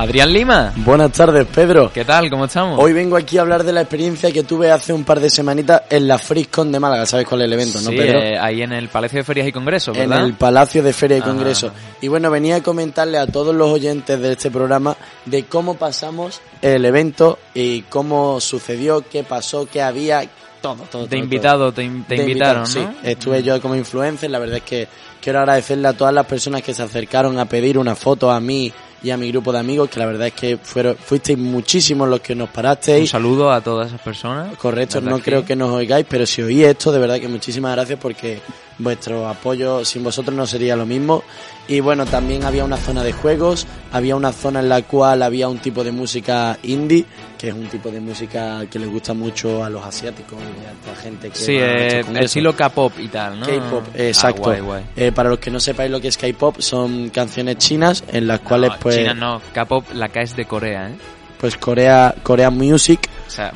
Adrián 0.00 0.32
Lima. 0.32 0.72
Buenas 0.76 1.12
tardes, 1.12 1.46
Pedro. 1.46 1.92
¿Qué 1.92 2.06
tal? 2.06 2.30
¿Cómo 2.30 2.46
estamos? 2.46 2.78
Hoy 2.82 2.94
vengo 2.94 3.18
aquí 3.18 3.36
a 3.36 3.42
hablar 3.42 3.64
de 3.64 3.72
la 3.74 3.82
experiencia 3.82 4.32
que 4.32 4.44
tuve 4.44 4.70
hace 4.70 4.94
un 4.94 5.04
par 5.04 5.20
de 5.20 5.28
semanitas 5.28 5.82
en 5.90 6.08
la 6.08 6.16
FrisCon 6.16 6.72
de 6.72 6.80
Málaga. 6.80 7.04
¿Sabes 7.04 7.26
cuál 7.26 7.42
es 7.42 7.44
el 7.48 7.52
evento, 7.52 7.82
no, 7.82 7.90
Pedro? 7.90 8.18
Eh, 8.18 8.38
ahí 8.38 8.62
en 8.62 8.72
el 8.72 8.88
Palacio 8.88 9.18
de 9.18 9.24
Ferias 9.24 9.48
y 9.48 9.52
Congresos, 9.52 9.94
¿verdad? 9.94 10.20
En 10.20 10.24
el 10.24 10.32
Palacio 10.32 10.82
de 10.82 10.94
Ferias 10.94 11.20
y 11.20 11.22
Congresos. 11.22 11.72
Y 12.00 12.08
bueno, 12.08 12.30
venía 12.30 12.56
a 12.56 12.62
comentarle 12.62 13.18
a 13.18 13.26
todos 13.26 13.54
los 13.54 13.68
oyentes 13.68 14.18
de 14.18 14.32
este 14.32 14.50
programa 14.50 14.96
de 15.26 15.44
cómo 15.44 15.76
pasamos 15.76 16.40
el 16.62 16.82
evento 16.86 17.38
y 17.52 17.82
cómo 17.82 18.40
sucedió, 18.40 19.04
qué 19.06 19.22
pasó, 19.22 19.68
qué 19.70 19.82
había, 19.82 20.22
todo, 20.62 20.84
todo. 20.90 21.06
De 21.08 21.18
invitado, 21.18 21.74
te, 21.74 21.84
invitaron, 21.84 22.62
¿no? 22.62 22.66
Sí, 22.66 22.80
estuve 23.02 23.42
yo 23.42 23.60
como 23.60 23.76
influencer. 23.76 24.30
La 24.30 24.38
verdad 24.38 24.56
es 24.56 24.62
que 24.62 24.88
quiero 25.20 25.40
agradecerle 25.40 25.88
a 25.88 25.92
todas 25.92 26.14
las 26.14 26.26
personas 26.26 26.62
que 26.62 26.74
se 26.74 26.82
acercaron 26.82 27.38
a 27.38 27.44
pedir 27.44 27.78
una 27.78 27.94
foto 27.94 28.30
a 28.30 28.40
mí 28.40 28.72
y 29.02 29.10
a 29.10 29.16
mi 29.16 29.30
grupo 29.30 29.52
de 29.52 29.58
amigos, 29.58 29.88
que 29.88 29.98
la 29.98 30.06
verdad 30.06 30.26
es 30.26 30.34
que 30.34 30.58
fueron, 30.58 30.96
fuisteis 30.96 31.38
muchísimos 31.38 32.08
los 32.08 32.20
que 32.20 32.34
nos 32.34 32.50
parasteis. 32.50 33.02
Un 33.02 33.06
saludo 33.06 33.50
a 33.50 33.60
todas 33.60 33.88
esas 33.88 34.00
personas. 34.00 34.56
Correcto, 34.56 35.00
no 35.00 35.18
creo 35.20 35.44
que 35.44 35.56
nos 35.56 35.70
oigáis, 35.70 36.06
pero 36.08 36.26
si 36.26 36.42
oí 36.42 36.62
esto, 36.62 36.92
de 36.92 36.98
verdad 36.98 37.18
que 37.18 37.28
muchísimas 37.28 37.72
gracias 37.72 37.98
porque 37.98 38.40
vuestro 38.78 39.28
apoyo 39.28 39.84
sin 39.84 40.02
vosotros 40.04 40.36
no 40.36 40.46
sería 40.46 40.76
lo 40.76 40.84
mismo. 40.84 41.22
Y 41.70 41.78
bueno, 41.78 42.04
también 42.04 42.42
había 42.44 42.64
una 42.64 42.76
zona 42.76 43.04
de 43.04 43.12
juegos, 43.12 43.64
había 43.92 44.16
una 44.16 44.32
zona 44.32 44.58
en 44.58 44.68
la 44.68 44.82
cual 44.82 45.22
había 45.22 45.48
un 45.48 45.58
tipo 45.58 45.84
de 45.84 45.92
música 45.92 46.58
indie, 46.64 47.04
que 47.38 47.48
es 47.50 47.54
un 47.54 47.68
tipo 47.68 47.90
de 47.92 48.00
música 48.00 48.66
que 48.68 48.80
les 48.80 48.88
gusta 48.90 49.14
mucho 49.14 49.62
a 49.64 49.70
los 49.70 49.84
asiáticos 49.84 50.36
y 50.40 50.66
a 50.66 50.72
esta 50.72 51.00
gente 51.00 51.30
que 51.30 51.36
Sí, 51.38 51.56
eh, 51.56 52.00
el 52.00 52.16
estilo 52.24 52.56
K-pop 52.56 52.92
y 52.98 53.06
tal, 53.06 53.38
¿no? 53.38 53.46
K-pop, 53.46 53.84
Ah, 53.94 53.98
exacto. 53.98 54.42
guay, 54.42 54.60
guay. 54.60 54.84
Eh, 54.96 55.12
para 55.12 55.28
los 55.30 55.38
que 55.38 55.52
no 55.52 55.60
sepáis 55.60 55.92
lo 55.92 56.00
que 56.00 56.08
es 56.08 56.16
K-pop, 56.18 56.58
son 56.60 57.08
canciones 57.10 57.58
chinas 57.58 58.02
en 58.08 58.26
las 58.26 58.40
cuales 58.40 58.72
No, 58.72 58.76
pues 58.80 58.96
China 58.96 59.14
no, 59.14 59.40
K-pop 59.54 59.84
la 59.94 60.08
K 60.08 60.22
es 60.22 60.34
de 60.34 60.46
Corea, 60.46 60.88
¿eh? 60.90 60.94
pues 61.40 61.56
Corea 61.56 62.14
Corea 62.24 62.50
Music 62.50 63.08
O 63.28 63.30
sea, 63.30 63.52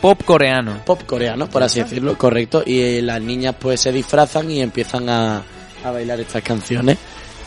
pop 0.00 0.22
coreano. 0.24 0.80
pop 0.86 1.02
coreano, 1.04 1.50
por 1.50 1.62
así 1.62 1.80
decirlo, 1.80 2.16
correcto, 2.16 2.62
y 2.64 3.02
las 3.02 3.20
niñas 3.20 3.54
pues 3.60 3.82
se 3.82 3.92
disfrazan 3.92 4.50
y 4.50 4.62
empiezan 4.62 5.06
a, 5.10 5.42
a 5.84 5.90
bailar 5.90 6.18
estas 6.18 6.42
canciones. 6.42 6.96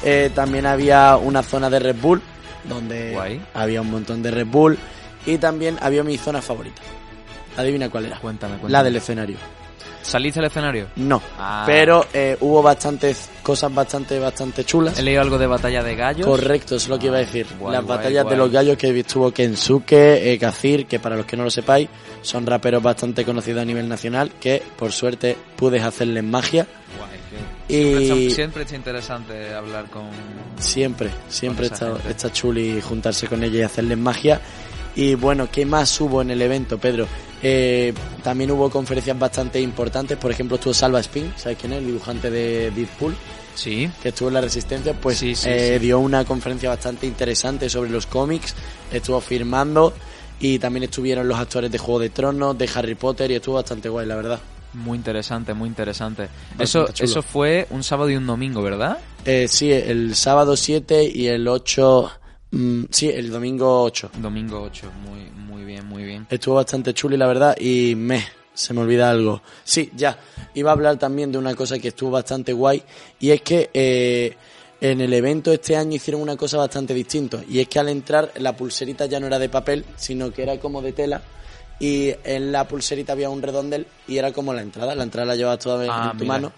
Eh, 0.03 0.31
también 0.33 0.65
había 0.65 1.17
una 1.17 1.43
zona 1.43 1.69
de 1.69 1.79
Red 1.79 1.95
Bull, 2.01 2.21
donde 2.63 3.11
Guay. 3.13 3.41
había 3.53 3.81
un 3.81 3.91
montón 3.91 4.21
de 4.23 4.31
Red 4.31 4.47
Bull, 4.47 4.77
y 5.25 5.37
también 5.37 5.77
había 5.81 6.03
mi 6.03 6.17
zona 6.17 6.41
favorita. 6.41 6.81
Adivina 7.57 7.89
cuál 7.89 8.05
era. 8.05 8.17
Cuéntame, 8.19 8.53
cuéntame. 8.53 8.71
La 8.71 8.83
del 8.83 8.95
escenario. 8.95 9.37
¿Saliste 10.01 10.39
al 10.39 10.45
escenario? 10.47 10.87
No, 10.95 11.21
Ah. 11.37 11.63
pero 11.67 12.07
eh, 12.11 12.35
hubo 12.39 12.63
bastantes 12.63 13.29
cosas 13.43 13.71
bastante, 13.71 14.17
bastante 14.17 14.63
chulas. 14.65 14.97
He 14.97 15.03
leído 15.03 15.21
algo 15.21 15.37
de 15.37 15.45
batalla 15.45 15.83
de 15.83 15.95
gallos. 15.95 16.25
Correcto, 16.25 16.75
es 16.75 16.87
lo 16.87 16.97
que 16.97 17.05
iba 17.07 17.17
a 17.17 17.19
decir. 17.19 17.45
guay, 17.59 17.73
Las 17.75 17.85
guay, 17.85 17.97
batallas 17.97 18.23
guay. 18.23 18.33
de 18.35 18.37
los 18.37 18.51
gallos 18.51 18.77
que 18.77 18.99
estuvo 18.99 19.31
Kensuke, 19.31 20.33
eh, 20.33 20.39
Kazir, 20.39 20.87
que 20.87 20.99
para 20.99 21.15
los 21.15 21.27
que 21.27 21.37
no 21.37 21.43
lo 21.43 21.51
sepáis, 21.51 21.87
son 22.23 22.47
raperos 22.47 22.81
bastante 22.81 23.23
conocidos 23.23 23.61
a 23.61 23.65
nivel 23.65 23.87
nacional, 23.87 24.31
que 24.39 24.63
por 24.75 24.91
suerte 24.91 25.37
pude 25.55 25.79
hacerles 25.79 26.23
magia. 26.23 26.65
Siempre, 27.71 28.63
es 28.63 28.73
interesante 28.73 29.53
hablar 29.53 29.85
con... 29.89 30.09
siempre, 30.57 31.09
siempre 31.29 31.69
Con 31.69 31.73
está, 31.97 32.09
está 32.09 32.31
chuli 32.31 32.81
juntarse 32.81 33.27
con 33.27 33.43
ella 33.43 33.59
y 33.59 33.61
hacerles 33.63 33.97
magia. 33.97 34.41
Y 34.95 35.15
bueno, 35.15 35.47
¿qué 35.51 35.65
más 35.65 35.99
hubo 36.01 36.21
en 36.21 36.31
el 36.31 36.41
evento, 36.41 36.77
Pedro? 36.77 37.07
Eh, 37.41 37.93
también 38.23 38.51
hubo 38.51 38.69
conferencias 38.69 39.17
bastante 39.17 39.59
importantes, 39.59 40.17
por 40.17 40.31
ejemplo 40.31 40.55
estuvo 40.55 40.73
Salva 40.73 40.99
Spin, 40.99 41.33
¿sabes 41.37 41.57
quién 41.59 41.73
es? 41.73 41.79
El 41.79 41.87
dibujante 41.87 42.29
de 42.29 42.71
Deadpool. 42.71 43.15
Sí. 43.55 43.89
Que 44.01 44.09
estuvo 44.09 44.27
en 44.27 44.35
la 44.35 44.41
Resistencia, 44.41 44.93
pues 44.93 45.17
Sí, 45.17 45.33
sí, 45.35 45.49
eh, 45.49 45.77
sí. 45.77 45.85
dio 45.85 45.99
una 45.99 46.23
conferencia 46.25 46.69
bastante 46.69 47.07
interesante 47.07 47.69
sobre 47.69 47.89
los 47.89 48.05
cómics, 48.05 48.53
estuvo 48.91 49.19
firmando 49.21 49.93
y 50.39 50.59
también 50.59 50.83
estuvieron 50.83 51.27
los 51.27 51.39
actores 51.39 51.71
de 51.71 51.77
Juego 51.77 51.99
de 51.99 52.09
Tronos, 52.09 52.57
de 52.57 52.69
Harry 52.73 52.95
Potter 52.95 53.31
y 53.31 53.35
estuvo 53.35 53.55
bastante 53.55 53.89
guay, 53.89 54.07
la 54.07 54.15
verdad. 54.15 54.39
Muy 54.73 54.97
interesante, 54.97 55.53
muy 55.53 55.67
interesante. 55.67 56.23
Bastante 56.57 56.63
Eso, 56.63 56.85
chulo. 56.93 57.05
eso 57.09 57.21
fue 57.21 57.67
un 57.71 57.83
sábado 57.83 58.09
y 58.09 58.15
un 58.15 58.25
domingo, 58.25 58.61
¿verdad? 58.61 58.99
Eh, 59.25 59.47
sí, 59.47 59.71
el 59.71 60.15
sábado 60.15 60.55
7 60.55 61.03
y 61.13 61.27
el 61.27 61.47
8, 61.47 62.11
mm, 62.51 62.83
sí, 62.89 63.09
el 63.09 63.29
domingo 63.29 63.83
8. 63.83 64.11
Domingo 64.17 64.61
8, 64.61 64.91
muy, 65.05 65.29
muy 65.31 65.65
bien, 65.65 65.85
muy 65.85 66.03
bien. 66.03 66.25
Estuvo 66.29 66.55
bastante 66.55 66.93
chulo 66.93 67.15
y 67.15 67.17
la 67.17 67.27
verdad, 67.27 67.55
y 67.59 67.95
me, 67.95 68.23
se 68.53 68.73
me 68.73 68.81
olvida 68.81 69.09
algo. 69.09 69.41
Sí, 69.63 69.91
ya, 69.95 70.17
iba 70.53 70.71
a 70.71 70.73
hablar 70.73 70.97
también 70.97 71.31
de 71.31 71.37
una 71.37 71.53
cosa 71.55 71.77
que 71.77 71.89
estuvo 71.89 72.11
bastante 72.11 72.53
guay, 72.53 72.81
y 73.19 73.31
es 73.31 73.41
que 73.41 73.69
eh, 73.73 74.35
en 74.79 75.01
el 75.01 75.13
evento 75.13 75.51
este 75.51 75.75
año 75.75 75.95
hicieron 75.97 76.21
una 76.21 76.37
cosa 76.37 76.57
bastante 76.57 76.93
distinta, 76.93 77.43
y 77.47 77.59
es 77.59 77.67
que 77.67 77.77
al 77.77 77.89
entrar 77.89 78.31
la 78.37 78.55
pulserita 78.55 79.05
ya 79.05 79.19
no 79.19 79.27
era 79.27 79.37
de 79.37 79.49
papel, 79.49 79.85
sino 79.97 80.31
que 80.31 80.43
era 80.43 80.57
como 80.59 80.81
de 80.81 80.93
tela, 80.93 81.21
y 81.81 82.13
en 82.23 82.51
la 82.51 82.67
pulserita 82.67 83.13
había 83.13 83.29
un 83.29 83.41
redondel, 83.41 83.87
y 84.07 84.17
era 84.17 84.31
como 84.31 84.53
la 84.53 84.61
entrada, 84.61 84.93
la 84.95 85.03
entrada 85.03 85.25
la 85.25 85.35
llevabas 85.35 85.59
toda 85.59 85.83
Ah, 85.89 86.11
en 86.11 86.17
tu 86.17 86.23
mira. 86.23 86.33
mano, 86.35 86.51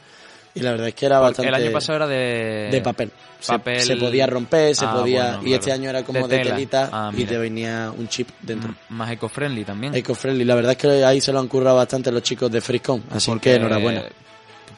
y 0.53 0.59
la 0.59 0.71
verdad 0.71 0.89
es 0.89 0.93
que 0.95 1.05
era 1.05 1.17
Porque 1.19 1.29
bastante... 1.41 1.49
El 1.49 1.55
año 1.63 1.71
pasado 1.71 1.95
era 1.95 2.07
de... 2.07 2.67
de 2.71 2.81
papel. 2.81 3.11
Se- 3.39 3.53
Papel... 3.53 3.81
Se, 3.81 3.95
podía 3.97 4.27
romper, 4.27 4.75
se 4.75 4.85
Ah, 4.85 4.93
podía. 4.93 5.35
bueno, 5.37 5.47
y 5.49 5.53
este 5.53 5.71
año 5.71 5.89
era 5.89 6.03
como 6.03 6.27
De 6.27 6.37
de, 6.37 6.43
telita 6.43 6.89
Ah, 6.93 7.11
y 7.15 7.25
te 7.25 7.37
venía 7.37 7.91
un 7.97 8.07
chip 8.07 8.29
dentro. 8.41 8.69
M- 8.69 8.77
Más 8.89 9.11
eco-friendly 9.11 9.65
también. 9.65 9.95
Eco-friendly. 9.95 10.45
La 10.45 10.55
verdad 10.55 10.71
es 10.73 10.77
que 10.77 11.03
ahí 11.03 11.19
se 11.19 11.33
lo 11.33 11.39
han 11.39 11.47
currado 11.47 11.75
bastante 11.77 12.11
los 12.11 12.21
chicos 12.23 12.49
de 12.51 12.61
Freecom. 12.61 13.01
Así 13.11 13.31
Porque 13.31 13.49
que 13.51 13.55
enhorabuena. 13.55 14.03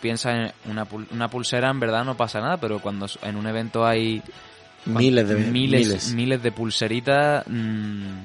Piensas 0.01 0.51
en 0.65 0.71
una, 0.71 0.87
pul- 0.87 1.07
una 1.11 1.27
pulsera, 1.29 1.69
en 1.69 1.79
verdad 1.79 2.03
no 2.03 2.15
pasa 2.17 2.39
nada, 2.39 2.57
pero 2.57 2.79
cuando 2.79 3.07
en 3.23 3.35
un 3.35 3.45
evento 3.47 3.85
hay 3.85 4.21
Miles 4.85 5.27
de- 5.27 5.35
miles, 5.35 5.87
miles. 5.87 6.11
miles 6.13 6.43
de 6.43 6.51
pulseritas, 6.51 7.43
mm, 7.47 8.17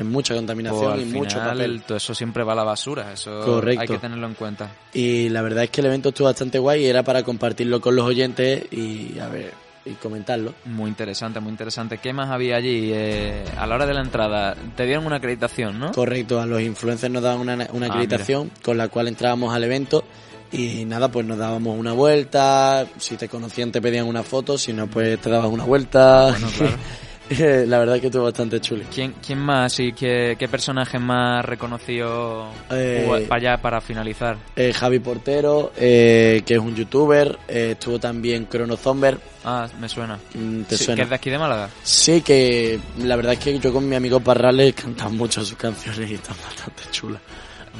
Es 0.00 0.06
mucha 0.06 0.34
contaminación 0.34 0.94
pues, 0.94 1.02
y 1.02 1.12
mucho 1.12 1.38
papel. 1.38 1.82
todo 1.82 1.98
eso 1.98 2.14
siempre 2.14 2.42
va 2.42 2.54
a 2.54 2.56
la 2.56 2.64
basura. 2.64 3.12
Eso 3.12 3.42
Correcto. 3.44 3.82
hay 3.82 3.88
que 3.88 3.98
tenerlo 3.98 4.26
en 4.26 4.34
cuenta. 4.34 4.70
Y 4.94 5.28
la 5.28 5.42
verdad 5.42 5.64
es 5.64 5.70
que 5.70 5.82
el 5.82 5.88
evento 5.88 6.08
estuvo 6.08 6.26
bastante 6.26 6.58
guay 6.58 6.84
y 6.84 6.86
era 6.86 7.02
para 7.02 7.22
compartirlo 7.22 7.80
con 7.82 7.94
los 7.94 8.06
oyentes 8.06 8.64
y 8.72 9.18
a 9.18 9.28
ver 9.28 9.52
y 9.84 9.90
comentarlo. 9.92 10.54
Muy 10.64 10.88
interesante, 10.88 11.38
muy 11.40 11.50
interesante. 11.50 11.98
¿Qué 11.98 12.12
más 12.14 12.30
había 12.30 12.56
allí? 12.56 12.90
Eh, 12.94 13.44
a 13.58 13.66
la 13.66 13.74
hora 13.74 13.86
de 13.86 13.94
la 13.94 14.00
entrada, 14.00 14.54
te 14.76 14.86
dieron 14.86 15.04
una 15.06 15.16
acreditación, 15.16 15.78
¿no? 15.78 15.92
Correcto, 15.92 16.40
a 16.40 16.46
los 16.46 16.60
influencers 16.62 17.12
nos 17.12 17.22
daban 17.22 17.40
una, 17.40 17.68
una 17.72 17.86
Ah, 17.86 17.90
acreditación 17.90 18.50
con 18.62 18.78
la 18.78 18.88
cual 18.88 19.08
entrábamos 19.08 19.54
al 19.54 19.64
evento 19.64 20.04
y 20.52 20.84
nada, 20.84 21.10
pues 21.10 21.26
nos 21.26 21.38
dábamos 21.38 21.78
una 21.78 21.92
vuelta, 21.92 22.86
si 22.98 23.16
te 23.16 23.28
conocían 23.28 23.70
te 23.70 23.80
pedían 23.82 24.06
una 24.06 24.22
foto, 24.22 24.56
si 24.58 24.72
no 24.72 24.86
pues 24.86 25.18
te 25.20 25.28
dabas 25.30 25.50
una 25.50 25.64
vuelta. 25.64 26.30
Bueno, 26.30 26.46
claro. 26.56 26.72
la 27.66 27.78
verdad 27.78 27.94
es 27.96 28.00
que 28.00 28.06
estuvo 28.08 28.24
bastante 28.24 28.60
chulo. 28.60 28.84
¿Quién, 28.92 29.14
quién 29.24 29.38
más 29.38 29.78
y 29.80 29.92
qué, 29.92 30.36
qué 30.38 30.48
personaje 30.48 30.98
más 30.98 31.44
reconocido 31.44 32.50
Eh, 32.70 33.26
para 33.28 33.40
allá 33.52 33.62
para 33.62 33.80
finalizar? 33.80 34.36
Eh, 34.56 34.72
Javi 34.72 34.98
Portero, 34.98 35.72
eh, 35.76 36.42
que 36.44 36.54
es 36.54 36.60
un 36.60 36.74
youtuber, 36.74 37.38
eh, 37.48 37.70
estuvo 37.72 37.98
también 37.98 38.48
Chrono 38.48 38.76
Zomber, 38.76 39.18
Ah, 39.44 39.66
me 39.80 39.88
suena. 39.88 40.18
Mm, 40.34 40.62
¿Te 40.64 40.76
Sí, 40.76 40.84
suena? 40.84 40.96
¿Que 40.96 41.02
es 41.04 41.08
de 41.08 41.14
aquí 41.14 41.30
de 41.30 41.38
Málaga? 41.38 41.70
Sí, 41.82 42.20
que 42.20 42.78
la 42.98 43.16
verdad 43.16 43.32
es 43.34 43.38
que 43.38 43.58
yo 43.58 43.72
con 43.72 43.88
mi 43.88 43.96
amigo 43.96 44.20
Parrales 44.20 44.74
cantamos 44.74 45.14
mucho 45.14 45.42
sus 45.44 45.56
canciones 45.56 46.10
y 46.10 46.14
están 46.14 46.36
bastante 46.44 46.82
chulas. 46.90 47.22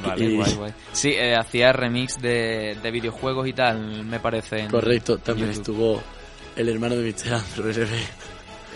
Vale, 0.02 0.24
Y- 0.24 0.36
guay, 0.36 0.54
guay. 0.54 0.72
Sí, 0.92 1.10
eh, 1.10 1.34
hacía 1.36 1.72
remix 1.72 2.18
de, 2.22 2.78
de 2.82 2.90
videojuegos 2.90 3.46
y 3.48 3.52
tal, 3.52 4.04
me 4.06 4.20
parece. 4.20 4.68
Correcto, 4.68 5.18
también 5.18 5.48
YouTube. 5.48 5.60
estuvo 5.60 6.02
el 6.56 6.68
hermano 6.70 6.96
de 6.96 7.10
Mr. 7.12 7.34
Andrew, 7.34 7.72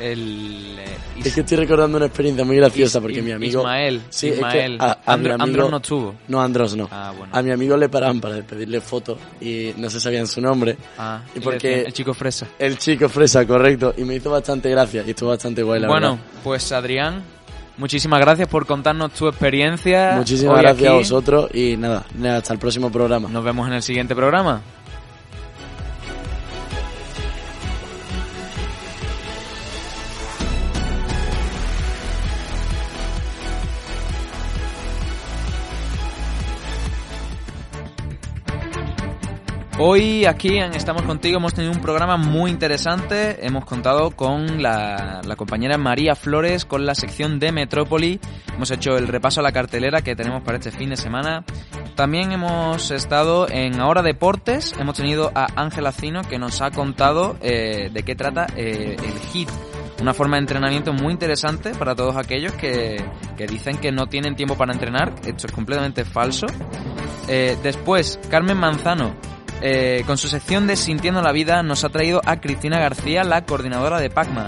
el 0.01 0.77
eh, 0.79 0.97
Es 1.25 1.35
que 1.35 1.41
estoy 1.41 1.57
recordando 1.59 1.97
una 1.97 2.07
experiencia 2.07 2.45
muy 2.45 2.57
graciosa 2.57 2.99
Is- 2.99 3.03
porque 3.03 3.23
mi 3.23 3.33
amigo... 3.33 3.61
Ismael, 3.61 4.03
Sí, 4.11 4.29
es 4.29 4.33
que 4.35 4.39
Ismael. 4.39 4.79
a- 4.81 4.99
a 5.05 5.17
mi 5.17 5.23
Andro- 5.25 5.35
amigo- 5.35 5.43
Andros 5.45 5.71
no 5.71 5.77
estuvo. 5.79 6.15
No, 6.29 6.43
Andros 6.43 6.77
no. 6.77 6.89
Ah, 6.91 7.13
bueno. 7.17 7.33
A 7.37 7.43
mi 7.43 7.51
amigo 7.51 7.77
le 7.77 7.89
paraban 7.89 8.21
para 8.21 8.37
pedirle 8.43 8.81
fotos 8.81 9.19
y 9.41 9.73
no 9.77 9.89
se 9.91 10.01
sabían 10.01 10.27
su 10.27 10.41
nombre. 10.41 10.77
Ah, 10.99 11.21
y 11.35 11.41
porque 11.41 11.83
el 11.83 11.93
chico 11.93 12.13
fresa. 12.15 12.47
El 12.59 12.79
chico 12.79 13.09
fresa, 13.09 13.47
correcto. 13.47 13.95
Y 13.97 14.05
me 14.05 14.15
hizo 14.17 14.31
bastante 14.31 14.71
gracia 14.71 15.05
y 15.07 15.11
estuvo 15.11 15.31
bastante 15.31 15.63
guay, 15.63 15.81
la 15.81 15.89
bueno, 15.89 16.11
verdad. 16.17 16.25
pues 16.43 16.73
Adrián, 16.73 17.23
muchísimas 17.77 18.21
gracias 18.21 18.49
por 18.49 18.67
contarnos 18.67 19.13
tu 19.13 19.29
experiencia. 19.29 20.15
Muchísimas 20.17 20.61
gracias 20.61 20.91
a 20.91 20.95
vosotros 20.95 21.51
y 21.55 21.77
nada, 21.77 22.05
nada, 22.19 22.39
hasta 22.39 22.53
el 22.53 22.59
próximo 22.59 22.91
programa. 22.91 23.29
Nos 23.29 23.45
vemos 23.45 23.67
en 23.69 23.75
el 23.75 23.83
siguiente 23.83 24.15
programa. 24.15 24.61
Hoy 39.87 40.25
aquí 40.25 40.57
Estamos 40.57 41.03
Contigo 41.03 41.37
hemos 41.37 41.53
tenido 41.53 41.71
un 41.71 41.83
programa 41.83 42.17
muy 42.17 42.51
interesante. 42.51 43.47
Hemos 43.47 43.67
contado 43.67 44.13
con 44.13 44.63
la, 44.63 45.21
la 45.23 45.37
compañera 45.37 45.77
María 45.77 46.15
Flores 46.15 46.65
con 46.65 46.87
la 46.87 46.95
sección 46.95 47.39
de 47.39 47.53
Metrópoli. 47.53 48.19
Hemos 48.55 48.71
hecho 48.71 48.97
el 48.97 49.07
repaso 49.09 49.41
a 49.41 49.43
la 49.43 49.53
cartelera 49.53 50.01
que 50.01 50.17
tenemos 50.17 50.43
para 50.43 50.57
este 50.57 50.71
fin 50.71 50.89
de 50.89 50.97
semana. 50.97 51.45
También 51.97 52.33
hemos 52.33 52.91
estado 52.93 53.47
en 53.51 53.79
Ahora 53.79 54.01
Deportes. 54.01 54.75
Hemos 54.81 54.97
tenido 54.97 55.31
a 55.35 55.49
Ángela 55.55 55.93
Cino 55.93 56.23
que 56.23 56.39
nos 56.39 56.63
ha 56.63 56.71
contado 56.71 57.37
eh, 57.43 57.91
de 57.93 58.03
qué 58.05 58.15
trata 58.15 58.47
eh, 58.57 58.97
el 58.99 59.35
HIT. 59.35 59.51
Una 60.01 60.15
forma 60.15 60.37
de 60.37 60.45
entrenamiento 60.45 60.95
muy 60.95 61.13
interesante 61.13 61.75
para 61.75 61.95
todos 61.95 62.17
aquellos 62.17 62.53
que, 62.55 63.05
que 63.37 63.47
dicen 63.47 63.77
que 63.77 63.93
no 63.93 64.07
tienen 64.07 64.35
tiempo 64.35 64.57
para 64.57 64.73
entrenar. 64.73 65.13
Esto 65.27 65.47
es 65.47 65.53
completamente 65.53 66.07
falso. 66.07 66.47
Eh, 67.29 67.59
después, 67.63 68.19
Carmen 68.31 68.57
Manzano, 68.57 69.15
eh, 69.67 70.05
con 70.07 70.19
su 70.19 70.29
sección 70.29 70.67
de 70.67 70.77
Sintiendo 70.77 71.23
la 71.23 71.33
Vida, 71.33 71.63
nos 71.63 71.85
ha 71.85 71.89
traído 71.89 72.21
a 72.27 72.39
Cristina 72.39 72.79
García, 72.79 73.25
la 73.25 73.47
coordinadora 73.47 73.99
de 73.99 74.11
Pacma. 74.11 74.45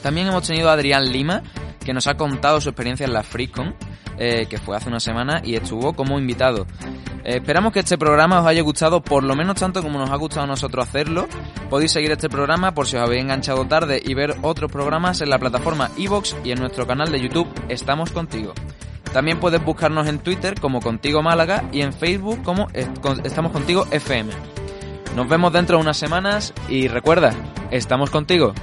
También 0.00 0.28
hemos 0.28 0.46
tenido 0.46 0.70
a 0.70 0.74
Adrián 0.74 1.10
Lima, 1.10 1.42
que 1.84 1.92
nos 1.92 2.06
ha 2.06 2.14
contado 2.14 2.60
su 2.60 2.68
experiencia 2.68 3.04
en 3.04 3.14
la 3.14 3.24
FreeCon, 3.24 3.74
eh, 4.18 4.46
que 4.48 4.58
fue 4.58 4.76
hace 4.76 4.88
una 4.88 5.00
semana 5.00 5.40
y 5.42 5.56
estuvo 5.56 5.94
como 5.94 6.20
invitado. 6.20 6.68
Eh, 7.24 7.38
esperamos 7.38 7.72
que 7.72 7.80
este 7.80 7.98
programa 7.98 8.40
os 8.40 8.46
haya 8.46 8.62
gustado 8.62 9.02
por 9.02 9.24
lo 9.24 9.34
menos 9.34 9.56
tanto 9.56 9.82
como 9.82 9.98
nos 9.98 10.10
ha 10.10 10.16
gustado 10.16 10.44
a 10.44 10.46
nosotros 10.46 10.86
hacerlo. 10.86 11.26
Podéis 11.68 11.90
seguir 11.90 12.12
este 12.12 12.28
programa 12.28 12.74
por 12.74 12.86
si 12.86 12.96
os 12.96 13.02
habéis 13.02 13.22
enganchado 13.22 13.66
tarde 13.66 14.00
y 14.04 14.14
ver 14.14 14.36
otros 14.42 14.70
programas 14.70 15.20
en 15.20 15.30
la 15.30 15.40
plataforma 15.40 15.90
iVoox 15.96 16.36
y 16.44 16.52
en 16.52 16.60
nuestro 16.60 16.86
canal 16.86 17.10
de 17.10 17.20
YouTube 17.20 17.48
Estamos 17.68 18.12
Contigo. 18.12 18.54
También 19.12 19.38
puedes 19.38 19.62
buscarnos 19.64 20.08
en 20.08 20.18
Twitter 20.18 20.58
como 20.60 20.80
Contigo 20.80 21.22
Málaga 21.22 21.64
y 21.72 21.82
en 21.82 21.92
Facebook 21.92 22.42
como 22.42 22.68
Estamos 23.24 23.52
Contigo 23.52 23.86
FM. 23.90 24.32
Nos 25.14 25.28
vemos 25.28 25.52
dentro 25.52 25.76
de 25.76 25.82
unas 25.82 25.98
semanas 25.98 26.54
y 26.68 26.88
recuerda, 26.88 27.34
estamos 27.70 28.08
contigo. 28.10 28.54